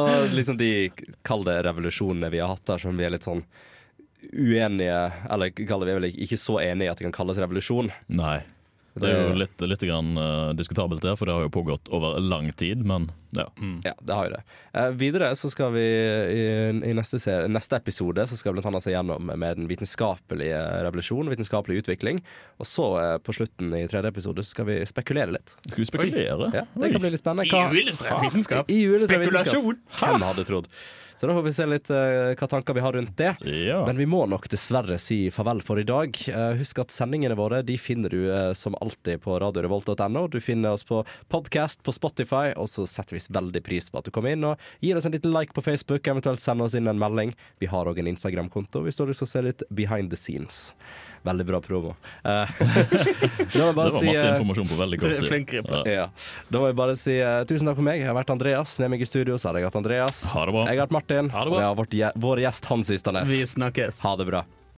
og 0.00 0.32
liksom 0.32 0.56
de, 0.56 0.88
kall 1.22 1.44
det 1.44 1.60
revolusjonene 1.68 2.30
vi 2.32 2.40
har 2.40 2.48
hatt 2.54 2.64
der, 2.66 2.78
som 2.78 2.96
vi 2.96 3.04
er 3.04 3.10
litt 3.12 3.26
sånn 3.28 3.44
uenige 4.32 5.12
Eller 5.28 5.50
vi 5.52 5.66
er 5.66 5.98
vel 5.98 6.04
ikke 6.14 6.38
så 6.38 6.60
enige 6.62 6.86
i 6.86 6.90
at 6.92 6.96
det 7.00 7.04
kan 7.10 7.18
kalles 7.20 7.36
revolusjon. 7.42 7.90
Nei. 8.08 8.40
Det 8.94 9.08
er 9.08 9.22
jo 9.30 9.36
litt, 9.40 9.62
litt 9.64 9.80
grann, 9.88 10.10
uh, 10.20 10.50
diskutabelt, 10.58 11.00
der, 11.00 11.16
for 11.16 11.24
det 11.28 11.32
har 11.36 11.46
jo 11.46 11.52
pågått 11.54 11.88
over 11.96 12.18
lang 12.20 12.50
tid. 12.60 12.82
Men 12.84 13.06
ja. 13.32 13.46
Ja, 13.86 13.94
det 14.04 14.12
har 14.18 14.26
jo 14.28 14.32
det. 14.34 14.42
Uh, 14.76 14.90
videre 15.00 15.30
så 15.38 15.48
skal 15.48 15.72
vi 15.72 15.80
i, 15.80 16.42
i 16.90 16.92
neste, 16.92 17.16
serie, 17.22 17.48
neste 17.48 17.78
episode 17.80 18.26
så 18.28 18.36
skal 18.36 18.52
vi 18.52 18.58
blant 18.60 18.68
annet 18.72 18.84
se 18.84 18.92
gjennom 18.92 19.30
med 19.32 19.56
den 19.62 19.70
vitenskapelige 19.70 20.60
revolusjon, 20.84 21.30
vitenskapelig 21.32 21.80
utvikling. 21.84 22.20
Og 22.60 22.68
så 22.68 22.88
uh, 23.00 23.16
på 23.24 23.32
slutten 23.38 23.72
i 23.80 23.86
tredje 23.88 24.12
episode 24.12 24.44
så 24.44 24.52
skal 24.56 24.68
vi 24.68 24.80
spekulere 24.88 25.38
litt. 25.38 25.56
Skal 25.70 25.80
vi 25.84 25.88
spekulere? 25.88 26.50
Ja, 26.52 26.66
det 26.76 26.92
kan 26.92 27.00
bli 27.06 27.14
litt 27.16 27.24
spennende. 27.24 27.48
Hva- 27.48 27.70
Uillustrert 27.72 28.26
vitenskap. 28.28 28.68
I 28.68 28.82
uillustrert 28.90 29.24
Spekulasjon. 29.24 29.70
vitenskap. 29.72 30.02
Hvem 30.04 30.28
hadde 30.28 30.44
trodd? 30.52 30.68
Så 31.22 31.26
da 31.26 31.34
får 31.34 31.42
vi 31.42 31.52
se 31.54 31.64
litt 31.70 31.90
uh, 31.94 32.32
hva 32.34 32.46
tanker 32.50 32.74
vi 32.74 32.82
har 32.82 32.96
rundt 32.96 33.12
det. 33.14 33.36
Ja. 33.46 33.76
Men 33.86 33.94
vi 33.94 34.08
må 34.10 34.24
nok 34.26 34.48
dessverre 34.50 34.96
si 34.98 35.28
farvel 35.30 35.60
for 35.62 35.78
i 35.78 35.84
dag. 35.86 36.18
Uh, 36.26 36.56
husk 36.58 36.80
at 36.82 36.90
sendingene 36.90 37.36
våre 37.38 37.60
de 37.62 37.76
finner 37.78 38.10
du 38.10 38.24
uh, 38.26 38.50
som 38.58 38.74
alltid 38.82 39.22
på 39.22 39.36
radiorevolt.no. 39.38 40.24
Du 40.32 40.40
finner 40.42 40.74
oss 40.74 40.82
på 40.88 41.04
podkast 41.30 41.84
på 41.86 41.94
Spotify, 41.94 42.56
og 42.58 42.66
så 42.72 42.88
setter 42.90 43.14
vi 43.14 43.22
veldig 43.38 43.62
pris 43.62 43.86
på 43.86 44.02
at 44.02 44.10
du 44.10 44.10
kommer 44.10 44.34
inn 44.34 44.48
og 44.50 44.66
gir 44.82 44.98
oss 44.98 45.06
en 45.06 45.14
liten 45.14 45.30
like 45.30 45.54
på 45.54 45.62
Facebook, 45.62 46.10
eventuelt 46.10 46.42
sender 46.42 46.66
oss 46.66 46.74
inn 46.74 46.90
en 46.90 46.98
melding. 46.98 47.36
Vi 47.62 47.70
har 47.70 47.86
òg 47.86 48.02
en 48.02 48.10
Instagram-konto 48.16 48.82
hvis 48.82 48.98
du 48.98 49.06
har 49.06 49.14
lyst 49.14 49.22
til 49.22 49.30
å 49.30 49.34
se 49.36 49.46
litt 49.46 49.66
behind 49.70 50.10
the 50.10 50.18
scenes. 50.18 50.72
Veldig 51.22 51.44
bra 51.46 51.60
promo. 51.62 51.94
Jeg 52.26 52.48
Det 53.52 53.62
var 53.62 53.72
var 53.78 53.90
si, 53.94 54.06
masse 54.08 54.26
eh, 54.26 54.32
informasjon 54.34 54.68
på 54.72 54.78
veldig 54.80 54.98
kort 54.98 55.22
tid. 55.22 55.54
Ja. 55.72 55.82
ja. 55.86 56.06
Da 56.50 56.58
må 56.58 56.68
jeg 56.70 56.76
bare 56.78 56.94
si 56.98 57.14
uh, 57.22 57.44
tusen 57.46 57.68
takk 57.68 57.78
for 57.78 57.86
meg. 57.86 58.00
Jeg 58.00 58.08
har 58.10 58.16
vært 58.16 58.32
Andreas. 58.34 58.74
Med 58.82 58.90
meg 58.90 59.04
i 59.04 59.06
studio 59.06 59.36
så 59.38 59.50
har 59.50 59.60
jeg 59.60 59.68
hatt 59.68 59.78
Andreas. 59.78 60.24
Ha 60.34 60.44
det 60.48 60.54
bra. 60.56 60.64
Jeg 60.66 60.80
har 60.80 60.88
hatt 60.88 60.94
Martin. 60.94 61.11
Ha 61.30 61.44
det 61.44 61.50
bra. 61.50 61.58
Og 61.58 61.62
jeg 61.62 61.68
har 61.68 61.78
vært 61.84 61.96
gje- 61.98 62.12
vår 62.24 62.42
gjest 62.46 62.64
Hans 62.72 62.90
Ysternes. 62.90 63.28
Vi 63.28 63.42
snakkes. 63.46 64.00
Ha 64.00 64.16
det 64.16 64.26
bra. 64.26 64.44